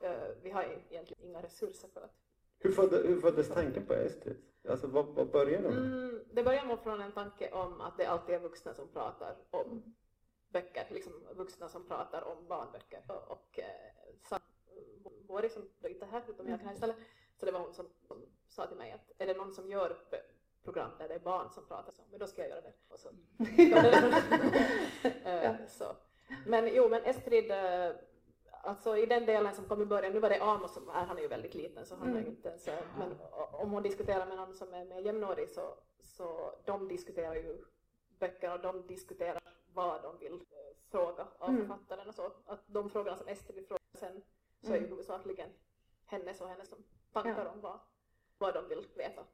eh, 0.00 0.10
vi 0.42 0.50
har 0.50 0.62
egentligen 0.90 1.22
inga 1.28 1.42
resurser 1.42 1.88
för 1.94 2.00
att 2.00 2.14
Hur, 2.62 2.72
födde, 2.72 2.96
hur 2.96 3.20
föddes 3.20 3.48
tanken 3.48 3.86
på 3.86 3.94
Estrid? 3.94 4.36
Alltså 4.68 4.86
vad, 4.86 5.06
vad 5.06 5.30
började 5.30 5.68
den? 5.68 5.76
Mm, 5.78 6.24
det 6.32 6.42
börjar 6.42 6.64
nog 6.64 6.82
från 6.82 7.00
en 7.00 7.12
tanke 7.12 7.50
om 7.50 7.80
att 7.80 7.96
det 7.98 8.06
alltid 8.06 8.34
är 8.34 8.38
vuxna 8.38 8.74
som 8.74 8.88
pratar 8.88 9.36
om 9.50 9.94
böcker, 10.48 10.86
liksom 10.90 11.12
vuxna 11.36 11.68
som 11.68 11.88
pratar 11.88 12.22
om 12.22 12.48
barnböcker. 12.48 13.02
Och, 13.08 13.30
och 13.32 13.58
eh, 13.58 14.14
sa, 14.28 14.38
Bori 15.28 15.48
som 15.48 15.62
då 15.80 15.88
inte 15.88 16.04
är 16.04 16.08
här, 16.10 16.22
utom 16.28 16.48
jag 16.48 16.58
kan 16.58 16.66
här 16.68 16.74
istället, 16.74 16.96
så 17.36 17.46
det 17.46 17.52
var 17.52 17.60
hon 17.60 17.74
som, 17.74 17.86
som 18.08 18.22
sa 18.48 18.66
till 18.66 18.76
mig 18.76 18.92
att 18.92 19.12
är 19.18 19.26
det 19.26 19.34
någon 19.34 19.54
som 19.54 19.68
gör 19.68 19.96
program 20.64 20.90
där 20.98 21.08
det 21.08 21.14
är 21.14 21.18
barn 21.18 21.50
som 21.50 21.66
pratar 21.66 21.92
så, 21.92 22.02
men 22.10 22.20
då 22.20 22.26
ska 22.26 22.42
jag 22.42 22.50
göra 22.50 22.60
det. 22.60 22.72
Och 22.88 22.98
så, 22.98 23.08
Eh, 25.24 25.44
Ja. 25.44 25.54
så. 25.68 25.96
Men 26.46 26.74
jo, 26.74 26.88
men 26.88 27.02
Estrid, 27.04 27.50
eh, 27.50 27.90
alltså 28.62 28.96
i 28.96 29.06
den 29.06 29.26
delen 29.26 29.54
som 29.54 29.64
kom 29.64 29.82
i 29.82 29.86
början, 29.86 30.12
nu 30.12 30.20
var 30.20 30.28
det 30.30 30.40
Amos 30.42 30.74
som 30.74 30.88
är, 30.88 31.04
han 31.04 31.18
är 31.18 31.22
ju 31.22 31.28
väldigt 31.28 31.54
liten 31.54 31.86
så 31.86 31.94
han 31.96 32.08
är 32.08 32.12
Mm. 32.12 32.24
ju 32.24 32.30
inte 32.30 32.48
ens, 32.48 32.68
eh, 32.68 32.84
men 32.98 33.12
o- 33.12 33.48
om 33.62 33.70
hon 33.70 33.82
diskuterar 33.82 34.26
med 34.26 34.36
någon 34.36 34.54
som 34.54 34.74
är 34.74 34.84
mer 34.84 34.98
jämnårig 35.00 35.50
så, 35.50 35.74
så 36.00 36.54
de 36.64 36.88
diskuterar 36.88 37.34
ju 37.34 37.64
böcker 38.18 38.52
och 38.52 38.60
de 38.60 38.86
diskuterar 38.86 39.42
vad 39.74 40.02
de 40.02 40.18
vill 40.18 40.32
eh, 40.34 40.76
fråga 40.90 41.26
av 41.38 41.48
Mm. 41.48 41.60
författaren 41.60 42.08
och 42.08 42.14
så. 42.14 42.32
Att 42.46 42.60
de 42.66 42.90
frågorna 42.90 43.16
som 43.16 43.28
Estrid 43.28 43.54
vill 43.56 43.66
fråga 43.66 43.80
sen 43.98 44.22
så 44.60 44.68
är 44.68 44.72
ju 44.72 44.78
Mm. 44.78 44.90
huvudsakligen 44.90 45.50
hennes 46.06 46.40
och 46.40 46.48
hennes 46.48 46.68
som 46.68 46.78
tankar 47.12 47.44
Ja. 47.44 47.50
om 47.50 47.60
vad, 47.60 47.80
vad 48.38 48.54
de 48.54 48.68
vill 48.68 48.86
veta. 48.96 49.24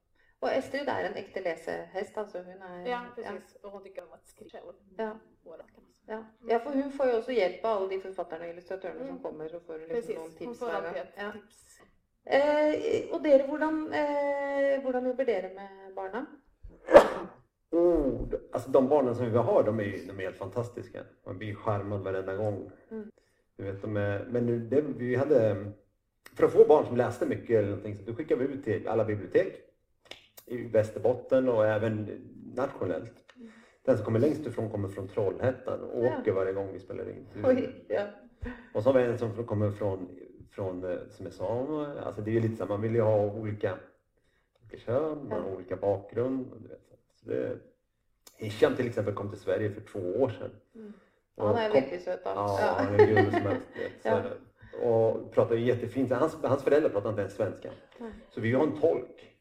Og 0.40 0.48
Estrid 0.56 0.88
er 0.88 1.04
en 1.04 1.16
ekte 1.16 1.40
lesehest, 1.40 2.18
altså. 2.18 2.38
Hun 2.42 2.62
er 2.62 2.86
Ja, 2.86 3.06
precis. 3.14 3.56
Och 3.62 3.70
hon 3.72 3.82
tycker 3.82 4.04
om 4.06 4.12
att 4.12 4.26
skriva 4.28 4.50
själv. 4.50 4.72
Ja. 4.98 5.18
Båda 5.44 5.62
kan 5.62 5.82
man 5.82 5.92
säga. 5.94 5.97
Ja. 6.08 6.24
ja, 6.48 6.58
for 6.58 6.70
hun 6.72 6.92
får 6.92 7.06
jo 7.10 7.16
også 7.20 7.32
hjelp 7.36 7.64
av 7.64 7.76
alle 7.82 7.88
de 7.90 8.00
forfatterne 8.00 8.44
og 8.46 8.50
illustratørene 8.54 9.06
som 9.06 9.16
Mm. 9.16 9.22
kommer 9.22 9.54
og 9.54 9.62
får 9.66 9.78
liksom 9.78 9.96
Precis, 9.96 10.16
noen 10.16 10.30
tips 10.38 10.58
får 10.58 10.70
alltid 10.70 11.02
Ja. 11.16 11.32
tips. 11.32 11.80
Eh, 12.26 13.14
og 13.14 13.24
dere, 13.24 13.46
hvordan, 13.48 13.92
eh, 13.92 14.80
hvordan 14.82 15.06
jobber 15.06 15.24
dere 15.24 15.50
med 15.54 15.94
barna? 15.94 16.26
Oh, 17.70 18.28
alltså 18.52 18.70
de 18.70 18.88
barnen 18.88 19.14
som 19.14 19.30
vi 19.30 19.36
har, 19.38 19.62
de 19.62 19.80
är, 19.80 19.84
de 20.06 20.10
är 20.20 20.24
helt 20.24 20.36
fantastiska. 20.36 21.04
Man 21.26 21.38
blir 21.38 21.54
charmad 21.54 22.00
varenda 22.00 22.36
gång. 22.36 22.70
Mm. 22.90 23.10
Du 23.56 23.64
vet, 23.64 23.82
de 23.82 23.96
är, 23.96 24.24
men 24.30 24.46
nu, 24.46 24.58
det, 24.58 24.80
vi 24.80 25.14
hade, 25.16 25.72
för 26.36 26.44
att 26.46 26.52
få 26.52 26.64
barn 26.64 26.86
som 26.86 26.96
läste 26.96 27.26
mycket 27.26 27.50
eller 27.50 27.68
någonting, 27.68 27.96
så 27.96 28.02
då 28.04 28.14
skickade 28.14 28.44
vi 28.46 28.54
ut 28.54 28.64
till 28.64 28.88
alla 28.88 29.04
bibliotek 29.04 29.60
i 30.46 30.56
Västerbotten 30.62 31.48
och 31.48 31.66
även 31.66 32.06
nationellt. 32.56 33.12
Den 33.88 33.96
som 33.96 34.04
kommer 34.04 34.18
längst 34.18 34.46
ifrån 34.46 34.70
kommer 34.70 34.88
från 34.88 35.08
Trollhättan 35.08 35.80
och 35.80 36.04
Ja. 36.04 36.18
åker 36.18 36.32
varje 36.32 36.52
gång 36.52 36.72
vi 36.72 36.78
spelar 36.80 37.10
in. 37.10 37.26
Oj, 37.44 37.84
ja. 37.88 38.06
Och 38.74 38.82
så 38.82 38.92
har 38.92 38.98
vi 38.98 39.04
en 39.06 39.18
som 39.18 39.46
kommer 39.46 39.70
från, 39.70 40.08
från 40.50 40.84
eh, 40.84 40.98
som 41.10 41.26
jag 41.26 41.32
sa, 41.32 41.86
alltså 42.02 42.22
det 42.22 42.30
är 42.30 42.32
ju 42.32 42.40
lite 42.40 42.56
så 42.56 42.66
man 42.66 42.80
vill 42.80 42.94
ju 42.94 43.00
ha 43.00 43.24
olika, 43.24 43.78
olika 44.62 44.84
kön, 44.84 45.28
man 45.28 45.42
har 45.42 45.50
olika 45.50 45.76
bakgrund. 45.76 46.52
Och 46.52 46.60
du 46.62 46.68
vet, 46.68 46.80
så 47.14 47.28
det, 47.28 47.58
Hisham 48.36 48.76
till 48.76 48.86
exempel 48.86 49.14
kom 49.14 49.30
till 49.30 49.40
Sverige 49.40 49.70
för 49.70 49.80
två 49.80 50.22
år 50.22 50.28
sedan. 50.28 50.50
Mm. 50.74 50.92
Och 51.34 51.46
Han 51.46 51.72
veldig 51.72 52.00
søt, 52.00 52.24
da. 52.24 52.30
Ja, 52.34 52.74
han 52.78 52.94
är 52.94 53.06
gullig 53.06 53.32
som 53.32 53.42
helst. 53.42 53.66
Ja. 54.02 54.10
är. 54.10 54.36
Och 54.88 55.32
pratar 55.32 55.54
ju 55.54 55.64
jättefint. 55.64 56.12
Hans, 56.12 56.36
hans 56.42 56.62
föräldrar 56.62 56.90
pratar 56.90 57.08
inte 57.10 57.20
ens 57.22 57.34
svenska. 57.34 57.70
Nej. 57.98 58.12
Så 58.30 58.40
vi 58.40 58.52
har 58.52 58.66
en 58.66 58.80
tolk. 58.80 59.36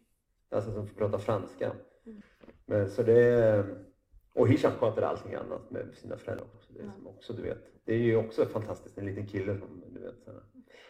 Alltså 0.49 0.71
som 0.71 0.87
får 0.87 0.95
prata 0.95 1.19
franska. 1.19 1.71
Mm. 2.05 2.21
Men, 2.65 2.89
så 2.89 3.03
det 3.03 3.21
är, 3.21 3.65
och 4.37 4.47
Hisham 4.47 4.71
sköter 4.71 5.01
allting 5.01 5.33
annat 5.35 5.71
med 5.71 5.85
sina 5.93 6.17
föräldrar 6.17 6.45
också. 6.55 6.73
Det 6.73 6.79
är, 6.79 6.85
Ja. 6.85 6.91
som 6.97 7.07
också, 7.07 7.33
du 7.33 7.41
vet. 7.41 7.57
det 7.85 7.93
är 7.93 7.97
ju 7.97 8.15
också 8.15 8.45
fantastiskt, 8.45 8.97
en 8.97 9.05
liten 9.05 9.27
kille 9.27 9.57
som 9.57 9.83
du 9.93 9.99
vet. 9.99 10.15
Men 10.25 10.35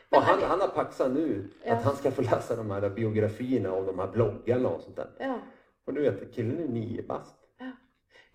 Och 0.09 0.21
han, 0.25 0.39
är 0.39 0.45
han 0.45 0.61
har 0.61 0.67
paxat 0.67 1.11
nu 1.11 1.49
Ja. 1.65 1.73
att 1.73 1.83
han 1.83 1.95
ska 1.95 2.11
få 2.11 2.21
läsa 2.21 2.55
de 2.55 2.71
här 2.71 2.89
biografierna 2.89 3.73
och 3.73 3.85
de 3.85 3.99
här 3.99 4.07
bloggarna 4.11 4.69
och 4.69 4.81
sånt 4.81 4.95
där. 4.95 5.09
ja. 5.19 5.39
Och 5.85 5.93
du 5.93 6.01
vet, 6.01 6.33
killen 6.33 6.59
är 6.63 6.67
nio 6.67 7.03
bast. 7.03 7.35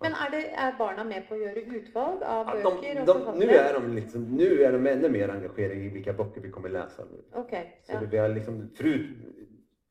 Men 0.01 0.11
er, 0.11 0.29
det, 0.31 0.39
er 0.51 0.73
barna 0.77 1.03
med 1.07 1.27
på 1.29 1.35
å 1.35 1.37
gjøre 1.39 1.61
utvalg 1.77 2.23
av 2.27 2.45
bøker 2.45 2.95
de, 2.95 3.05
de, 3.05 3.13
forfattere? 3.13 3.45
nu, 3.45 3.53
är 3.55 3.73
de 3.73 3.93
liksom, 3.95 4.23
nu 4.23 4.63
är 4.63 4.71
de 4.71 4.87
ännu 4.87 5.09
mer 5.09 5.29
engagerade 5.29 5.75
i 5.75 5.89
vilka 5.89 6.13
böcker 6.13 6.41
vi 6.41 6.49
kommer 6.51 6.69
läsa. 6.69 7.05
Nu. 7.11 7.39
Ok. 7.39 7.53
Så 7.83 7.99
det, 7.99 8.05
vi 8.11 8.17
har 8.17 8.29
liksom, 8.29 8.69
förut, 8.75 9.07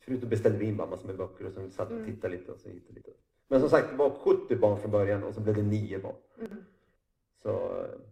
förut 0.05 0.21
beställde 0.29 0.59
vi 0.59 0.67
in 0.67 0.77
bara 0.77 0.89
massor 0.91 1.07
med 1.07 1.17
böcker 1.17 1.47
och 1.47 1.53
så 1.53 1.71
satt 1.71 1.91
och 1.91 1.97
Mm. 1.97 2.07
tittade 2.15 2.37
lite 2.37 2.53
och 2.53 2.59
så 2.61 2.69
hit 2.69 2.89
och 2.89 2.95
lite. 2.95 3.11
Men 3.53 3.61
som 3.61 3.71
sagt, 3.71 3.91
det 3.91 3.97
var 3.97 4.11
70 4.11 4.57
barn 4.57 4.81
från 4.81 4.91
början 4.91 5.25
och 5.25 5.35
så 5.35 5.41
blev 5.41 5.55
det 5.55 5.63
9 5.63 5.99
barn. 5.99 6.15
Mm. 6.39 6.65
Så, 7.43 7.51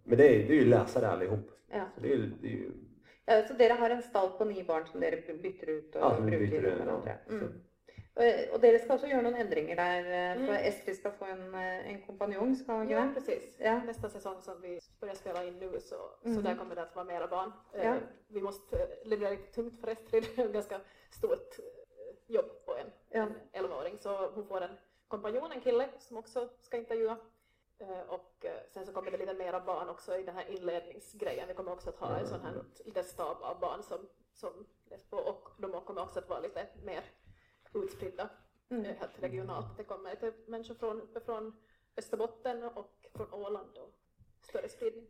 men 0.04 0.18
det 0.18 0.24
är, 0.28 0.48
det 0.48 0.52
är 0.54 0.60
ju 0.60 0.64
läsare 0.64 1.08
allihop. 1.08 1.50
Ja. 1.70 1.84
Så 1.94 2.00
det 2.00 2.12
är, 2.12 2.16
det 2.42 2.46
är 2.48 2.50
ju, 2.52 2.70
Ja, 3.24 3.42
så 3.48 3.54
dere 3.54 3.72
har 3.72 3.90
en 3.90 4.02
stall 4.02 4.30
på 4.38 4.44
ni 4.44 4.64
barn 4.64 4.86
som 4.86 5.00
dere 5.00 5.16
bytter 5.42 5.66
ut 5.70 5.96
og 5.96 6.02
Ja, 6.02 6.14
som 6.16 6.24
vi 6.26 6.30
bruker 6.30 6.50
bytter 6.50 6.72
ut, 6.72 7.06
ja. 7.06 7.12
Mm. 7.30 7.52
Og 8.52 8.60
dere 8.60 8.78
skal 8.82 8.96
også 8.98 9.08
gjøre 9.08 9.22
noen 9.22 9.38
endringer 9.40 9.76
der, 9.80 10.10
eh, 10.18 10.34
for 10.44 10.52
Mm. 10.52 10.66
Estrid 10.68 10.96
skal 10.98 11.12
få 11.18 11.24
en, 11.24 11.54
eh, 11.54 11.90
en 11.92 12.02
kompanjong, 12.06 12.56
hun 12.66 12.82
ikke 12.82 12.94
Ja, 12.94 13.06
precis. 13.14 13.56
Ja. 13.60 13.80
Nästa 13.86 14.08
säsong 14.08 14.42
som 14.42 14.60
vi 14.60 14.78
börjar 15.00 15.14
spela 15.14 15.44
in 15.44 15.58
nu 15.58 15.70
så, 15.80 15.96
så 16.22 16.28
Mm. 16.28 16.42
där 16.42 16.54
kommer 16.56 16.74
det 16.74 16.82
att 16.82 16.96
vara 16.96 17.04
mera 17.06 17.26
barn. 17.26 17.52
Eh, 17.72 17.84
Ja. 17.86 17.94
Vi 18.28 18.40
måste, 18.42 18.76
blir 19.04 19.30
lite 19.30 19.52
tungt 19.54 19.80
för 19.80 19.88
Estrid, 19.88 20.24
ganska 20.52 20.80
stort 21.10 21.56
jobb 22.26 22.50
på 22.66 22.72
en, 22.76 22.90
Ja. 23.10 23.22
en 23.52 23.64
11-åring. 23.64 23.98
Så 24.00 24.30
hon 24.34 24.46
får 24.46 24.60
en 24.60 24.76
kompanjon, 25.10 25.52
en 25.52 25.60
kille 25.60 25.88
som 25.98 26.16
också 26.16 26.48
ska 26.60 26.76
intervjua. 26.76 27.16
Eh, 27.78 28.00
Och 28.08 28.44
eh, 28.44 28.60
sen 28.70 28.86
så 28.86 28.92
kommer 28.92 29.10
det 29.10 29.16
lite 29.18 29.34
mera 29.34 29.60
barn 29.60 29.88
också 29.88 30.16
i 30.16 30.22
den 30.22 30.34
här 30.34 30.48
inledningsgrejen. 30.50 31.48
Vi 31.48 31.54
kommer 31.54 31.72
också 31.72 31.88
att 31.88 31.98
ha 31.98 32.16
en 32.18 32.26
sån 32.26 32.40
här 32.40 32.64
liten 32.84 33.04
stab 33.04 33.42
av 33.42 33.60
barn 33.60 33.82
som, 33.82 34.08
som 34.32 34.66
läser 34.84 35.08
på 35.10 35.16
och 35.16 35.48
de 35.58 35.80
kommer 35.80 36.02
också 36.02 36.18
att 36.18 36.28
vara 36.28 36.40
lite 36.40 36.66
mer 36.84 37.04
utspridda 37.74 38.28
Mm. 38.72 38.84
eh, 38.84 38.96
helt 38.96 39.22
regionalt. 39.22 39.76
Det 39.76 39.84
kommer 39.84 40.10
lite 40.10 40.32
människor 40.46 40.74
från, 40.74 41.08
från 41.24 41.56
Österbotten 41.96 42.64
och 42.64 43.06
från 43.14 43.34
Åland 43.34 43.78
och 43.78 43.94
större 44.42 44.68
spridning. 44.68 45.06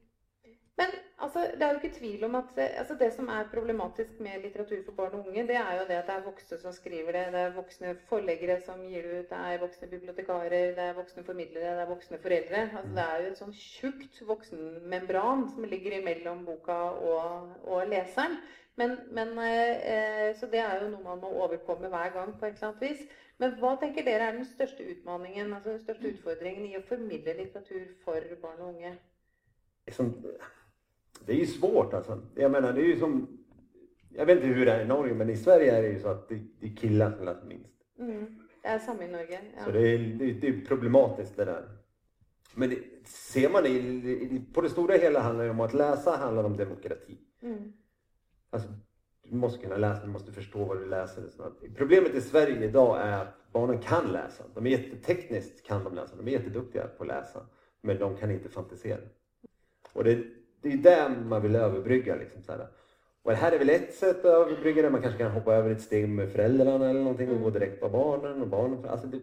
Men 0.80 0.92
altså, 1.24 1.40
det 1.54 1.64
er 1.64 1.72
jo 1.72 1.78
ikke 1.80 1.98
tvil 1.98 2.22
om 2.24 2.36
at 2.38 2.52
eh, 2.56 2.78
altså, 2.80 2.94
det 3.00 3.08
som 3.12 3.26
er 3.28 3.48
problematisk 3.54 4.20
med 4.24 4.44
litteratur 4.44 4.78
for 4.86 4.94
barn 5.00 5.16
og 5.18 5.26
unge, 5.28 5.42
det 5.50 5.56
er 5.60 5.74
jo 5.76 5.82
det 5.88 5.98
at 5.98 6.06
det 6.08 6.14
er 6.14 6.28
voksne 6.28 6.58
som 6.62 6.72
skriver 6.72 7.16
det, 7.16 7.24
det 7.34 7.40
er 7.40 7.56
voksne 7.56 7.90
forleggere 8.12 8.56
som 8.64 8.80
gir 8.88 9.08
det 9.08 9.18
ut, 9.18 9.32
det 9.32 9.40
er 9.48 9.60
voksne 9.64 9.88
bibliotekarer, 9.90 10.70
det 10.78 10.86
er 10.86 10.96
voksne 11.00 11.24
formidlere, 11.26 11.74
det 11.76 11.84
er 11.84 11.90
voksne 11.90 12.20
foreldre. 12.22 12.62
Altså, 12.78 12.94
det 12.96 13.04
er 13.04 13.24
jo 13.24 13.28
et 13.32 13.42
sånn 13.42 13.58
tjukt 13.58 14.22
voksenmembran 14.30 15.44
som 15.52 15.68
ligger 15.74 15.98
imellom 15.98 16.46
boka 16.48 16.80
og, 17.10 17.52
og 17.68 17.92
leseren. 17.92 18.40
Men, 18.80 18.96
men, 19.12 19.36
eh, 19.44 19.84
eh, 19.92 20.26
så 20.40 20.48
det 20.48 20.64
er 20.64 20.80
jo 20.80 20.88
noe 20.94 21.04
man 21.04 21.20
må 21.20 21.34
overkomme 21.44 21.92
hver 21.92 22.16
gang 22.16 22.32
på 22.40 22.48
et 22.48 22.56
eller 22.56 22.70
annet 22.70 22.88
vis. 22.88 23.04
Men 23.42 23.60
hva 23.60 23.74
tenker 23.82 24.08
dere 24.08 24.30
er 24.30 24.40
den 24.40 24.48
største 24.48 24.88
utmaningen, 24.94 25.52
altså 25.52 25.74
den 25.74 25.84
største 25.84 26.14
utfordringen 26.14 26.70
i 26.70 26.78
å 26.80 26.84
formidle 26.88 27.36
litteratur 27.42 27.92
for 28.06 28.36
barn 28.40 28.64
og 28.64 28.72
unge? 28.72 28.96
liksom, 29.90 30.14
det 31.26 31.32
är 31.32 31.36
ju 31.36 31.46
svårt 31.46 31.94
alltså. 31.94 32.22
Jag 32.34 32.50
menar, 32.50 32.72
det 32.72 32.80
är 32.80 32.84
ju 32.86 32.98
som... 32.98 33.38
Jag 34.12 34.26
vet 34.26 34.36
inte 34.36 34.48
hur 34.48 34.66
det 34.66 34.72
är 34.72 34.84
i 34.84 34.88
Norge, 34.88 35.14
men 35.14 35.30
i 35.30 35.36
Sverige 35.36 35.72
är 35.78 35.82
det 35.82 35.88
ju 35.88 36.00
så 36.00 36.08
att 36.08 36.28
det, 36.28 36.40
det 36.60 36.66
är 36.66 36.76
killar 36.76 37.10
som 37.12 37.24
läser 37.24 37.46
minst. 37.46 37.70
Mm. 37.98 38.38
Det 38.62 38.68
er 38.68 38.78
samme 38.78 39.04
i 39.04 39.08
Norge. 39.08 39.40
Ja. 39.56 39.64
Så 39.64 39.70
det 39.70 39.88
är, 39.88 39.98
det, 39.98 40.32
det 40.32 40.48
är 40.48 40.60
problematiskt 40.66 41.36
det 41.36 41.44
där. 41.44 41.68
Men 42.54 42.70
det, 42.70 42.78
ser 43.04 43.50
man 43.50 43.66
i- 43.66 44.42
på 44.54 44.60
det 44.60 44.68
stora 44.70 44.94
hela 44.94 45.20
handlar 45.20 45.44
det 45.44 45.50
om 45.50 45.60
att 45.60 45.74
läsa 45.74 46.16
handlar 46.16 46.44
om 46.44 46.56
demokrati. 46.56 47.18
Mm. 47.42 47.72
Alltså, 48.50 48.68
du 49.22 49.36
måste 49.36 49.58
kunna 49.62 49.76
läsa, 49.76 50.04
du 50.06 50.12
måste 50.12 50.32
förstå 50.32 50.64
vad 50.64 50.78
du 50.78 50.86
läser. 50.86 51.22
Problemet 51.76 52.14
i 52.14 52.20
Sverige 52.20 52.64
idag 52.68 53.00
är 53.00 53.12
att 53.22 53.52
barnen 53.52 53.78
kan 53.78 54.12
läsa. 54.12 54.44
De 54.54 54.66
är 54.66 54.70
jättetekniskt 54.70 55.66
kan 55.66 55.84
de 55.84 55.94
läsa, 55.94 56.16
de 56.16 56.28
är 56.28 56.32
jätteduktiga 56.32 56.86
på 56.86 57.02
att 57.02 57.08
läsa. 57.08 57.46
Men 57.82 57.98
de 57.98 58.16
kan 58.16 58.30
inte 58.30 58.48
fantisera. 58.48 59.00
Och 59.92 60.04
det, 60.04 60.24
det 60.62 60.72
är 60.72 60.76
där 60.76 61.08
man 61.08 61.42
vill 61.42 61.56
överbrygga. 61.56 62.16
Liksom, 62.16 62.42
så 62.42 62.52
här. 62.52 62.66
Och 63.22 63.30
det 63.30 63.36
här 63.36 63.52
är 63.52 63.58
väl 63.58 63.70
ett 63.70 63.94
sätt 63.94 64.18
att 64.18 64.24
överbrygga 64.24 64.82
det. 64.82 64.90
Man 64.90 65.02
kanske 65.02 65.18
kan 65.18 65.30
hoppa 65.30 65.54
över 65.54 65.70
ett 65.70 65.80
steg 65.80 66.08
med 66.08 66.32
föräldrarna 66.32 66.90
eller 66.90 67.00
någonting 67.00 67.30
och 67.30 67.40
gå 67.42 67.50
direkt 67.50 67.80
på 67.80 67.88
barnen. 67.88 68.42
Och 68.42 68.48
barnen 68.48 68.84
alltså 68.88 69.06
det, 69.06 69.18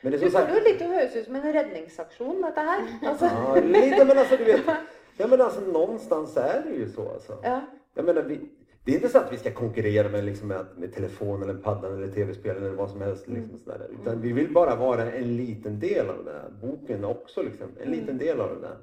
men 0.00 0.12
det 0.12 0.18
är 0.18 0.20
Du 0.20 0.30
sagt... 0.30 0.50
å 0.50 0.84
høres 0.88 1.16
ut 1.16 1.24
som 1.24 1.36
en 1.36 1.52
redningsaksjon, 1.52 2.42
dette 2.42 2.60
her. 2.60 2.86
Altså, 3.02 3.24
Ja, 3.24 3.54
lite 3.60 4.04
men 4.04 4.18
alltså 4.18 4.36
du 4.36 4.44
vet. 4.44 4.60
Ja 5.16 5.26
men 5.26 5.40
alltså 5.40 5.60
någonstans 5.60 6.36
är 6.36 6.62
det 6.62 6.74
ju 6.76 6.88
så 6.88 7.08
alltså. 7.08 7.38
ja. 7.42 7.60
Jag 7.94 8.04
menar, 8.04 8.22
vi, 8.22 8.40
det 8.84 8.92
är 8.92 8.94
inte 8.94 9.08
så 9.08 9.18
att 9.18 9.32
vi 9.32 9.36
ska 9.36 9.50
konkurrera 9.52 10.08
med, 10.08 10.24
liksom, 10.24 10.48
med, 10.48 10.66
med 10.76 10.94
telefon 10.94 11.42
eller 11.42 11.54
paddan 11.54 11.94
eller 11.94 12.08
tv-spel 12.08 12.56
eller 12.56 12.70
vad 12.70 12.90
som 12.90 13.00
helst. 13.00 13.28
Liksom, 13.28 13.58
sådär. 13.58 13.88
Utan 14.00 14.20
vi 14.20 14.32
vill 14.32 14.52
bara 14.52 14.74
vara 14.76 15.12
en 15.12 15.36
liten 15.36 15.80
del 15.80 16.08
av 16.10 16.24
det 16.24 16.32
där. 16.32 16.50
Boken 16.62 17.04
också 17.04 17.42
liksom, 17.42 17.68
en 17.80 17.90
liten 17.90 18.18
del 18.18 18.40
av 18.40 18.48
det 18.54 18.60
där. 18.60 18.76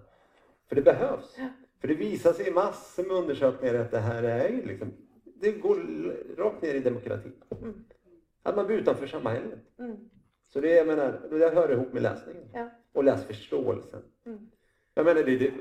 För 0.70 0.76
det 0.76 0.82
behövs. 0.82 1.38
För 1.82 1.88
det 1.88 1.94
visar 1.94 2.34
sig 2.34 2.48
i 2.48 2.52
massor 2.52 3.04
med 3.04 3.16
undersökningar 3.16 3.76
att 3.76 3.92
det 3.92 4.00
här 4.00 4.24
är 4.24 4.50
ju 4.50 4.66
liksom, 4.66 4.94
det 5.42 5.52
går 5.52 5.76
rakt 6.38 6.62
ner 6.62 6.74
i 6.74 6.80
demokrati. 6.80 7.30
Att 8.44 8.56
man 8.56 8.68
blir 8.68 8.78
utanför 8.78 9.08
samhället. 9.08 9.60
Mm. 9.80 9.98
Så 10.44 10.62
det, 10.62 10.70
jag 10.70 10.88
menar, 10.88 11.22
det 11.30 11.50
hör 11.50 11.72
ihop 11.72 11.94
med 11.94 12.04
läsningen. 12.04 12.44
Ja. 12.54 12.70
Och 12.94 13.04
läsförståelsen. 13.04 14.02
Mm. 14.26 14.40
Jag 14.94 15.06
menar, 15.06 15.24
det, 15.24 15.38
det, 15.38 15.54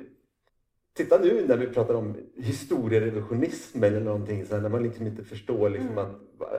titta 0.92 1.18
nu 1.18 1.46
när 1.48 1.56
vi 1.56 1.66
pratar 1.66 1.94
om 1.94 2.16
historierevisionism 2.34 3.84
eller 3.84 4.00
någonting 4.00 4.46
så 4.46 4.54
här, 4.54 4.62
när 4.62 4.68
man 4.68 4.82
liksom 4.82 5.06
inte 5.06 5.24
förstår 5.24 5.70
liksom 5.70 5.98
att 5.98 6.10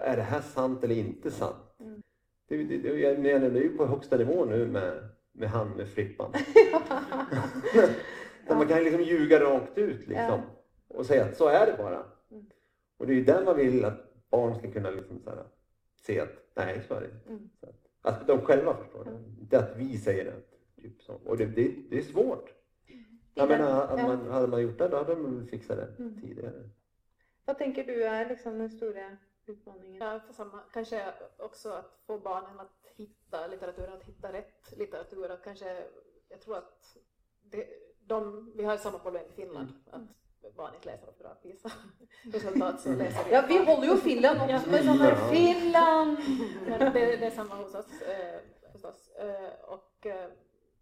är 0.01 0.17
det 0.17 0.23
här 0.23 0.41
sant 0.41 0.83
eller 0.83 0.95
inte 0.95 1.31
sant? 1.31 1.75
Mm. 1.79 2.01
Det, 2.47 2.63
det, 2.63 2.77
det, 2.77 2.99
jag 2.99 3.19
menar, 3.19 3.49
det 3.49 3.59
är 3.59 3.63
ju 3.63 3.77
på 3.77 3.85
högsta 3.85 4.17
nivå 4.17 4.45
nu 4.45 4.67
med, 4.67 5.09
med 5.31 5.49
han 5.49 5.69
med 5.69 5.89
Frippan. 5.89 6.33
Där 8.47 8.55
man 8.55 8.67
kan 8.67 8.83
liksom 8.83 9.01
ljuga 9.01 9.39
rakt 9.39 9.77
ut 9.77 10.07
liksom. 10.07 10.41
Och 10.87 11.05
säga 11.05 11.25
att 11.25 11.37
så 11.37 11.47
är 11.47 11.65
det 11.65 11.77
bara. 11.77 12.03
Mm. 12.31 12.45
Och 12.97 13.07
det 13.07 13.13
är 13.13 13.15
ju 13.15 13.23
där 13.23 13.45
man 13.45 13.57
vill 13.57 13.85
att 13.85 14.29
barn 14.29 14.55
ska 14.55 14.71
kunna 14.71 14.89
liksom 14.89 15.19
så 15.19 15.29
här, 15.29 15.43
se 15.95 16.19
att 16.19 16.33
nej, 16.55 16.83
så 16.87 16.93
är 16.93 17.01
det. 17.01 17.29
Mm. 17.31 17.49
Att, 17.61 18.21
att 18.21 18.27
de 18.27 18.41
själva 18.41 18.77
förstår 18.77 19.05
det. 19.05 19.41
Inte 19.41 19.59
att 19.59 19.77
vi 19.77 19.97
säger 19.97 20.25
det. 20.25 20.41
Typ 20.81 21.01
så. 21.01 21.13
Och 21.13 21.37
det, 21.37 21.45
det, 21.45 21.75
det 21.89 21.97
är 21.97 22.01
svårt. 22.03 22.53
Jag 23.33 23.49
menar, 23.49 23.87
hade 23.87 24.01
ja. 24.01 24.07
man, 24.07 24.31
hade 24.31 24.47
man 24.47 24.61
gjort 24.61 24.77
det 24.77 24.87
då 24.87 24.97
hade 24.97 25.15
de 25.15 25.23
väl 25.23 25.47
fixat 25.47 25.77
det 25.77 26.03
Mm. 26.03 26.21
tidigare. 26.21 26.69
Hva 27.45 27.53
tenker 27.53 27.83
du 27.83 28.01
er 28.03 28.25
liksom 28.29 28.57
den 28.59 28.69
store 28.69 29.17
utfordringen? 29.45 30.01
Ja, 30.01 30.19
för 30.19 30.33
samma, 30.33 30.59
kanske 30.73 31.13
också 31.37 31.69
att 31.69 31.99
få 32.07 32.19
barnen 32.19 32.59
att 32.59 32.87
hitta 32.95 33.47
litteraturen, 33.47 33.93
att 33.93 34.03
hitta 34.03 34.33
rätt 34.33 34.77
litteratur. 34.77 35.29
Att 35.31 35.43
kanske, 35.43 35.83
jag 36.29 36.41
tror 36.41 36.57
att 36.57 36.97
det, 37.41 37.67
de, 38.07 38.51
vi 38.55 38.63
har 38.63 38.73
ju 38.73 38.79
samma 38.79 38.99
problem 38.99 39.25
i 39.29 39.33
Finland, 39.35 39.69
att 39.91 40.55
barn 40.55 40.75
inte 40.75 40.89
läser 40.89 41.07
bra 41.19 41.35
PISA-resultat 41.43 42.81
så 42.83 42.89
läser 42.89 43.25
vi. 43.25 43.31
Ja, 43.31 43.43
vi 43.47 43.57
holder 43.57 43.87
jo 43.87 43.97
Finland 43.97 44.39
der 44.39 44.49
Ja. 44.49 44.59
Finland! 45.31 46.17
Men 46.67 46.93
det, 46.93 47.17
det 47.17 47.25
är 47.25 47.31
samma 47.31 47.55
hos 47.55 47.75
oss 47.75 48.01
eh, 48.01 48.39
förstås. 48.71 49.09
Eh, 49.09 49.51
och 49.61 50.05
eh, 50.05 50.29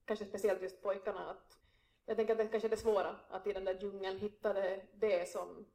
kanske 0.05 0.25
speciellt 0.25 0.61
just 0.61 0.81
pojkarna. 0.81 1.29
Att, 1.29 1.57
jag 2.05 2.17
tänker 2.17 2.33
att 2.33 2.37
det 2.37 2.47
kanske 2.47 2.67
är 2.67 2.69
det 2.69 2.77
svåra, 2.77 3.15
att 3.29 3.47
i 3.47 3.53
den 3.53 3.65
där 3.65 3.77
djungeln 3.81 4.19
hitta 4.19 4.53
det, 4.53 4.81
det 4.93 5.29
som, 5.29 5.65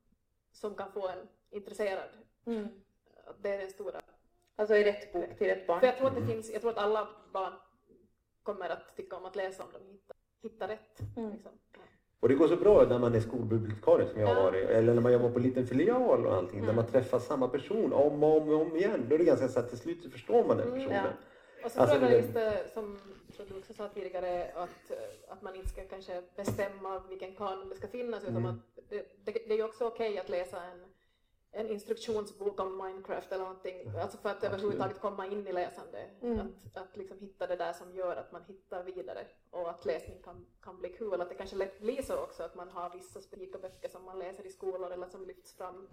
som 0.53 0.75
kan 0.75 0.93
få 0.93 1.09
en 1.09 1.29
intresserad. 1.51 2.09
Mm. 2.47 2.69
Att 3.27 3.43
det 3.43 3.51
är 3.55 3.59
den 3.59 3.71
stora. 3.71 4.01
Altså 4.57 4.75
i 4.75 4.85
rett 4.85 5.13
bok 5.13 5.39
til 5.39 5.47
rett 5.47 5.67
barn. 5.67 5.81
För 5.81 5.87
jag 5.87 5.97
tror 5.97 6.09
att 6.09 6.15
det 6.15 6.27
finns, 6.27 6.51
jag 6.51 6.61
tror 6.61 6.71
att 6.71 6.79
alla 6.79 7.09
barn 7.33 7.53
kommer 8.43 8.69
att 8.69 8.97
tycka 8.97 9.17
om 9.17 9.25
att 9.25 9.37
läsa 9.37 9.65
om 9.65 9.73
de 9.73 9.93
hittar, 9.93 10.17
hittar 10.43 10.69
rätt. 10.69 11.01
Mm. 11.17 11.31
Liksom. 11.33 11.53
Och 12.21 12.29
det 12.29 12.35
går 12.35 12.49
så 12.49 12.57
bra 12.57 12.87
när 12.89 12.99
man 12.99 13.15
är 13.15 13.21
skolbibliotekarie 13.21 14.07
som 14.09 14.21
jag 14.21 14.27
har 14.29 14.35
Ja. 14.35 14.43
varit. 14.43 14.69
Eller 14.69 14.95
när 14.95 15.01
man 15.03 15.13
jobbar 15.13 15.31
på 15.31 15.37
en 15.39 15.43
liten 15.43 15.67
filial 15.67 16.27
och 16.27 16.35
allting. 16.35 16.57
Där 16.59 16.65
Mm. 16.65 16.77
man 16.77 16.87
träffar 16.87 17.19
samma 17.19 17.49
person 17.49 17.93
om 17.93 18.23
och 18.25 18.37
om, 18.43 18.49
och 18.49 18.61
om 18.61 18.77
igen. 18.77 19.07
Då 19.09 19.15
är 19.15 19.19
det 19.19 19.25
ganska 19.25 19.49
så 19.49 19.61
att 19.61 19.69
till 19.69 19.79
slut 19.79 20.03
så 20.03 20.11
förstår 20.11 20.45
man 20.45 20.57
den 20.57 20.67
Mm, 20.69 20.79
personen. 20.79 21.05
ja. 21.05 21.65
Och 21.65 21.71
så 21.71 21.81
Alltså, 21.81 21.97
tror 21.99 22.11
jag 22.11 22.21
det- 22.23 22.23
just 22.27 22.35
det, 22.35 22.71
som 22.75 22.99
som 23.37 23.47
du 23.49 23.59
också 23.59 23.73
sa 23.75 23.89
tidigare, 23.89 24.53
att, 24.55 24.91
eh, 24.91 25.33
att 25.33 25.43
man 25.43 25.55
inte 25.55 25.69
ska 25.69 25.83
kanske 25.83 26.23
bestämma 26.37 27.03
vilken 27.09 27.35
kanon 27.35 27.69
det 27.69 27.75
ska 27.77 27.89
finnas, 27.89 28.23
utan 28.23 28.37
Mm. 28.37 28.51
att 28.51 28.77
det, 28.89 28.97
det, 29.25 29.33
det 29.33 29.53
är 29.53 29.57
ju 29.57 29.65
också 29.65 29.87
okej 29.87 30.19
att 30.19 30.29
läsa 30.29 30.57
en, 30.63 30.85
en 31.53 31.69
instruktionsbok 31.69 32.61
om 32.61 32.77
Minecraft 32.77 33.33
eller 33.33 33.45
någonting, 33.45 33.89
alltså 33.89 34.19
för 34.19 34.29
att 34.29 34.37
Absolut. 34.37 34.53
överhuvudtaget 34.53 35.01
komma 35.01 35.27
in 35.27 35.47
i 35.47 35.53
läsande. 35.53 36.11
Mm. 36.23 36.41
Att, 36.41 36.77
att 36.77 36.97
liksom 36.97 37.19
hitta 37.19 37.47
det 37.47 37.57
där 37.57 37.73
som 37.73 37.95
gör 37.95 38.17
att 38.17 38.33
man 38.33 38.43
hittar 38.47 38.85
vidare 38.85 39.27
och 39.51 39.71
att 39.71 39.85
läsning 39.85 40.23
kan, 40.23 40.47
kan 40.63 40.79
bli 40.79 40.89
kul. 40.89 41.21
Att 41.21 41.29
det 41.29 41.35
kanske 41.35 41.57
lätt 41.57 41.81
blir 41.81 42.03
så 42.03 42.17
också 42.17 42.43
att 42.43 42.55
man 42.55 42.69
har 42.69 42.91
vissa 42.91 43.21
specifika 43.21 43.59
böcker 43.59 43.89
som 43.89 44.05
man 44.05 44.19
läser 44.19 44.47
i 44.47 44.51
skolor 44.51 44.93
eller 44.93 45.07
som 45.07 45.27
lyfts 45.27 45.57
fram 45.57 45.89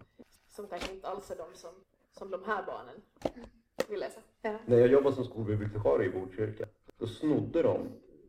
som 0.49 0.67
kanske 0.67 0.93
inte 0.93 1.07
alls 1.07 1.31
är 1.31 1.35
de 1.35 1.53
som, 1.53 1.71
som 2.11 2.31
de 2.31 2.43
här 2.45 2.65
barnen 2.65 3.01
vill 3.87 3.99
läsa. 3.99 4.19
När 4.41 4.77
jag 4.77 4.87
jobbade 4.87 5.15
som 5.15 5.25
skolbibliotekarie 5.25 6.07
i 6.07 6.11
Botkyrka, 6.11 6.65
då 6.97 7.07
snodde 7.07 7.61
de, 7.61 7.87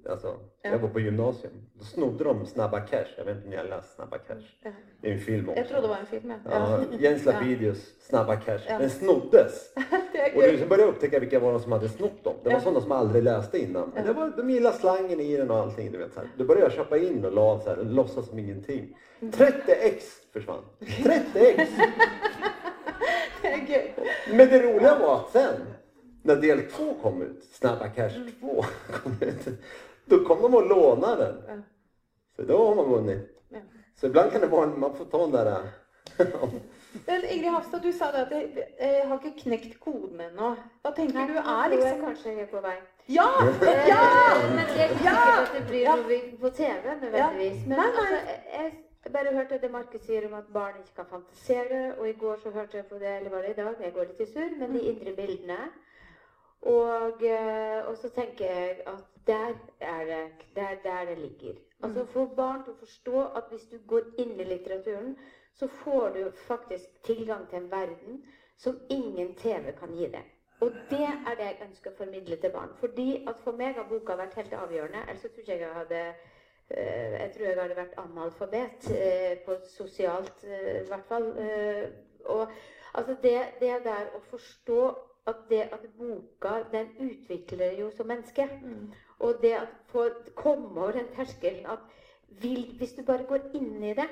alltså, 0.08 0.36
Ja. 0.62 0.70
jag 0.70 0.78
var 0.78 0.88
på 0.88 1.00
gymnasium, 1.00 1.52
då 1.74 1.84
snodde 1.84 2.24
de 2.24 2.46
Snabba 2.46 2.80
Cash. 2.80 3.06
Jag 3.16 3.24
vet 3.24 3.34
inte 3.36 3.44
om 3.46 3.50
ni 3.50 3.56
har 3.56 3.64
läst 3.64 3.94
Snabba 3.94 4.18
Cash? 4.18 4.42
Ja. 4.62 4.70
Det 5.00 5.08
är 5.08 5.12
en 5.12 5.20
film 5.20 5.48
också. 5.48 5.60
Jeg 5.60 5.68
trodde 5.68 5.82
det 5.82 5.88
var 5.88 5.96
en 5.96 6.06
film, 6.06 6.32
ja. 6.44 6.50
Ja, 6.50 6.80
Jens 6.98 7.26
Ja. 7.26 7.32
Lapidus 7.32 7.94
Snabba 8.00 8.36
Cash. 8.36 8.60
Den 8.68 8.90
snoddes. 8.90 9.74
Och 10.34 10.42
du 10.42 10.66
började 10.66 10.82
jag 10.82 10.88
upptäcka 10.88 11.18
vilka 11.18 11.38
var 11.40 11.52
de 11.52 11.60
som 11.60 11.72
hade 11.72 11.88
snott 11.88 12.24
dem. 12.24 12.34
Det 12.44 12.50
var 12.50 12.60
sådana 12.60 12.80
som 12.80 12.92
aldrig 12.92 13.22
läste 13.24 13.58
innan. 13.58 13.92
Men 13.94 14.06
det 14.06 14.12
var, 14.12 14.32
de 14.36 14.50
gillade 14.50 14.76
slangen 14.76 15.20
i 15.20 15.36
den 15.36 15.50
och 15.50 15.56
allting. 15.56 15.92
Du 15.92 15.98
vet, 15.98 16.12
så 16.12 16.20
här. 16.20 16.28
Då 16.36 16.44
började 16.44 16.64
jag 16.66 16.72
köpa 16.72 16.98
in 16.98 17.24
och 17.24 17.32
la 17.32 17.60
så 17.60 17.68
här, 17.70 17.78
och 17.78 17.86
låtsas 17.86 18.28
som 18.28 18.38
ingenting. 18.38 18.96
Mm. 19.20 19.32
30 19.32 19.72
ex 19.72 20.04
försvann. 20.32 20.62
30 21.02 21.22
ex! 21.34 21.70
Men 24.30 24.48
det 24.48 24.62
roliga 24.62 24.98
var 24.98 25.16
att 25.16 25.30
sen, 25.30 25.54
när 26.22 26.36
del 26.36 26.62
två 26.62 26.94
kom 27.02 27.22
ut, 27.22 27.44
Snabba 27.52 27.88
Cash 27.88 28.16
Mm. 28.16 28.30
2 28.40 28.64
kom 29.02 29.12
ut, 29.20 29.48
då 30.08 30.24
kom 30.24 30.42
de 30.42 30.54
och 30.54 30.66
lånade 30.68 31.24
den. 31.24 31.42
Ja. 31.48 31.62
Så 32.36 32.42
då 32.42 32.66
har 32.68 32.74
man 32.74 32.88
vunnit. 32.90 33.38
Ja. 33.48 33.58
Så 34.00 34.06
ibland 34.06 34.32
kan 34.32 34.40
det 34.40 34.46
vara, 34.46 34.66
man 34.66 34.96
får 34.96 35.04
ta 35.04 35.18
den 35.18 35.30
där 35.30 35.62
Men 37.06 37.24
Ingrid 37.24 37.50
Hafstad, 37.52 37.78
du 37.82 37.92
sa 37.92 38.12
det 38.12 38.18
at 38.18 38.30
jeg, 38.32 38.68
jeg 38.80 39.08
har 39.08 39.18
ikke 39.20 39.40
knekt 39.42 39.74
koden 39.80 40.20
ennå. 40.24 40.54
Hva 40.82 40.90
tenker 40.96 41.28
du 41.28 41.34
Nå 41.36 41.40
er 41.42 41.44
tror 41.44 41.62
jeg 41.62 41.70
liksom 41.74 42.00
kanskje 42.06 42.32
jeg 42.32 42.40
er 42.46 42.48
på 42.52 42.62
vei. 42.64 42.76
Ja! 43.12 43.26
Eh, 43.44 43.88
Ja! 43.92 44.00
Men 44.56 44.64
det 44.72 44.86
ikke 44.94 45.04
Ja! 45.04 45.16
sikkert 45.20 45.42
at 45.42 45.52
det 45.58 45.64
blir 45.68 45.82
Ja. 45.84 45.96
på 46.40 46.50
TV 46.50 46.94
nødvendigvis. 47.02 47.66
Men 47.68 47.78
altså, 47.84 48.04
jeg, 48.08 48.72
jeg 49.04 49.12
bare 49.12 49.34
hørte 49.36 49.58
det 49.62 49.70
Markus 49.70 50.00
sier 50.08 50.26
om 50.30 50.34
at 50.40 50.48
barn 50.54 50.80
ikke 50.80 50.96
kan 50.96 51.10
fantasere. 51.10 51.82
Og 51.98 52.08
i 52.08 52.16
går 52.24 52.40
så 52.42 52.50
hørte 52.56 52.76
jeg 52.80 52.86
på 52.86 52.98
det, 53.04 53.12
eller 53.18 53.30
var 53.30 53.42
det 53.46 53.50
i 53.52 53.60
dag, 53.60 53.74
jeg 53.84 53.92
går 53.94 54.08
litt 54.10 54.24
i 54.24 54.32
surr, 54.32 54.56
men 54.58 54.74
de 54.74 54.80
indre 54.94 55.12
bildene. 55.20 55.58
Og, 56.62 57.22
eh, 57.22 57.86
og 57.86 57.96
så 57.96 58.08
tenker 58.08 58.44
jeg 58.44 58.80
at 58.86 59.04
der 59.26 59.54
er 59.80 60.04
det 60.04 60.30
der, 60.54 60.74
der 60.82 61.04
det 61.04 61.18
ligger. 61.18 61.54
Altså 61.82 62.04
Få 62.04 62.26
barn 62.36 62.64
til 62.64 62.72
å 62.72 62.78
forstå 62.80 63.20
at 63.38 63.44
hvis 63.50 63.68
du 63.70 63.78
går 63.86 64.08
inn 64.18 64.40
i 64.40 64.44
litteraturen, 64.44 65.14
så 65.54 65.66
får 65.66 66.08
du 66.16 66.30
faktisk 66.46 67.02
tilgang 67.04 67.48
til 67.50 67.58
en 67.58 67.70
verden 67.70 68.24
som 68.56 68.80
ingen 68.90 69.34
TV 69.34 69.72
kan 69.78 69.94
gi 69.94 70.08
deg. 70.10 70.24
Og 70.60 70.72
det 70.90 71.06
er 71.06 71.36
det 71.38 71.44
jeg 71.46 71.68
ønsker 71.68 71.92
å 71.92 71.98
formidle 71.98 72.36
til 72.36 72.50
barn. 72.50 72.74
Fordi 72.80 73.24
at 73.30 73.38
For 73.44 73.52
meg 73.52 73.78
har 73.78 73.86
boka 73.90 74.16
vært 74.18 74.34
helt 74.34 74.52
avgjørende. 74.52 75.04
Ellers 75.06 75.22
så 75.22 75.28
tror 75.28 75.44
ikke 75.44 75.52
jeg 75.52 75.60
jeg 75.60 75.76
hadde 75.76 76.00
eh, 76.70 77.12
Jeg 77.20 77.30
tror 77.34 77.46
jeg 77.46 77.60
hadde 77.60 77.76
vært 77.76 78.00
analfabet 78.02 78.90
eh, 78.96 79.38
på 79.46 79.54
sosialt, 79.76 80.42
i 80.42 80.88
hvert 80.88 81.06
fall. 81.08 81.30
Og 82.24 82.50
altså 82.94 83.14
det, 83.22 83.38
det 83.60 83.84
der 83.84 84.10
å 84.16 84.20
forstå 84.30 84.82
at 85.28 85.44
det 85.50 85.62
at 85.72 85.84
boka 85.98 86.62
den 86.72 86.90
utvikler 87.04 87.76
jo 87.80 87.90
som 87.96 88.08
menneske. 88.08 88.48
Og 89.18 89.42
det 89.42 89.52
at 89.58 89.74
få 89.92 90.08
komme 90.34 90.80
over 90.80 90.92
den 90.98 91.10
terskelen 91.16 91.66
at 91.66 91.84
vil, 92.42 92.74
hvis 92.78 92.92
du 92.96 93.02
bare 93.02 93.26
går 93.28 93.50
inn 93.54 93.84
i 93.84 93.94
det 93.94 94.08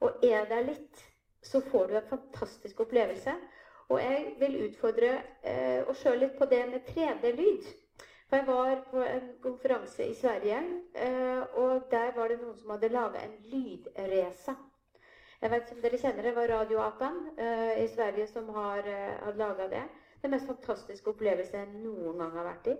og 0.00 0.24
er 0.24 0.44
der 0.50 0.66
litt, 0.66 1.04
så 1.42 1.60
får 1.60 1.86
du 1.86 1.96
en 1.96 2.08
fantastisk 2.08 2.80
opplevelse. 2.80 3.32
Og 3.88 4.00
jeg 4.00 4.34
vil 4.40 4.60
utfordre 4.68 5.10
eh, 5.44 5.88
oss 5.88 6.00
sjøl 6.02 6.18
litt 6.24 6.38
på 6.38 6.48
det 6.50 6.62
med 6.70 6.86
3D-lyd. 6.88 7.66
For 8.28 8.40
jeg 8.40 8.46
var 8.48 8.78
på 8.90 9.02
en 9.04 9.26
konferanse 9.42 10.06
i 10.08 10.14
Sverige, 10.16 10.60
eh, 10.94 11.42
og 11.60 11.90
der 11.90 12.14
var 12.16 12.32
det 12.32 12.40
noen 12.40 12.56
som 12.58 12.72
hadde 12.74 12.92
laga 12.92 13.20
en 13.24 13.36
lydresa. 13.52 14.56
Jeg 15.42 15.50
vet 15.52 15.66
ikke 15.66 15.76
om 15.76 15.82
dere 15.84 16.00
kjenner 16.00 16.24
det, 16.24 16.32
var 16.36 16.48
Radioapan 16.48 17.20
eh, 17.36 17.82
i 17.84 17.88
Sverige 17.92 18.26
som 18.30 18.48
har, 18.56 18.86
eh, 18.88 19.18
har 19.26 19.36
laga 19.36 19.68
det. 19.68 19.82
Den 20.24 20.32
mest 20.32 20.46
fantastiske 20.48 21.10
opplevelse 21.12 21.58
jeg 21.58 21.68
noen 21.82 22.16
gang 22.16 22.30
har 22.32 22.46
vært 22.46 22.68
i. 22.72 22.74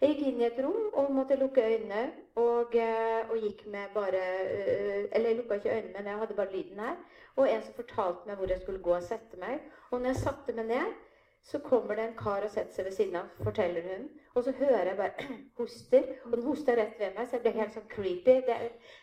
Jeg 0.00 0.14
gikk 0.14 0.22
inn 0.28 0.38
i 0.40 0.46
et 0.46 0.60
rom 0.64 0.94
og 0.96 1.10
måtte 1.12 1.36
lukke 1.36 1.60
øynene. 1.60 2.04
Og, 2.40 2.72
eh, 2.80 3.28
og 3.28 3.42
gikk 3.42 3.66
med 3.68 3.90
bare 3.92 4.22
eh, 4.44 5.04
Eller 5.12 5.28
jeg 5.28 5.36
lukka 5.36 5.58
ikke 5.58 5.74
øynene, 5.74 5.92
men 5.98 6.08
jeg 6.08 6.22
hadde 6.22 6.38
bare 6.38 6.54
lyden 6.54 6.80
her. 6.80 6.96
Og 7.36 7.50
en 7.50 7.66
som 7.66 7.76
fortalte 7.76 8.30
meg 8.30 8.40
hvor 8.40 8.54
jeg 8.54 8.62
skulle 8.62 8.82
gå 8.86 8.94
og 8.96 9.04
sette 9.04 9.36
meg. 9.42 9.68
Og 9.90 10.00
når 10.00 10.14
jeg 10.14 10.22
satte 10.22 10.56
meg 10.56 10.70
ned, 10.70 10.96
så 11.42 11.60
kommer 11.68 11.94
det 11.94 12.08
en 12.08 12.16
kar 12.16 12.48
og 12.48 12.50
setter 12.50 12.72
seg 12.78 12.88
ved 12.88 12.96
siden 12.96 13.20
av, 13.20 13.28
forteller 13.44 13.84
hun. 13.90 14.08
Og 14.34 14.44
så 14.44 14.52
hører 14.56 14.88
jeg 14.88 14.96
bare 14.96 15.28
hoster. 15.60 16.10
Og 16.24 16.32
den 16.38 16.48
hosta 16.48 16.80
rett 16.80 16.96
ved 16.98 17.14
meg, 17.16 17.28
så 17.28 17.36
jeg 17.36 17.44
ble 17.44 17.56
helt 17.60 17.76
sånn 17.76 17.92
creepy. 17.92 18.40
Det, 18.48 18.58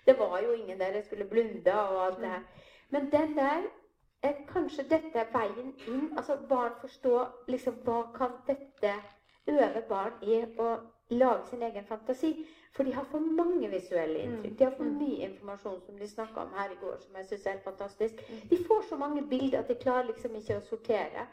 det 0.10 0.20
var 0.20 0.40
jo 0.42 0.58
ingen 0.58 0.82
der 0.82 0.98
jeg 0.98 1.06
skulle 1.06 1.30
blunde 1.30 1.82
og 1.86 2.06
alt 2.08 2.22
det 2.26 2.34
her. 2.34 2.46
Men 2.90 3.12
den 3.14 3.38
der 3.38 3.70
eh, 4.26 4.42
Kanskje 4.50 4.88
dette 4.90 5.22
er 5.22 5.32
veien 5.34 5.72
inn. 5.88 6.10
Altså 6.18 6.38
barn 6.50 6.76
forstår 6.82 7.32
liksom 7.54 7.80
Hva 7.86 8.02
kan 8.18 8.38
dette 8.48 8.94
øve 9.48 9.82
barn 9.90 10.22
i 10.22 10.42
å 10.58 10.70
lage 11.14 11.50
sin 11.50 11.64
egen 11.64 11.86
fantasi? 11.86 12.34
For 12.76 12.84
de 12.84 12.92
har 12.92 13.06
for 13.12 13.20
mange 13.20 13.70
visuelle 13.72 14.20
inntrykk. 14.20 14.58
De 14.60 14.66
har 14.68 14.76
for 14.76 14.98
mye 15.00 15.30
informasjon 15.30 15.80
som 15.86 16.00
de 16.00 16.08
snakka 16.12 16.42
om 16.42 16.54
her 16.58 16.74
i 16.74 16.80
går, 16.82 16.98
som 17.00 17.16
jeg 17.16 17.30
syns 17.30 17.46
er 17.46 17.56
helt 17.56 17.70
fantastisk. 17.70 18.24
De 18.50 18.58
får 18.68 18.82
så 18.90 18.98
mange 19.00 19.24
bilder 19.30 19.62
at 19.62 19.72
de 19.72 19.78
klarer 19.80 20.10
liksom 20.10 20.36
ikke 20.36 20.58
å 20.60 20.66
sortere. 20.70 21.28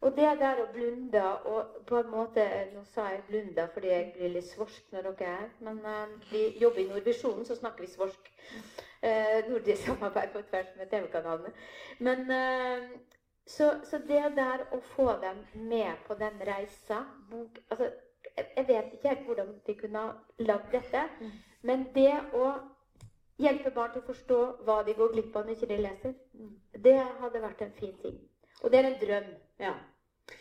Og 0.00 0.16
det 0.16 0.28
der 0.40 0.62
å 0.62 0.68
blunde 0.72 1.22
og 1.50 1.74
på 1.88 1.98
en 1.98 2.08
måte 2.08 2.44
Nå 2.72 2.86
sa 2.94 3.10
jeg 3.12 3.26
blunda 3.26 3.66
fordi 3.74 3.90
jeg 3.92 4.06
blir 4.14 4.32
litt 4.36 4.48
svorsk 4.48 4.94
når 4.94 5.10
dere 5.10 5.26
er 5.26 5.42
her, 5.42 5.50
men 5.66 5.82
eh, 5.84 6.14
vi 6.30 6.44
jobber 6.62 6.80
i 6.80 6.86
Nordvisjonen, 6.88 7.44
så 7.44 7.58
snakker 7.58 7.84
vi 7.84 7.90
svorsk. 7.92 8.30
Eh, 9.02 9.48
nordisk 9.48 9.82
samarbeid 9.86 10.32
på 10.32 10.42
tvers 10.50 10.74
med 10.76 10.90
TV-kanalene. 10.90 11.52
Men 11.98 12.30
eh, 12.30 12.88
så, 13.46 13.72
så 13.90 13.98
det 14.08 14.24
der 14.36 14.66
å 14.76 14.80
få 14.92 15.14
dem 15.22 15.40
med 15.54 16.02
på 16.06 16.14
den 16.20 16.36
reisa 16.46 16.98
bok, 17.30 17.58
altså, 17.70 17.88
jeg, 18.36 18.66
vet 18.68 18.92
ikke 18.92 19.08
helt 19.08 19.22
hvordan 19.26 19.54
vi 19.66 19.74
kunne 19.78 20.02
ha 20.04 20.10
lagd 20.44 20.68
dette, 20.74 21.06
men 21.64 21.86
det 21.94 22.12
å 22.36 22.50
hjelpe 23.40 23.72
barn 23.72 23.94
til 23.94 24.02
å 24.02 24.08
forstå 24.10 24.40
hva 24.66 24.82
de 24.84 24.94
går 24.98 25.14
glipp 25.14 25.36
av 25.36 25.48
når 25.48 25.56
ikke 25.56 25.70
de 25.70 25.78
leser, 25.80 26.18
det 26.88 26.98
hadde 27.22 27.42
vært 27.42 27.64
en 27.64 27.72
fin 27.78 27.94
ting. 28.02 28.18
Og 28.60 28.72
det 28.72 28.82
er 28.82 28.90
en 28.90 28.98
drøm. 29.00 29.30
Ja. 29.64 29.72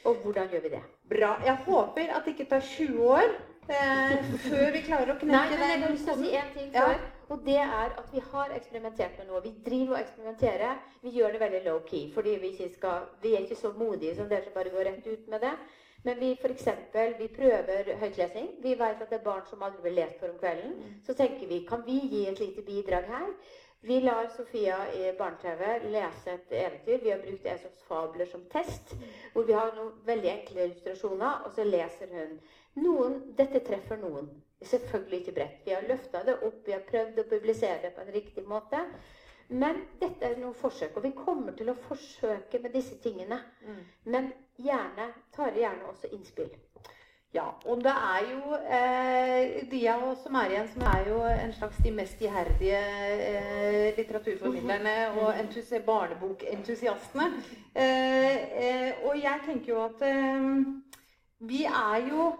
Og 0.03 0.19
hvordan 0.25 0.51
gjør 0.51 0.65
vi 0.67 0.73
det? 0.73 0.81
Bra. 1.09 1.31
Jeg 1.45 1.55
håper 1.65 2.11
at 2.17 2.27
det 2.27 2.35
ikke 2.35 2.49
tar 2.51 2.67
20 2.67 3.07
år 3.07 3.23
eh, 3.71 4.19
før 4.43 4.67
vi 4.75 4.83
klarer 4.83 5.13
å 5.13 5.15
Nei, 5.15 5.23
knekke 5.23 5.55
men 5.55 5.63
jeg 5.63 5.71
har 5.71 5.81
den 5.85 5.95
lyst 5.95 6.11
til 6.11 6.13
å 6.13 6.19
si 6.19 6.35
en 6.35 6.53
ting 6.57 6.75
Ja. 6.75 6.91
Og 7.29 7.43
det 7.45 7.59
er 7.61 7.93
at 7.93 8.07
vi 8.11 8.21
har 8.31 8.55
eksperimentert 8.55 9.19
med 9.19 9.27
noe. 9.29 9.41
Vi 9.43 9.51
driver 9.65 9.95
og 9.95 10.01
eksperimenterer. 10.01 10.79
Vi 11.03 11.13
gjør 11.13 11.35
det 11.35 11.41
veldig 11.43 11.61
low-key. 11.67 12.07
Fordi 12.13 12.37
vi 12.41 12.53
ikke 12.55 12.71
skal 12.73 13.05
Vi 13.21 13.35
er 13.35 13.45
ikke 13.45 13.59
så 13.59 13.71
modige 13.77 14.15
som 14.17 14.29
dere 14.29 14.43
som 14.47 14.55
bare 14.55 14.73
går 14.73 14.89
rett 14.89 15.07
ut 15.07 15.29
med 15.29 15.45
det. 15.45 15.53
Men 16.03 16.19
vi 16.19 16.33
for 16.41 16.51
eksempel, 16.53 17.13
vi 17.19 17.27
prøver 17.27 17.93
høytlesing. 17.99 18.53
Vi 18.63 18.73
vet 18.79 19.01
at 19.01 19.09
det 19.09 19.19
er 19.19 19.23
barn 19.23 19.45
som 19.49 19.63
aldri 19.63 19.83
vil 19.83 19.97
lese 19.99 20.15
før 20.19 20.33
om 20.33 20.39
kvelden. 20.39 20.77
Så 21.05 21.13
tenker 21.13 21.47
vi 21.47 21.59
kan 21.67 21.83
vi 21.85 21.99
gi 22.07 22.27
et 22.27 22.39
lite 22.39 22.63
bidrag 22.65 23.09
her? 23.11 23.33
Vi 23.81 24.01
lar 24.01 24.27
Sofia 24.27 24.93
i 24.93 25.13
barne-TV 25.17 25.79
lese 25.91 26.31
et 26.33 26.51
eventyr. 26.51 26.97
Vi 27.03 27.11
har 27.11 27.21
brukt 27.23 27.45
Esops 27.45 27.83
fabler 27.87 28.25
som 28.27 28.43
test. 28.51 28.91
Hvor 29.33 29.47
vi 29.47 29.55
har 29.55 29.71
noen 29.77 29.93
veldig 30.05 30.29
enkle 30.33 30.65
illustrasjoner, 30.65 31.45
og 31.47 31.55
så 31.55 31.63
leser 31.63 32.11
hun. 32.11 32.35
Noen, 32.83 33.15
Dette 33.37 33.61
treffer 33.63 34.01
noen. 34.01 34.27
Selvfølgelig 34.59 35.21
ikke 35.21 35.35
bredt. 35.37 35.63
Vi 35.63 35.71
har 35.71 35.87
løfta 35.87 36.25
det 36.27 36.35
opp, 36.43 36.59
vi 36.67 36.75
har 36.75 36.83
prøvd 36.89 37.23
å 37.23 37.27
publisere 37.31 37.79
det 37.85 37.93
på 37.95 38.03
en 38.03 38.11
riktig 38.17 38.43
måte. 38.43 38.83
Men 39.49 39.79
dette 40.01 40.27
er 40.27 40.35
noen 40.37 40.53
forsøk, 40.53 40.99
og 40.99 41.07
vi 41.07 41.15
kommer 41.15 41.55
til 41.57 41.71
å 41.71 41.79
forsøke 41.87 42.59
med 42.61 42.75
disse 42.75 42.99
tingene. 43.01 43.39
Men 44.05 44.27
gjerne, 44.59 45.13
tar 45.33 45.55
gjerne 45.55 45.87
også 45.89 46.11
innspill. 46.13 46.51
Ja, 47.33 47.43
og 47.65 47.83
det 47.85 47.91
er 47.93 48.23
jo 48.25 48.55
eh, 48.57 49.59
de 49.71 49.79
av 49.91 50.01
oss 50.07 50.23
som 50.25 50.33
er 50.39 50.49
igjen, 50.49 50.69
som 50.73 50.85
er 50.89 51.09
jo 51.11 51.19
en 51.29 51.51
slags 51.53 51.77
de 51.85 51.91
mest 51.93 52.21
iherdige 52.25 52.79
eh, 52.81 53.91
litteraturformidlerne 53.99 54.95
og 55.21 55.37
entusi 55.37 55.77
barnebokentusiastene. 55.85 57.27
Eh, 57.75 58.39
eh, 58.63 59.03
og 59.05 59.19
jeg 59.21 59.45
tenker 59.45 59.73
jo 59.75 59.83
at 59.83 60.01
eh, 60.09 60.49
vi 61.51 61.65
er 61.69 62.07
jo 62.09 62.31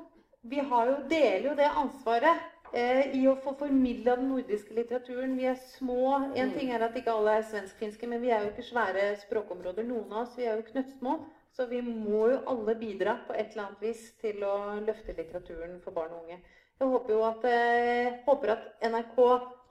Vi 0.41 0.55
har 0.55 0.85
jo, 0.87 0.93
deler 1.09 1.49
jo 1.49 1.53
det 1.55 1.65
ansvaret 1.67 2.37
eh, 2.73 3.09
i 3.19 3.25
å 3.27 3.33
få 3.43 3.51
formidla 3.59 4.15
den 4.15 4.29
nordiske 4.31 4.73
litteraturen. 4.73 5.33
Vi 5.37 5.49
er 5.51 5.57
små. 5.75 6.13
En 6.33 6.53
ting 6.55 6.71
er 6.71 6.85
at 6.85 6.95
ikke 6.95 7.11
alle 7.11 7.33
er 7.37 7.43
svensk-finske, 7.49 8.07
men 8.07 8.21
vi 8.23 8.31
er 8.31 8.45
jo 8.45 8.53
ikke 8.53 8.63
svære 8.63 9.09
språkområder, 9.25 9.83
noen 9.83 10.13
av 10.13 10.21
oss. 10.21 10.37
Vi 10.39 10.47
er 10.47 10.55
jo 10.55 10.63
knøttsmå. 10.71 11.17
Så 11.55 11.65
vi 11.69 11.81
må 11.81 12.29
jo 12.31 12.41
alle 12.47 12.75
bidra 12.79 13.17
på 13.27 13.35
et 13.35 13.51
eller 13.51 13.65
annet 13.67 13.85
vis 13.89 14.03
til 14.21 14.43
å 14.47 14.55
løfte 14.79 15.15
litteraturen 15.17 15.79
for 15.83 15.95
barn 15.95 16.13
og 16.15 16.25
unge. 16.25 16.39
Jeg 16.79 16.87
håper 16.87 17.13
jo 17.13 17.23
at, 17.27 17.47
eh, 17.49 18.19
håper 18.25 18.53
at 18.53 18.67
NRK 18.87 19.17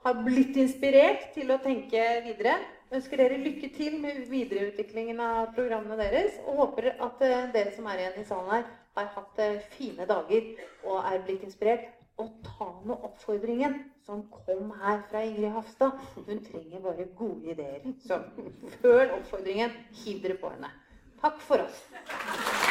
har 0.03 0.19
blitt 0.25 0.57
inspirert 0.61 1.31
til 1.33 1.49
å 1.51 1.57
tenke 1.63 2.03
videre. 2.25 2.57
Ønsker 2.93 3.21
dere 3.21 3.39
lykke 3.41 3.69
til 3.75 3.99
med 4.01 4.23
videreutviklingen 4.29 5.19
av 5.21 5.51
programmene 5.55 5.97
deres. 5.99 6.37
Og 6.45 6.61
håper 6.63 6.91
at 6.95 7.23
eh, 7.25 7.47
dere 7.55 7.73
som 7.75 7.89
er 7.89 8.03
igjen 8.03 8.19
i 8.21 8.25
salen 8.27 8.53
her, 8.53 8.67
har 8.97 9.09
hatt 9.15 9.41
eh, 9.43 9.61
fine 9.75 10.05
dager 10.09 10.51
og 10.83 10.99
er 11.01 11.23
blitt 11.25 11.45
inspirert. 11.47 11.87
Og 12.19 12.33
ta 12.43 12.67
med 12.83 13.05
oppfordringen 13.07 13.77
som 14.05 14.25
kom 14.33 14.73
her 14.81 15.01
fra 15.09 15.21
Ingrid 15.23 15.53
Hafstad. 15.55 16.01
Hun 16.17 16.43
trenger 16.43 16.83
bare 16.83 17.07
gode 17.15 17.53
ideer. 17.53 17.85
Så 18.03 18.19
føl 18.81 19.15
oppfordringen. 19.15 19.73
Hiv 20.03 20.21
dere 20.25 20.37
på 20.41 20.51
henne. 20.51 20.71
Tack 21.21 21.41
för 21.41 21.61
oss. 21.61 22.68